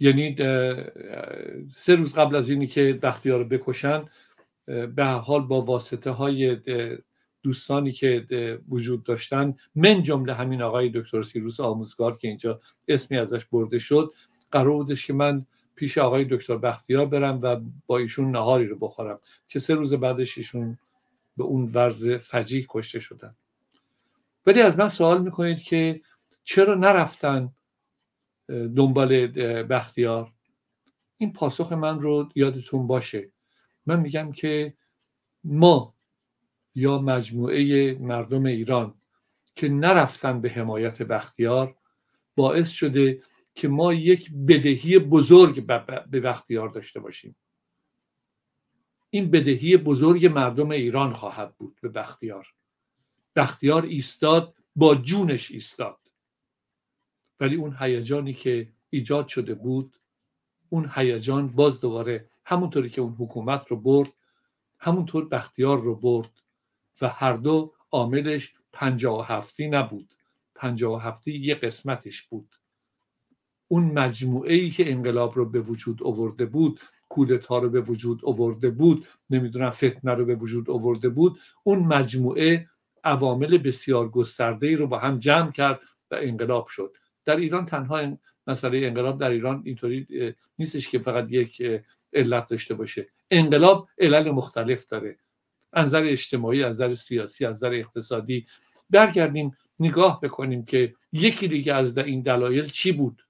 یعنی 0.00 0.36
سه 1.76 1.94
روز 1.94 2.14
قبل 2.14 2.36
از 2.36 2.50
اینی 2.50 2.66
که 2.66 2.98
بختیار 3.02 3.38
رو 3.38 3.44
بکشن 3.44 4.04
به 4.66 5.04
حال 5.04 5.42
با 5.42 5.62
واسطه 5.62 6.10
های 6.10 6.56
دوستانی 7.42 7.92
که 7.92 8.26
وجود 8.68 9.04
داشتن 9.04 9.54
من 9.74 10.02
جمله 10.02 10.34
همین 10.34 10.62
آقای 10.62 10.90
دکتر 10.94 11.22
سیروس 11.22 11.60
آموزگار 11.60 12.16
که 12.16 12.28
اینجا 12.28 12.60
اسمی 12.88 13.18
ازش 13.18 13.44
برده 13.44 13.78
شد 13.78 14.12
قرار 14.50 14.70
بودش 14.70 15.06
که 15.06 15.12
من 15.12 15.46
پیش 15.74 15.98
آقای 15.98 16.24
دکتر 16.24 16.56
بختیار 16.56 17.06
برم 17.06 17.40
و 17.42 17.60
با 17.86 17.98
ایشون 17.98 18.30
نهاری 18.30 18.66
رو 18.66 18.78
بخورم 18.78 19.18
که 19.48 19.58
سه 19.58 19.74
روز 19.74 19.94
بعدش 19.94 20.38
ایشون 20.38 20.78
به 21.36 21.44
اون 21.44 21.70
ورز 21.74 22.08
فجیع 22.08 22.66
کشته 22.68 23.00
شدن. 23.00 23.34
ولی 24.46 24.60
از 24.60 24.78
من 24.78 24.88
سوال 24.88 25.22
می‌کنید 25.22 25.58
که 25.58 26.00
چرا 26.44 26.74
نرفتن 26.74 27.52
دنبال 28.48 29.26
بختیار. 29.62 30.32
این 31.16 31.32
پاسخ 31.32 31.72
من 31.72 32.00
رو 32.00 32.28
یادتون 32.34 32.86
باشه. 32.86 33.32
من 33.86 34.00
میگم 34.00 34.32
که 34.32 34.74
ما 35.44 35.94
یا 36.74 36.98
مجموعه 36.98 37.94
مردم 37.94 38.44
ایران 38.44 38.94
که 39.54 39.68
نرفتن 39.68 40.40
به 40.40 40.50
حمایت 40.50 41.02
بختیار 41.02 41.76
باعث 42.36 42.70
شده 42.70 43.22
که 43.54 43.68
ما 43.68 43.92
یک 43.92 44.30
بدهی 44.48 44.98
بزرگ 44.98 45.66
به 46.10 46.20
بختیار 46.20 46.68
داشته 46.68 47.00
باشیم. 47.00 47.36
این 49.10 49.30
بدهی 49.30 49.76
بزرگ 49.76 50.26
مردم 50.26 50.70
ایران 50.70 51.12
خواهد 51.12 51.56
بود 51.56 51.78
به 51.82 51.88
بختیار. 51.88 52.46
بختیار 53.36 53.82
ایستاد 53.82 54.54
با 54.76 54.94
جونش 54.94 55.50
ایستاد. 55.50 55.98
ولی 57.40 57.56
اون 57.56 57.76
هیجانی 57.78 58.34
که 58.34 58.68
ایجاد 58.90 59.28
شده 59.28 59.54
بود 59.54 59.96
اون 60.68 60.90
هیجان 60.94 61.48
باز 61.48 61.80
دوباره 61.80 62.28
همونطوری 62.44 62.90
که 62.90 63.00
اون 63.00 63.16
حکومت 63.18 63.66
رو 63.68 63.76
برد 63.76 64.12
همونطور 64.78 65.28
بختیار 65.28 65.80
رو 65.80 65.96
برد 65.96 66.30
و 67.02 67.08
هر 67.08 67.32
دو 67.32 67.74
عاملش 67.92 68.54
پنجاه 68.72 69.18
و 69.18 69.22
هفتی 69.22 69.68
نبود. 69.68 70.14
پنجاه 70.54 70.94
و 70.94 70.96
هفتی 70.96 71.38
یه 71.38 71.54
قسمتش 71.54 72.22
بود. 72.22 72.54
اون 73.68 73.84
مجموعه 73.84 74.54
ای 74.54 74.70
که 74.70 74.92
انقلاب 74.92 75.36
رو 75.36 75.44
به 75.50 75.60
وجود 75.60 76.02
آورده 76.02 76.46
بود 76.46 76.80
کودتا 77.08 77.58
رو 77.58 77.70
به 77.70 77.80
وجود 77.80 78.24
آورده 78.24 78.70
بود 78.70 79.06
نمی‌دونم 79.30 79.70
فتنه 79.70 80.14
رو 80.14 80.24
به 80.24 80.34
وجود 80.34 80.70
آورده 80.70 81.08
بود 81.08 81.38
اون 81.64 81.78
مجموعه 81.78 82.68
عوامل 83.04 83.58
بسیار 83.58 84.08
گسترده 84.08 84.66
ای 84.66 84.76
رو 84.76 84.86
با 84.86 84.98
هم 84.98 85.18
جمع 85.18 85.52
کرد 85.52 85.80
و 86.10 86.16
انقلاب 86.20 86.66
شد. 86.66 86.96
در 87.28 87.36
ایران 87.36 87.66
تنها 87.66 88.18
مسئله 88.46 88.86
انقلاب 88.86 89.20
در 89.20 89.30
ایران 89.30 89.62
اینطوری 89.64 90.34
نیستش 90.58 90.88
که 90.88 90.98
فقط 90.98 91.26
یک 91.30 91.62
علت 92.12 92.48
داشته 92.48 92.74
باشه. 92.74 93.08
انقلاب 93.30 93.88
علل 93.98 94.30
مختلف 94.30 94.86
داره. 94.86 95.18
از 95.72 95.86
نظر 95.86 96.04
اجتماعی 96.04 96.62
از 96.64 96.76
نظر 96.76 96.94
سیاسی 96.94 97.46
از 97.46 97.56
نظر 97.56 97.72
اقتصادی. 97.72 98.46
برگردیم 98.90 99.56
نگاه 99.80 100.20
بکنیم 100.20 100.64
که 100.64 100.94
یکی 101.12 101.48
دیگه 101.48 101.74
از 101.74 101.98
این 101.98 102.22
دلایل 102.22 102.68
چی 102.68 102.92
بود؟ 102.92 103.22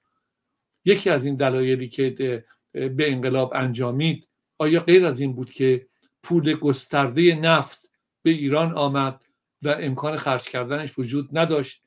یکی 0.84 1.10
از 1.10 1.24
این 1.24 1.36
دلایلی 1.36 1.88
که 1.88 2.44
به 2.72 3.12
انقلاب 3.12 3.52
انجامید 3.54 4.28
آیا 4.58 4.80
غیر 4.80 5.06
از 5.06 5.20
این 5.20 5.32
بود 5.32 5.52
که 5.52 5.86
پول 6.22 6.54
گسترده 6.54 7.34
نفت 7.34 7.92
به 8.22 8.30
ایران 8.30 8.72
آمد 8.72 9.20
و 9.62 9.68
امکان 9.68 10.16
خرج 10.16 10.48
کردنش 10.48 10.98
وجود 10.98 11.38
نداشت 11.38 11.82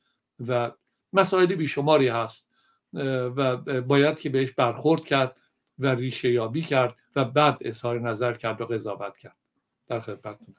و 0.48 0.72
مسائل 1.14 1.56
بیشماری 1.56 2.08
هست 2.08 2.50
و 2.94 3.58
باید 3.82 4.20
که 4.20 4.30
بهش 4.30 4.52
برخورد 4.52 5.06
کرد 5.06 5.38
و 5.80 5.88
ریشه 5.88 6.32
یابی 6.32 6.62
کرد 6.62 6.96
و 7.16 7.26
بعد 7.26 7.58
اظهار 7.62 8.00
نظر 8.00 8.34
کرد 8.34 8.62
و 8.62 8.66
قضاوت 8.66 9.18
کرد. 9.18 9.36
در 9.88 10.00
خدمتتونم. 10.00 10.56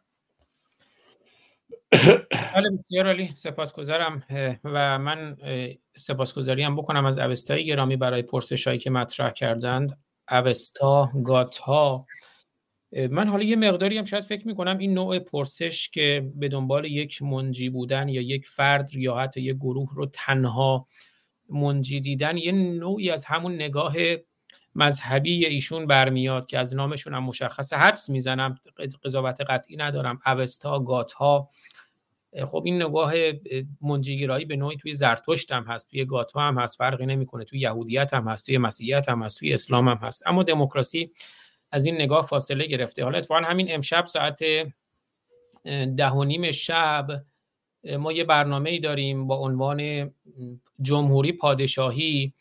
بله 2.55 2.70
بسیار 2.78 3.07
عالی. 3.07 3.30
سپاسگزارم. 3.34 4.22
و 4.64 4.98
من 4.98 5.36
سپاسگزاری 5.96 6.62
هم 6.62 6.76
بکنم 6.76 7.07
از 7.07 7.18
اوستای 7.18 7.66
گرامی 7.66 7.96
برای 7.96 8.22
پرسش 8.22 8.66
هایی 8.66 8.78
که 8.78 8.90
مطرح 8.90 9.30
کردند. 9.30 9.98
اوستا 10.30 11.11
گاتا 11.24 12.07
من 13.11 13.28
حالا 13.28 13.45
یه 13.45 13.57
مقداری 13.57 13.99
هم 13.99 14.05
شاید 14.05 14.24
فکر 14.24 14.47
می‌کنم 14.47 14.78
این 14.78 14.95
نوع 14.95 15.18
پرسش 15.18 15.88
که 15.88 16.32
به 16.34 16.49
دنبال 16.49 16.84
یک 16.84 17.22
منجی 17.22 17.68
بودن 17.70 18.09
یا 18.09 18.22
یک 18.22 18.47
فرد 18.47 18.97
یا 18.97 19.14
حتی 19.14 19.40
یک 19.40 19.57
گروه 19.57 19.88
رو 19.95 20.07
تنها 20.07 20.86
منجی 21.49 22.01
دیدن 22.01 22.36
یه 22.36 22.53
نوعی 22.53 23.11
از 23.11 23.24
همون 23.24 23.55
نگاه 23.55 23.95
مذهبی 24.74 25.47
ایشون 25.47 25.86
برمیاد 25.86 26.47
که 26.47 26.59
از 26.59 26.76
نامشون 26.76 27.14
هم 27.14 27.24
مشخص 27.24 27.72
حدس 27.72 28.11
می‌زنم 28.11 28.59
قضاوت 29.05 29.40
قطعی 29.40 29.76
ندارم 29.76 30.18
اوستا 30.26 30.78
گاتها. 30.78 31.51
خب 32.45 32.62
این 32.64 32.82
نگاه 32.82 33.12
منجیگرایی 33.80 34.45
به 34.45 34.57
نوعی 34.57 34.76
توی 34.76 34.95
زرتشت 34.95 35.53
هم 35.53 35.64
هست 35.64 35.90
توی 35.90 36.05
گاتها 36.05 36.49
هم 36.49 36.59
هست 36.59 36.78
فرقی 36.78 37.07
نمی‌کنه 37.07 37.45
توی 37.45 37.61
یهودیت 37.61 38.14
هم 38.14 38.28
هست 38.28 38.47
توی 38.47 38.59
مسیحیت 38.59 39.09
هم 39.09 39.22
هست 39.22 39.38
توی 39.38 39.53
اسلام 39.53 39.88
هم 39.88 39.97
هست. 39.97 40.22
اما 40.26 40.43
دموکراسی 40.43 41.11
از 41.73 41.87
این 41.87 41.95
نگاه 41.95 42.27
فاصله 42.27 42.66
گرفته. 42.66 43.05
حالا 43.05 43.18
اتفاقا 43.18 43.41
همین 43.41 43.75
امشب 43.75 44.07
ساعت 44.07 44.41
ده 45.97 46.11
و 46.11 46.25
نیم 46.25 46.53
شب 46.53 47.25
ما 47.99 48.12
یه 48.12 48.25
برنامه 48.25 48.70
ای 48.70 48.79
داریم 48.79 49.27
با 49.27 49.37
عنوان 49.37 50.11
جمهوری 50.83 51.33
پادشاهی 51.33 52.33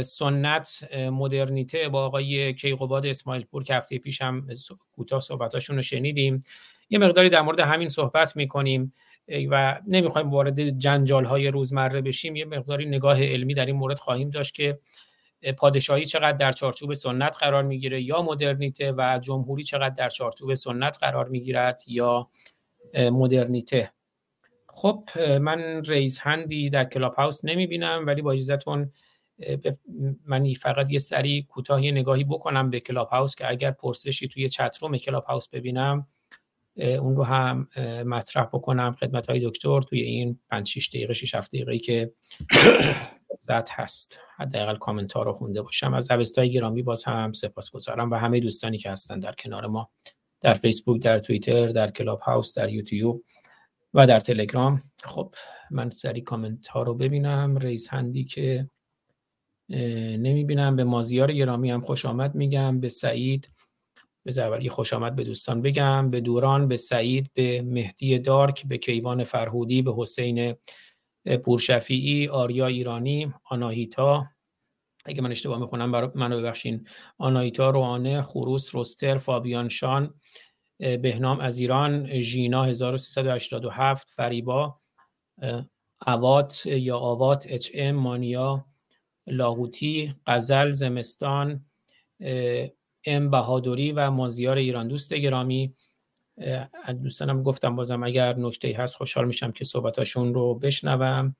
سنت 0.00 0.88
مدرنیته 0.94 1.88
با 1.88 2.04
آقای 2.04 2.54
کیقوباد 2.54 3.06
اسماعیل 3.06 3.44
پور 3.44 3.64
که 3.64 3.74
هفته 3.74 3.98
پیش 3.98 4.22
هم 4.22 4.46
کوتاه 4.92 5.20
صحبتاشون 5.20 5.76
رو 5.76 5.82
شنیدیم. 5.82 6.40
یه 6.90 6.98
مقداری 6.98 7.28
در 7.28 7.42
مورد 7.42 7.60
همین 7.60 7.88
صحبت 7.88 8.36
می‌کنیم 8.36 8.92
و 9.50 9.80
نمی‌خوایم 9.86 10.30
وارد 10.30 10.68
جنجال 10.78 11.24
های 11.24 11.48
روزمره 11.48 12.00
بشیم. 12.00 12.36
یه 12.36 12.44
مقداری 12.44 12.86
نگاه 12.86 13.24
علمی 13.24 13.54
در 13.54 13.66
این 13.66 13.76
مورد 13.76 13.98
خواهیم 13.98 14.30
داشت 14.30 14.54
که 14.54 14.78
پادشاهی 15.58 16.04
چقدر 16.04 16.36
در 16.36 16.52
چارچوب 16.52 16.92
سنت 16.92 17.36
قرار 17.40 17.62
می‌گیره 17.62 18.02
یا 18.02 18.22
مدرنیته 18.22 18.92
و 18.92 19.20
جمهوری 19.22 19.64
چقدر 19.64 19.94
در 19.94 20.08
چارچوب 20.08 20.54
سنت 20.54 20.98
قرار 21.00 21.28
می‌گیرد 21.28 21.82
یا 21.86 22.30
مدرنیته. 22.94 23.92
خب 24.68 25.08
من 25.40 25.84
raise 25.84 26.18
hand 26.20 26.58
ی 26.58 26.68
در 26.68 26.84
کلاب 26.84 27.14
هاوس 27.14 27.44
نمی‌بینم 27.44 28.06
ولی 28.06 28.22
با 28.22 28.32
اجازهتون 28.32 28.92
من 30.26 30.54
فقط 30.54 30.90
یه 30.90 30.98
سری 30.98 31.42
کوتاه 31.42 31.80
نگاهی 31.80 32.24
بکنم 32.24 32.70
به 32.70 32.80
کلاب 32.80 33.08
هاوس 33.08 33.34
که 33.34 33.50
اگر 33.50 33.70
پرسشی 33.70 34.28
توی 34.28 34.48
chat 34.48 34.76
room 34.80 34.96
کلاب 34.96 35.24
هاوس 35.24 35.48
ببینم 35.48 36.06
اون 36.76 37.16
رو 37.16 37.24
هم 37.24 37.68
مطرح 38.06 38.44
بکنم 38.44 38.92
خدمت 39.00 39.30
آقای 39.30 39.48
دکتر 39.48 39.80
توی 39.82 40.00
این 40.00 40.38
5 40.50 40.68
6 40.68 40.88
دقیقه 40.88 41.12
6 41.12 41.34
7 41.34 41.48
دقیقه 41.54 41.78
که 41.78 42.12
زد 43.38 43.68
هست. 43.70 44.20
حداقل 44.36 44.76
کامنت 44.76 45.12
ها 45.12 45.22
رو 45.22 45.32
خونده 45.32 45.62
باشم. 45.62 45.94
از 45.94 46.10
اوستای 46.10 46.52
گرامی 46.52 46.82
باز 46.82 47.04
هم 47.04 47.32
سپاسگزارم 47.32 48.10
و 48.10 48.14
همه 48.14 48.40
دوستانی 48.40 48.78
که 48.78 48.90
هستن 48.90 49.20
در 49.20 49.32
کنار 49.32 49.66
ما. 49.66 49.90
در 50.40 50.54
فیسبوک 50.54 51.02
در 51.02 51.18
توییتر 51.18 51.66
در 51.66 51.90
کلاب 51.90 52.20
هاوس 52.20 52.58
در 52.58 52.68
یوتیوب 52.68 53.24
و 53.94 54.06
در 54.06 54.20
تلگرام. 54.20 54.82
خب 55.04 55.34
من 55.70 55.90
سری 55.90 56.20
کامنت 56.20 56.68
ها 56.68 56.82
رو 56.82 56.94
ببینم. 56.94 57.56
رئیس 57.56 57.88
هندی 57.88 58.24
که 58.24 58.70
نمی‌بینم. 59.68 60.76
به 60.76 60.84
مازیار 60.84 61.32
گرامی 61.32 61.70
هم 61.70 61.80
خوش 61.80 62.06
آمد 62.06 62.34
میگم. 62.34 62.80
به 62.80 62.88
سعید 62.88 63.48
به 64.24 64.42
اولی 64.42 64.68
خوش 64.68 64.92
آمد 64.92 65.16
به 65.16 65.24
دوستان 65.24 65.62
بگم. 65.62 66.10
به 66.10 66.20
دوران 66.20 66.68
به 66.68 66.76
سعید 66.76 67.30
به 67.34 67.62
مهدی 67.62 68.18
دارک 68.18 68.66
به 68.66 68.78
کیوان 68.78 69.24
فرهودی 69.24 69.82
به 69.82 69.94
حسین 69.96 70.54
پورشفیعی 71.26 72.28
آریا 72.28 72.66
ایرانی 72.66 73.32
آناهیتا. 73.44 74.26
اگه 75.04 75.22
من 75.22 75.30
اشتباه 75.30 75.58
می‌خونم 75.58 76.12
منو 76.14 76.38
ببخشین. 76.38 76.86
آناهیتا 77.18 77.70
روانه 77.70 78.22
خروس 78.22 78.74
رستر 78.74 79.18
فابیان 79.18 79.68
شان 79.68 80.14
بهنام 80.78 81.40
از 81.40 81.58
ایران 81.58 82.20
ژینا 82.20 82.64
1387 82.64 84.10
فریبا 84.10 84.80
اوات 86.06 86.66
یا 86.66 86.98
آوات 86.98 87.46
اچ 87.48 87.70
ام 87.74 87.94
مانیا 87.94 88.66
لاهوتی 89.26 90.14
قزل 90.26 90.70
زمستان 90.70 91.64
ام 93.06 93.30
بهادری 93.30 93.92
و 93.92 94.10
مازیار 94.10 94.56
ایران. 94.56 94.88
دوست 94.88 95.14
گرامی 95.14 95.74
دوستانم 97.02 97.42
گفتم 97.42 97.76
بازم 97.76 98.02
اگر 98.02 98.36
نکته 98.36 98.76
هست 98.78 98.96
خوشحال 98.96 99.26
میشم 99.26 99.52
که 99.52 99.64
صحبتاشون 99.64 100.34
رو 100.34 100.54
بشنوم. 100.54 101.36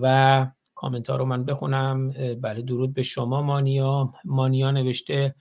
و 0.00 0.46
کامنت 0.74 1.10
ها 1.10 1.16
رو 1.16 1.24
من 1.24 1.44
بخونم. 1.44 2.10
بله 2.40 2.62
درود 2.62 2.94
به 2.94 3.02
شما 3.02 3.42
مانیا. 3.42 4.12
مانیا 4.24 4.70
نوشته 4.70 5.34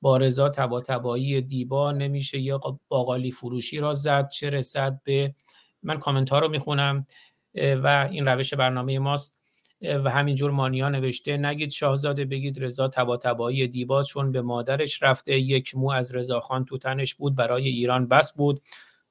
با 0.00 0.16
رضا 0.16 0.48
تبا 0.48 0.80
تبایی 0.80 1.42
دیبا 1.42 1.92
نمیشه 1.92 2.40
یا 2.40 2.60
باقالی 2.88 3.30
فروشی 3.30 3.78
را 3.78 3.92
زد 3.92 4.28
چه 4.28 4.50
رسد 4.50 5.00
به 5.04 5.34
من 5.82 5.98
کامنت 5.98 6.30
ها 6.30 6.38
رو 6.38 6.48
می‌خونم. 6.48 7.06
و 7.54 8.08
این 8.10 8.26
روش 8.26 8.54
برنامه 8.54 8.98
ماست. 8.98 9.41
و 9.82 10.10
همینجور 10.10 10.50
مانیا 10.50 10.88
نوشته 10.88 11.36
نگید 11.36 11.70
شاهزاده 11.70 12.24
بگید 12.24 12.64
رضا 12.64 12.88
تبا 12.88 13.16
تبایی 13.16 13.68
دیبا 13.68 14.02
چون 14.02 14.32
به 14.32 14.42
مادرش 14.42 15.02
رفته 15.02 15.38
یک 15.38 15.76
مو 15.76 15.90
از 15.90 16.14
رضاخان 16.14 16.64
تو 16.64 16.78
تنش 16.78 17.14
بود 17.14 17.34
برای 17.36 17.68
ایران 17.68 18.08
بس 18.08 18.36
بود. 18.36 18.62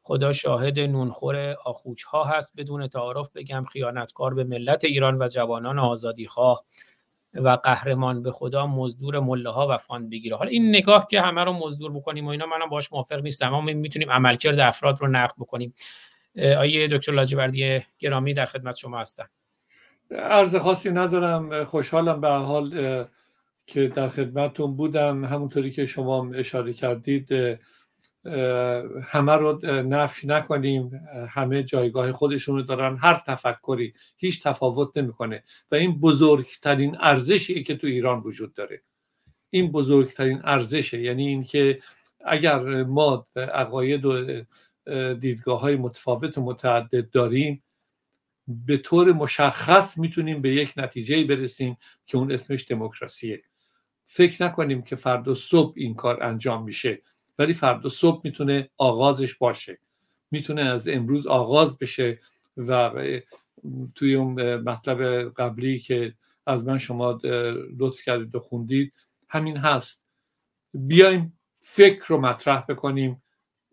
خدا 0.04 0.32
شاهد 0.32 0.80
نونخور 0.80 1.56
آخوچ 1.66 2.04
ها 2.04 2.24
هست 2.24 2.54
بدون 2.58 2.88
تعارف 2.88 3.30
بگم 3.36 3.66
خیانتکار 3.72 4.34
به 4.34 4.44
ملت 4.44 4.84
ایران 4.84 5.22
و 5.22 5.28
جوانان 5.28 5.80
آزادی 5.80 6.28
خواه 6.28 6.66
و 7.34 7.50
قهرمان 7.50 8.24
به 8.24 8.32
خدا 8.32 8.68
مزدور 8.68 9.20
مله 9.20 9.50
ها 9.50 9.68
و 9.68 9.78
فاند 9.78 10.10
بگیره. 10.10 10.36
حالا 10.36 10.50
این 10.50 10.70
نگاه 10.70 11.08
که 11.12 11.22
همه 11.22 11.44
رو 11.44 11.54
مزدور 11.54 11.92
بکنیم 11.92 12.26
و 12.26 12.30
اینا 12.30 12.46
منم 12.46 12.70
باش 12.70 12.94
موافق 12.94 13.22
نیستم 13.22 13.54
اما 13.54 13.62
می‌تونیم 13.62 14.12
عملکرد 14.12 14.60
افراد 14.60 15.02
رو 15.02 15.08
نقد 15.08 15.34
بکنیم. 15.40 15.74
آیه 16.38 16.88
دکتر 16.88 17.12
لاجوردی 17.12 17.80
گرامی 18.00 18.34
در 18.34 18.46
خدمت 18.46 18.78
شما 18.78 19.00
هستم. 19.00 19.30
عرض 20.12 20.56
خاصی 20.56 20.92
ندارم. 20.92 21.64
خوشحالم 21.64 22.22
به 22.22 22.30
حال 22.30 23.06
که 23.68 23.88
در 23.88 24.10
خدمتتون 24.10 24.76
بودم. 24.76 25.26
همونطوری 25.26 25.72
که 25.72 25.86
شما 25.86 26.32
اشاره 26.34 26.74
کردید 26.74 27.58
همه 29.04 29.32
رو 29.32 29.60
نفی 29.66 30.28
نکنیم. 30.28 30.92
همه 31.30 31.64
جایگاه 31.64 32.12
خودشون 32.12 32.56
رو 32.56 32.62
دارن. 32.62 32.98
هر 32.98 33.22
تفکری 33.28 33.94
هیچ 34.18 34.44
تفاوت 34.44 34.98
نمی‌کنه. 34.98 35.44
و 35.72 35.76
این 35.76 36.00
بزرگترین 36.00 36.98
ارزشی 37.00 37.64
که 37.64 37.76
تو 37.76 37.88
ایران 37.88 38.20
وجود 38.20 38.54
داره. 38.54 38.82
این 39.50 39.72
بزرگترین 39.72 40.42
ارزشه. 40.44 41.02
یعنی 41.02 41.28
اینکه 41.28 41.80
اگر 42.26 42.84
ما 42.84 43.28
عقاید 43.36 44.06
و 44.06 44.44
دیدگاه 45.14 45.60
های 45.60 45.76
متفاوت 45.76 46.38
و 46.38 46.42
متعدد 46.42 47.10
داریم 47.10 47.64
به 48.48 48.78
طور 48.78 49.14
مشخص 49.14 49.98
می‌تونیم 49.98 50.42
به 50.42 50.54
یک 50.54 50.74
نتیجه 50.78 51.24
برسیم 51.24 51.78
که 52.06 52.18
اون 52.18 52.32
اسمش 52.32 52.72
دموکراسیه. 52.72 53.44
فکر 54.06 54.46
نکنیم 54.46 54.82
که 54.82 54.96
فردا 54.96 55.34
صبح 55.34 55.74
این 55.76 55.96
کار 55.96 56.24
انجام 56.24 56.64
میشه 56.64 57.02
ولی 57.40 57.54
فردا 57.54 57.90
صبح 57.90 58.22
می‌تونه 58.24 58.70
آغازش 58.78 59.36
باشه. 59.36 59.80
می‌تونه 60.32 60.62
از 60.62 60.88
امروز 60.88 61.28
آغاز 61.28 61.78
بشه 61.78 62.20
و 62.58 62.92
توی 63.96 64.16
اون 64.16 64.56
مطلب 64.56 65.30
قبلی 65.30 65.80
که 65.80 66.14
از 66.48 66.66
من 66.66 66.78
شما 66.78 67.20
لطف 67.78 68.04
کردید 68.04 68.36
و 68.36 68.40
خوندید 68.40 68.94
همین 69.30 69.58
هست. 69.58 70.06
بیایم 70.74 71.40
فکر 71.60 72.06
رو 72.08 72.22
مطرح 72.22 72.66
بکنیم 72.70 73.24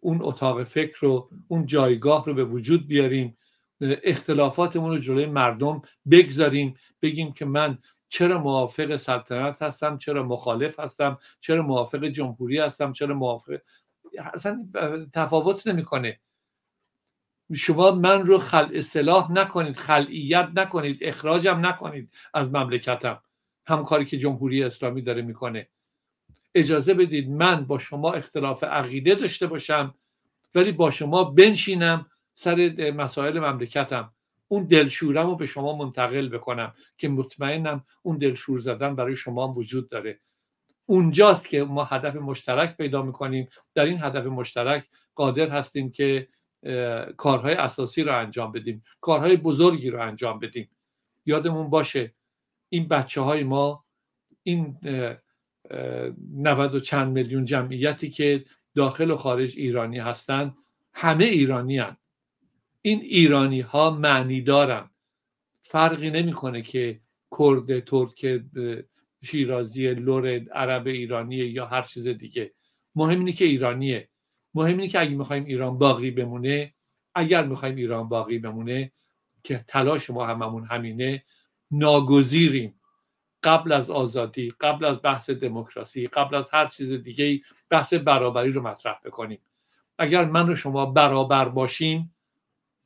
اون 0.01 0.19
اتاق 0.23 0.65
فکر 0.65 0.97
رو 1.01 1.31
اون 1.49 1.67
جایگاه 1.67 2.25
رو 2.27 2.35
به 2.35 2.45
وجود 2.45 2.87
بیاریم 2.87 3.38
اختلافاتمون 3.81 4.91
رو 4.91 4.99
جلوی 4.99 5.27
مردم 5.27 5.83
بگذاریم 6.11 6.75
بگیم 7.03 7.33
که 7.33 7.45
من 7.45 7.79
چرا 8.09 8.39
موافق 8.39 8.97
سلطنت 8.97 9.63
هستم 9.63 9.99
چرا 9.99 10.23
مخالف 10.23 10.81
هستم 10.81 11.19
چرا 11.41 11.63
موافق 11.63 12.05
جمهوری 12.05 12.59
هستم 12.59 12.93
چرا 12.93 13.15
موافق 13.15 13.59
اصلا 14.35 14.69
تفاوت 15.13 15.67
نمی‌کنه. 15.67 16.21
شما 17.55 17.91
من 17.91 18.27
رو 18.27 18.39
خل 18.39 18.69
اصلاح 18.75 19.33
نکنید 19.33 19.77
خلعیت 19.77 20.49
نکنید 20.55 20.99
اخراجم 21.03 21.67
نکنید 21.67 22.11
از 22.35 22.53
مملکتم. 22.53 23.23
هم 23.67 23.85
کاری 23.85 24.05
که 24.05 24.19
جمهوری 24.19 24.65
اسلامی 24.65 25.03
داره 25.03 25.23
می‌کنه. 25.23 25.69
اجازه 26.55 26.95
بدید 26.95 27.31
من 27.31 27.65
با 27.65 27.79
شما 27.79 28.13
اختلاف 28.13 28.65
عقیده 28.65 29.15
داشته 29.15 29.47
باشم 29.47 29.95
ولی 30.55 30.73
با 30.73 30.91
شما 30.91 31.25
بنشینم 31.25 32.07
سر 32.41 32.93
مسائل 32.97 33.39
مملکتم. 33.39 34.13
اون 34.49 34.65
دلشورم 34.65 35.27
رو 35.27 35.37
به 35.37 35.47
شما 35.47 35.77
منتقل 35.77 36.29
بکنم 36.29 36.75
که 36.99 37.09
مطمئنم 37.09 37.85
اون 38.03 38.19
دلشور 38.19 38.59
زدن 38.59 38.95
برای 38.97 39.17
شما 39.17 39.53
وجود 39.53 39.89
داره. 39.89 40.21
اونجاست 40.87 41.49
که 41.49 41.65
ما 41.65 41.85
هدف 41.85 42.17
مشترک 42.17 42.77
پیدا 42.77 43.03
می‌کنیم. 43.03 43.49
در 43.75 43.85
این 43.85 44.03
هدف 44.03 44.27
مشترک 44.27 44.85
قادر 45.15 45.49
هستیم 45.49 45.91
که 45.91 46.29
کارهای 47.17 47.55
اساسی 47.55 48.03
رو 48.03 48.19
انجام 48.19 48.53
بدیم. 48.53 48.85
کارهای 49.01 49.37
بزرگی 49.37 49.91
رو 49.91 50.03
انجام 50.03 50.39
بدیم. 50.39 50.71
یادمون 51.27 51.71
باشه 51.71 52.15
این 52.69 52.89
بچه 52.89 53.21
های 53.21 53.45
ما 53.45 53.85
این 54.43 54.79
90 56.35 56.75
و 56.75 56.81
چند 56.81 57.13
میلیون 57.13 57.45
جمعیتی 57.45 58.11
که 58.11 58.45
داخل 58.75 59.11
و 59.11 59.17
خارج 59.17 59.55
ایرانی 59.57 59.99
هستند 59.99 60.55
همه 60.93 61.25
ایرانی 61.25 61.79
هن. 61.79 61.97
این 62.83 63.01
ایرانی 63.01 63.61
ها 63.61 63.91
معنی 63.91 64.43
دارن. 64.43 64.91
فرقی 65.63 66.11
نمی‌کنه 66.11 66.63
که 66.63 67.01
کرد 67.39 67.81
ترک 67.81 68.43
شیرازی 69.23 69.95
لور 69.95 70.49
عرب 70.53 70.87
ایرانی 70.87 71.37
یا 71.37 71.67
هر 71.67 71.83
چیز 71.83 72.09
دیگه. 72.09 72.53
مهم 72.95 73.19
اینه 73.19 73.33
که 73.33 73.45
ایرانیه. 73.45 74.09
مهم 74.55 74.79
اینه 74.79 74.89
که 74.89 75.01
اگه 75.01 75.15
می‌خوایم 75.15 75.45
ایران 75.45 75.79
باقی 75.79 76.11
بمونه 76.11 76.75
اگر 77.15 77.45
می‌خوایم 77.45 77.77
ایران 77.77 78.09
باقی 78.09 78.39
بمونه 78.39 78.93
که 79.45 79.65
تلاش 79.69 80.11
ما 80.11 80.27
هممون 80.27 80.65
همینه 80.65 81.25
ناگزیریم. 81.71 82.81
قبل 83.43 83.73
از 83.73 83.91
آزادی 83.91 84.53
قبل 84.61 84.85
از 84.85 85.03
بحث 85.03 85.31
دموکراسی 85.31 86.07
قبل 86.07 86.35
از 86.35 86.49
هر 86.53 86.67
چیز 86.67 86.93
دیگه 86.93 87.41
بحث 87.71 87.95
برابری 87.95 88.51
رو 88.51 88.63
مطرح 88.63 89.01
بکنیم. 89.05 89.41
اگر 89.99 90.25
من 90.25 90.51
و 90.51 90.55
شما 90.55 90.87
برابر 90.87 91.49
باشیم 91.49 92.15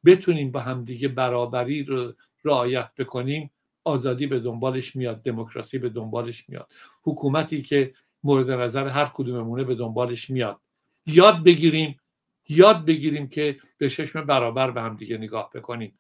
بتونیم 0.05 0.51
با 0.51 0.61
همدیگه 0.61 1.09
برابری 1.09 1.85
رو 1.85 2.13
رعایت 2.45 2.91
بکنیم 2.99 3.51
آزادی 3.85 4.27
به 4.27 4.41
دنبالش 4.41 4.97
میاد 4.97 5.23
دموکراسی 5.23 5.79
به 5.79 5.89
دنبالش 5.89 6.49
میاد. 6.49 6.71
حکومتی 7.03 7.63
که 7.63 7.95
مورد 8.25 8.51
نظر 8.51 8.89
هر 8.89 9.11
کدوممونه 9.15 9.65
به 9.65 9.75
دنبالش 9.75 10.31
میاد. 10.31 10.61
یاد 11.07 11.45
بگیریم 11.45 12.01
یاد 12.49 12.85
بگیریم 12.85 13.29
که 13.29 13.57
به 13.79 13.89
چشم 13.89 14.25
برابر 14.25 14.71
به 14.71 14.83
هم 14.83 14.97
دیگه 14.97 15.19
نگاه 15.19 15.51
بکنیم. 15.55 15.99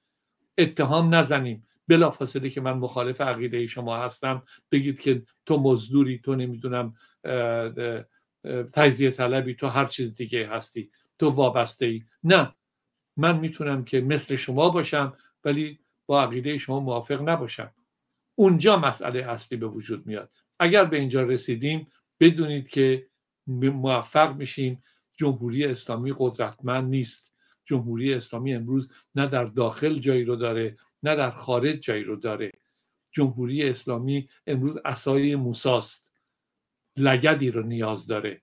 اتهام 0.58 1.14
نزنیم. 1.14 1.66
بلافاصله 1.88 2.50
که 2.50 2.60
من 2.60 2.72
مخالف 2.72 3.20
عقیده 3.20 3.66
شما 3.66 3.96
هستم 3.96 4.42
بگید 4.72 5.00
که 5.00 5.22
تو 5.46 5.58
مزدوری 5.58 6.18
تو 6.18 6.34
نمی‌دونم 6.34 6.94
تجزیه 8.72 9.10
طلبی 9.10 9.54
تو 9.54 9.66
هر 9.66 9.84
چیز 9.86 10.14
دیگه 10.14 10.48
هستی. 10.48 10.90
تو 11.18 11.28
وابسته 11.28 11.86
ای 11.86 12.02
نه. 12.24 12.54
من 13.16 13.38
می‌تونم 13.38 13.84
که 13.84 14.00
مثل 14.00 14.36
شما 14.36 14.70
باشم 14.70 15.16
ولی 15.44 15.78
با 16.06 16.22
عقیده 16.22 16.58
شما 16.58 16.80
موافق 16.80 17.28
نباشم. 17.28 17.72
اونجا 18.34 18.76
مسئله 18.76 19.20
اصلی 19.30 19.58
به 19.58 19.66
وجود 19.66 20.06
میاد. 20.06 20.30
اگر 20.58 20.84
به 20.84 20.98
اینجا 20.98 21.22
رسیدیم 21.22 21.86
بدونید 22.20 22.68
که 22.68 23.06
موفق 23.46 24.36
میشیم. 24.36 24.82
جمهوری 25.16 25.64
اسلامی 25.64 26.14
قدرتمند 26.18 26.90
نیست. 26.90 27.32
جمهوری 27.64 28.14
اسلامی 28.14 28.54
امروز 28.54 28.90
نه 29.14 29.26
در 29.26 29.44
داخل 29.44 29.98
جایی 29.98 30.24
رو 30.24 30.36
داره 30.36 30.76
نه 31.02 31.16
در 31.16 31.30
خارج 31.30 31.78
جایی 31.78 32.04
رو 32.04 32.16
داره. 32.16 32.52
جمهوری 33.10 33.68
اسلامی 33.68 34.28
امروز 34.46 34.78
اسای 34.84 35.36
موساست. 35.36 36.08
لگدی 36.96 37.50
رو 37.50 37.62
نیاز 37.62 38.06
داره. 38.06 38.42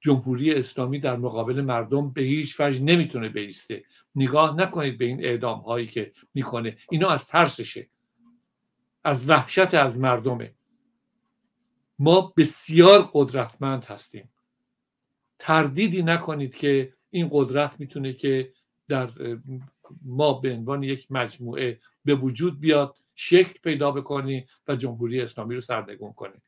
جمهوری 0.00 0.54
اسلامی 0.54 0.98
در 0.98 1.16
مقابل 1.16 1.60
مردم 1.60 2.10
به 2.10 2.22
هیچ 2.22 2.60
وجه 2.60 2.82
نمی‌تونه 2.82 3.28
بیسته. 3.28 3.84
نگاه 4.14 4.56
نکنید 4.56 4.98
به 4.98 5.04
این 5.04 5.24
اعدام 5.24 5.58
هایی 5.58 5.86
که 5.86 6.12
می‌کنه. 6.34 6.76
اینا 6.90 7.08
از 7.08 7.28
ترسشه. 7.28 7.88
از 9.04 9.28
وحشت 9.28 9.74
از 9.74 10.00
مردمه. 10.00 10.54
ما 11.98 12.34
بسیار 12.36 13.10
قدرتمند 13.12 13.84
هستیم. 13.84 14.30
تردیدی 15.38 16.02
نکنید 16.02 16.54
که 16.54 16.92
این 17.10 17.28
قدرت 17.32 17.80
می‌تونه 17.80 18.12
که 18.12 18.52
در 18.88 19.10
ما 20.02 20.32
به 20.32 20.52
عنوان 20.52 20.82
یک 20.82 21.06
مجموعه 21.10 21.80
به 22.04 22.14
وجود 22.14 22.60
بیاد 22.60 22.96
شکل 23.14 23.60
پیدا 23.62 23.90
بکنی 23.90 24.46
و 24.68 24.76
جمهوری 24.76 25.20
اسلامی 25.20 25.54
رو 25.54 25.60
سرنگون 25.60 26.12
کنه. 26.12 26.42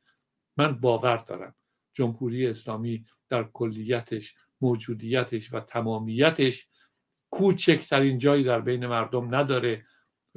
من 0.56 0.80
باور 0.80 1.16
دارم. 1.16 1.54
جمهوری 1.98 2.46
اسلامی 2.46 3.04
در 3.28 3.42
کلیتش 3.52 4.34
موجودیتش 4.60 5.54
و 5.54 5.60
تمامیتش 5.60 6.68
کوچکترین 7.30 8.18
جایی 8.18 8.44
در 8.44 8.60
بین 8.60 8.86
مردم 8.86 9.34
نداره 9.34 9.84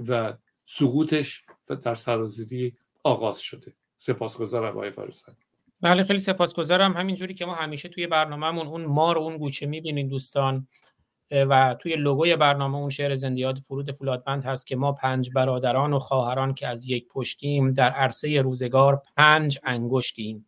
و 0.07 0.33
سقوطش 0.65 1.43
در 1.83 1.95
سرازیری 1.95 2.75
آغاز 3.03 3.39
شده. 3.39 3.73
سپاسگزارم 3.97 4.77
آقای 4.77 4.91
فارسانی 4.91 5.37
بله 5.81 6.03
خیلی 6.03 6.19
سپاسگزارم. 6.19 6.93
همینجوری 6.93 7.33
که 7.33 7.45
ما 7.45 7.55
همیشه 7.55 7.89
توی 7.89 8.07
برنامهمون 8.07 8.67
اون 8.67 8.85
مار 8.85 9.17
و 9.17 9.21
اون 9.21 9.37
گوچه 9.37 9.65
می‌بینین 9.65 10.07
دوستان 10.07 10.67
و 11.31 11.75
توی 11.79 11.95
لوگوی 11.95 12.35
برنامه 12.35 12.77
اون 12.77 12.89
شعر 12.89 13.15
زندیات 13.15 13.59
فرود 13.59 13.91
فولادبند 13.91 14.43
هست 14.43 14.67
که 14.67 14.75
ما 14.75 14.91
پنج 14.91 15.29
برادران 15.35 15.93
و 15.93 15.99
خواهران 15.99 16.53
که 16.53 16.67
از 16.67 16.89
یک 16.89 17.07
پشتیم 17.07 17.73
در 17.73 17.89
عرصه 17.89 18.41
روزگار 18.41 19.01
پنج 19.17 19.59
انگشتیم. 19.63 20.45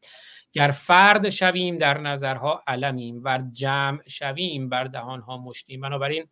گر 0.53 0.71
فرد 0.71 1.29
شویم 1.29 1.77
در 1.77 1.97
نظرها 1.97 2.63
علمیم 2.67 3.21
و 3.23 3.43
جمع 3.53 3.99
شویم 4.07 4.69
بر 4.69 4.83
دهانها 4.83 5.37
مشتیم. 5.37 5.81
بنابراین 5.81 6.25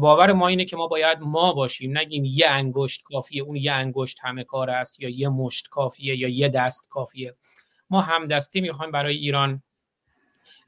باور 0.00 0.32
ما 0.32 0.48
اینه 0.48 0.64
که 0.64 0.76
ما 0.76 0.86
باید 0.86 1.18
ما 1.20 1.52
باشیم. 1.52 1.98
نگیم 1.98 2.24
یه 2.24 2.46
انگشت 2.46 3.02
کافیه 3.02 3.42
اون 3.42 3.56
یه 3.56 3.72
انگشت 3.72 4.18
همه 4.22 4.44
کار 4.44 4.70
است 4.70 5.00
یا 5.00 5.08
یه 5.08 5.28
مشت 5.28 5.68
کافیه 5.68 6.16
یا 6.16 6.28
یه 6.28 6.48
دست 6.48 6.88
کافیه. 6.88 7.34
ما 7.90 8.00
همدستی 8.00 8.60
می‌خوایم 8.60 8.92
برای 8.92 9.16
ایران 9.16 9.62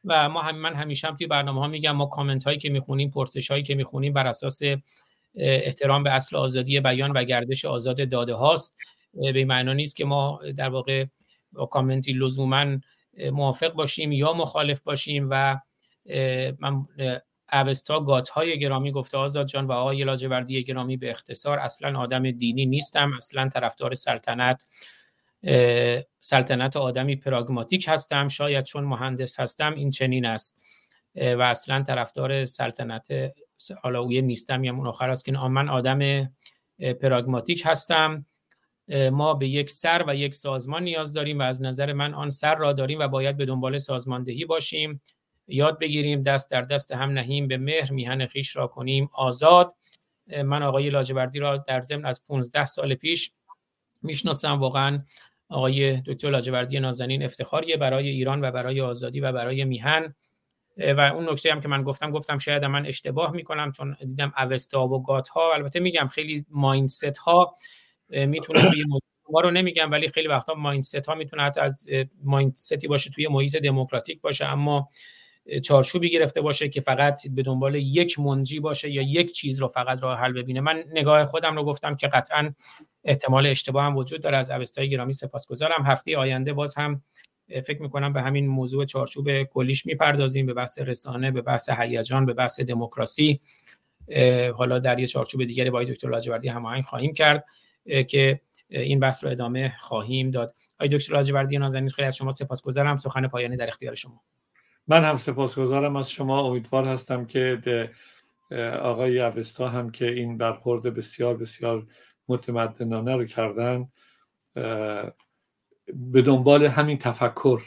و 0.04 0.28
ما 0.28 0.42
هم 0.42 0.56
من 0.56 0.74
همیشه 0.74 1.08
هم 1.08 1.16
توی 1.16 1.26
برنامه 1.26 1.60
ها 1.60 1.68
میگم 1.68 1.92
ما 1.92 2.06
کامنت 2.06 2.44
هایی 2.44 2.58
که 2.58 2.70
می‌خونیم 2.70 3.10
پرسش 3.10 3.50
هایی 3.50 3.62
که 3.62 3.74
می‌خونیم 3.74 4.12
بر 4.12 4.26
اساس 4.26 4.60
احترام 5.34 6.02
به 6.02 6.10
اصل 6.10 6.36
آزادی 6.36 6.80
بیان 6.80 7.10
و 7.10 7.24
گردش 7.24 7.64
آزاد 7.64 8.08
داده 8.08 8.34
هاست. 8.34 8.78
به 9.12 9.44
معنا 9.44 9.72
نیست 9.72 9.96
که 9.96 10.04
ما 10.04 10.40
در 10.56 10.68
واقع 10.68 11.04
با 11.56 11.66
کامنتی 11.66 12.12
لزوما 12.12 12.78
موافق 13.32 13.72
باشیم 13.72 14.12
یا 14.12 14.32
مخالف 14.32 14.80
باشیم 14.80 15.28
و 15.30 15.58
من 16.58 16.86
اوستا 17.52 18.00
گات 18.00 18.28
های 18.28 18.58
گرامی 18.58 18.92
گفته 18.92 19.18
آزاد 19.18 19.46
جان 19.46 19.66
و 19.66 19.72
آقای 19.72 20.04
لاجوردی 20.04 20.64
گرامی 20.64 20.96
به 20.96 21.10
اختصار 21.10 21.58
اصلا 21.58 21.98
آدم 21.98 22.30
دینی 22.30 22.66
نیستم 22.66 23.12
اصلا 23.12 23.48
طرفدار 23.48 23.94
سلطنت 23.94 24.64
سلطنت 26.20 26.76
آدمی 26.76 27.16
پراگماتیک 27.16 27.88
هستم 27.88 28.28
شاید 28.28 28.64
چون 28.64 28.84
مهندس 28.84 29.40
هستم 29.40 29.74
این 29.74 29.90
چنین 29.90 30.26
است 30.26 30.62
و 31.16 31.42
اصلا 31.42 31.82
طرفدار 31.82 32.44
سلطنت 32.44 33.08
حالا 33.82 34.04
نیستم 34.04 34.64
یا 34.64 34.72
اون 34.74 34.86
آخر 34.86 35.10
است 35.10 35.24
که 35.24 35.32
من 35.32 35.68
آدم 35.68 36.30
پراگماتیک 37.00 37.62
هستم. 37.66 38.26
ما 38.88 39.34
به 39.34 39.48
یک 39.48 39.70
سر 39.70 40.04
و 40.06 40.16
یک 40.16 40.34
سازمان 40.34 40.82
نیاز 40.82 41.12
داریم 41.12 41.38
و 41.38 41.42
از 41.42 41.62
نظر 41.62 41.92
من 41.92 42.14
آن 42.14 42.30
سر 42.30 42.54
را 42.54 42.72
داریم 42.72 42.98
و 42.98 43.08
باید 43.08 43.36
به 43.36 43.44
دنبال 43.44 43.78
سازماندهی 43.78 44.44
باشیم. 44.44 45.00
یاد 45.48 45.78
بگیریم 45.78 46.22
دست 46.22 46.50
در 46.50 46.62
دست 46.62 46.92
هم 46.92 47.10
نهیم 47.10 47.48
به 47.48 47.56
مهر 47.56 47.92
میهن 47.92 48.26
خیش 48.26 48.56
را 48.56 48.66
کنیم 48.66 49.10
آزاد. 49.12 49.74
من 50.44 50.62
آقای 50.62 50.90
لاجوردی 50.90 51.38
را 51.38 51.56
در 51.56 51.80
ضمن 51.80 52.04
از 52.04 52.22
15 52.24 52.66
سال 52.66 52.94
پیش 52.94 53.32
می‌شناسم. 54.02 54.60
واقعا 54.60 55.02
آقای 55.48 56.00
دکتر 56.00 56.30
لاجوردی 56.30 56.80
نازنین 56.80 57.22
افتخاریه 57.22 57.76
برای 57.76 58.08
ایران 58.08 58.44
و 58.44 58.50
برای 58.50 58.80
آزادی 58.80 59.20
و 59.20 59.32
برای 59.32 59.64
میهن. 59.64 60.14
و 60.96 61.00
اون 61.00 61.30
نکته 61.30 61.52
هم 61.52 61.60
که 61.60 61.68
من 61.68 61.82
گفتم 61.82 62.10
گفتم 62.10 62.38
شاید 62.38 62.64
من 62.64 62.86
اشتباه 62.86 63.32
می‌کنم 63.32 63.72
چون 63.72 63.96
دیدم 64.00 64.32
اوستا 64.38 64.88
و 64.88 65.02
گات 65.02 65.28
ها 65.28 65.54
البته 65.54 65.80
میگم 65.80 66.06
خیلی 66.06 66.44
مایندست 66.50 67.16
ها 67.16 67.56
می‌تونه 68.08 68.60
توی 68.60 68.84
ما 69.30 69.40
رو 69.40 69.50
نمیگم 69.50 69.90
ولی 69.90 70.08
خیلی 70.08 70.28
وقتا 70.28 70.54
مایندست 70.54 71.06
ها 71.06 71.14
می‌تونه 71.14 71.42
حتی 71.42 71.60
از 71.60 71.88
مایندستی 72.24 72.88
باشه 72.88 73.10
توی 73.10 73.28
محیط 73.28 73.56
دموکراتیک 73.56 74.20
باشه 74.20 74.44
اما 74.44 74.88
چارچوبی 75.64 76.10
گرفته 76.10 76.40
باشه 76.40 76.68
که 76.68 76.80
فقط 76.80 77.28
به 77.28 77.42
دنبال 77.42 77.74
یک 77.74 78.18
منجی 78.18 78.60
باشه 78.60 78.90
یا 78.90 79.02
یک 79.02 79.32
چیز 79.32 79.60
رو 79.60 79.68
فقط 79.68 80.02
راه 80.02 80.18
حل 80.18 80.32
ببینه. 80.32 80.60
من 80.60 80.84
نگاه 80.92 81.24
خودم 81.24 81.56
رو 81.56 81.64
گفتم 81.64 81.96
که 81.96 82.08
قطعا 82.08 82.54
احتمال 83.04 83.46
اشتباه 83.46 83.84
هم 83.84 83.96
وجود 83.96 84.20
داره 84.20 84.36
از 84.36 84.50
اوستای 84.50 84.90
گرامی 84.90 85.12
سپاسگزارم. 85.12 85.84
هفته 85.86 86.16
آینده 86.16 86.52
باز 86.52 86.74
هم 86.74 87.02
فکر 87.48 87.82
می‌کنم 87.82 88.12
به 88.12 88.22
همین 88.22 88.46
موضوع 88.46 88.84
چارچوب 88.84 89.42
کلیش 89.42 89.86
می‌پردازیم 89.86 90.46
به 90.46 90.54
بحث 90.54 90.78
رسانه 90.78 91.30
به 91.30 91.42
بحث 91.42 91.68
هیجان 91.68 92.26
به 92.26 92.34
بحث 92.34 92.60
دموکراسی. 92.60 93.40
حالا 94.54 94.78
در 94.78 94.98
یه 94.98 95.06
چارچوب 95.06 95.44
دیگری 95.44 95.70
با 95.70 95.84
دکتر 95.84 96.08
لاجوردی 96.08 96.48
هماهنگ 96.48 96.84
خواهیم 96.84 97.12
کرد. 97.12 97.44
که 98.08 98.40
این 98.68 99.00
بحث 99.00 99.24
رو 99.24 99.30
ادامه 99.30 99.74
خواهیم 99.78 100.30
داد. 100.30 100.54
آقای 100.74 100.88
دکتر 100.88 101.14
لاجوردی 101.14 101.58
نازنین 101.58 101.88
خیلی 101.88 102.08
از 102.08 102.16
شما 102.16 102.30
سپاسگزارم. 102.30 102.96
سخن 102.96 103.28
پایانی 103.28 103.56
در 103.56 103.68
اختیار 103.68 103.94
شما. 103.94 104.22
من 104.88 105.04
هم 105.04 105.16
سپاسگزارم. 105.16 105.96
از 105.96 106.10
شما 106.10 106.40
امیدوار 106.40 106.84
هستم 106.84 107.24
که 107.24 107.90
آقای 108.82 109.20
اوستا 109.20 109.68
هم 109.68 109.90
که 109.90 110.10
این 110.10 110.38
برخورد 110.38 110.82
بسیار 110.82 111.36
بسیار 111.36 111.86
متمدنانه 112.28 113.16
رو 113.16 113.24
کردن 113.24 113.88
به 115.94 116.22
دنبال 116.24 116.66
همین 116.66 116.98
تفکر 116.98 117.62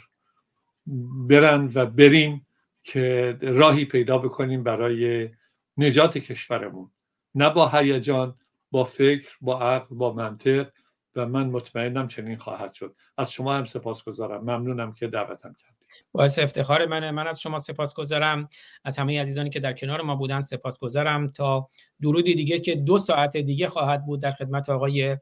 برن 1.28 1.70
و 1.74 1.86
بریم 1.86 2.46
که 2.84 3.38
راهی 3.42 3.84
پیدا 3.84 4.18
بکنیم 4.18 4.62
برای 4.62 5.30
نجات 5.76 6.18
کشورمون. 6.18 6.90
نه 7.34 7.50
با 7.50 7.68
هیجان 7.68 8.36
با 8.70 8.84
فکر 8.84 9.28
با 9.40 9.60
عقل 9.60 9.94
با 9.96 10.12
منطق 10.12 10.70
و 11.16 11.26
من 11.26 11.46
مطمئنم 11.46 12.08
چنین 12.08 12.36
خواهد 12.36 12.74
شد. 12.74 12.94
از 13.18 13.32
شما 13.32 13.54
هم 13.54 13.64
سپاسگزارم. 13.64 14.40
ممنونم 14.40 14.92
که 14.92 15.06
دعوتم 15.06 15.54
کردید. 15.54 16.04
باعث 16.12 16.38
افتخار 16.38 16.86
منه. 16.86 17.10
من 17.10 17.26
از 17.26 17.40
شما 17.40 17.58
سپاسگزارم. 17.58 18.48
از 18.84 18.98
همه 18.98 19.20
عزیزانی 19.20 19.50
که 19.50 19.60
در 19.60 19.72
کنار 19.72 20.02
ما 20.02 20.14
بودن 20.16 20.40
سپاسگزارم. 20.40 21.30
تا 21.30 21.68
درودی 22.00 22.34
دیگه 22.34 22.58
که 22.58 22.74
دو 22.74 22.98
ساعت 22.98 23.36
دیگه 23.36 23.68
خواهد 23.68 24.06
بود 24.06 24.22
در 24.22 24.30
خدمت 24.30 24.70
آقای 24.70 25.16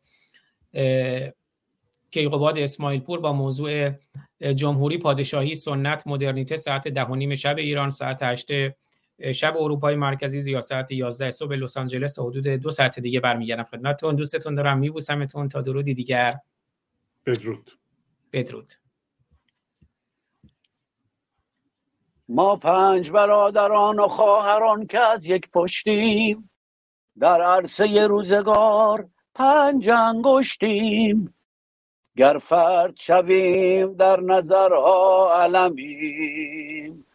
کیقوباد 2.10 2.58
اسماعیل 2.58 3.00
پور 3.00 3.20
با 3.20 3.32
موضوع 3.32 3.90
جمهوری 4.54 4.98
پادشاهی 4.98 5.54
سنت 5.54 6.06
مدرنیته 6.06 6.56
ساعت 6.56 6.88
ده 6.88 7.04
و 7.04 7.14
نیم 7.14 7.34
شب 7.34 7.56
ایران 7.56 7.90
ساعت 7.90 8.22
8 8.22 8.50
شب 9.34 9.56
اروپای 9.56 9.96
مرکزی 9.96 10.50
یا 10.50 10.60
ساعت 10.60 10.90
11 10.90 11.30
صبح 11.30 11.54
لس 11.54 11.76
آنجلس 11.76 12.12
تا 12.12 12.24
حدود 12.24 12.46
دو 12.48 12.70
ساعت 12.70 13.00
دیگه 13.00 13.20
برمیگردم 13.20 13.62
خدمتتون. 13.62 14.16
دوستتون 14.16 14.54
دارم 14.54 14.78
میبوسمتون. 14.78 15.48
تا 15.48 15.60
درودی 15.60 15.94
دیگر. 15.94 16.34
بدرود. 17.26 17.70
بدرود. 18.32 18.72
ما 22.28 22.56
پنج 22.56 23.10
برادران 23.10 24.00
و 24.00 24.08
خواهران 24.08 24.86
که 24.86 24.98
از 24.98 25.26
یک 25.26 25.50
پشتیم 25.50 26.50
در 27.18 27.42
عرصه 27.42 28.06
روزگار 28.06 29.08
پنج 29.34 29.88
انگشتیم. 29.88 31.34
گر 32.16 32.38
فرد 32.38 32.94
شویم 32.96 33.94
در 33.94 34.20
نظرها 34.20 35.42
علمیم. 35.42 37.07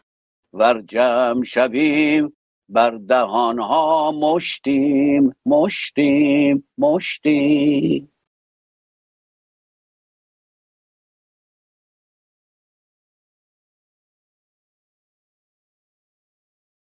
ور 0.54 0.80
جمع 0.80 1.44
شویم 1.44 2.36
بر 2.68 2.90
دهانها 2.90 4.12
مشتیم 4.12 5.34
مشتیم 5.46 6.64
مشتیم. 6.78 8.13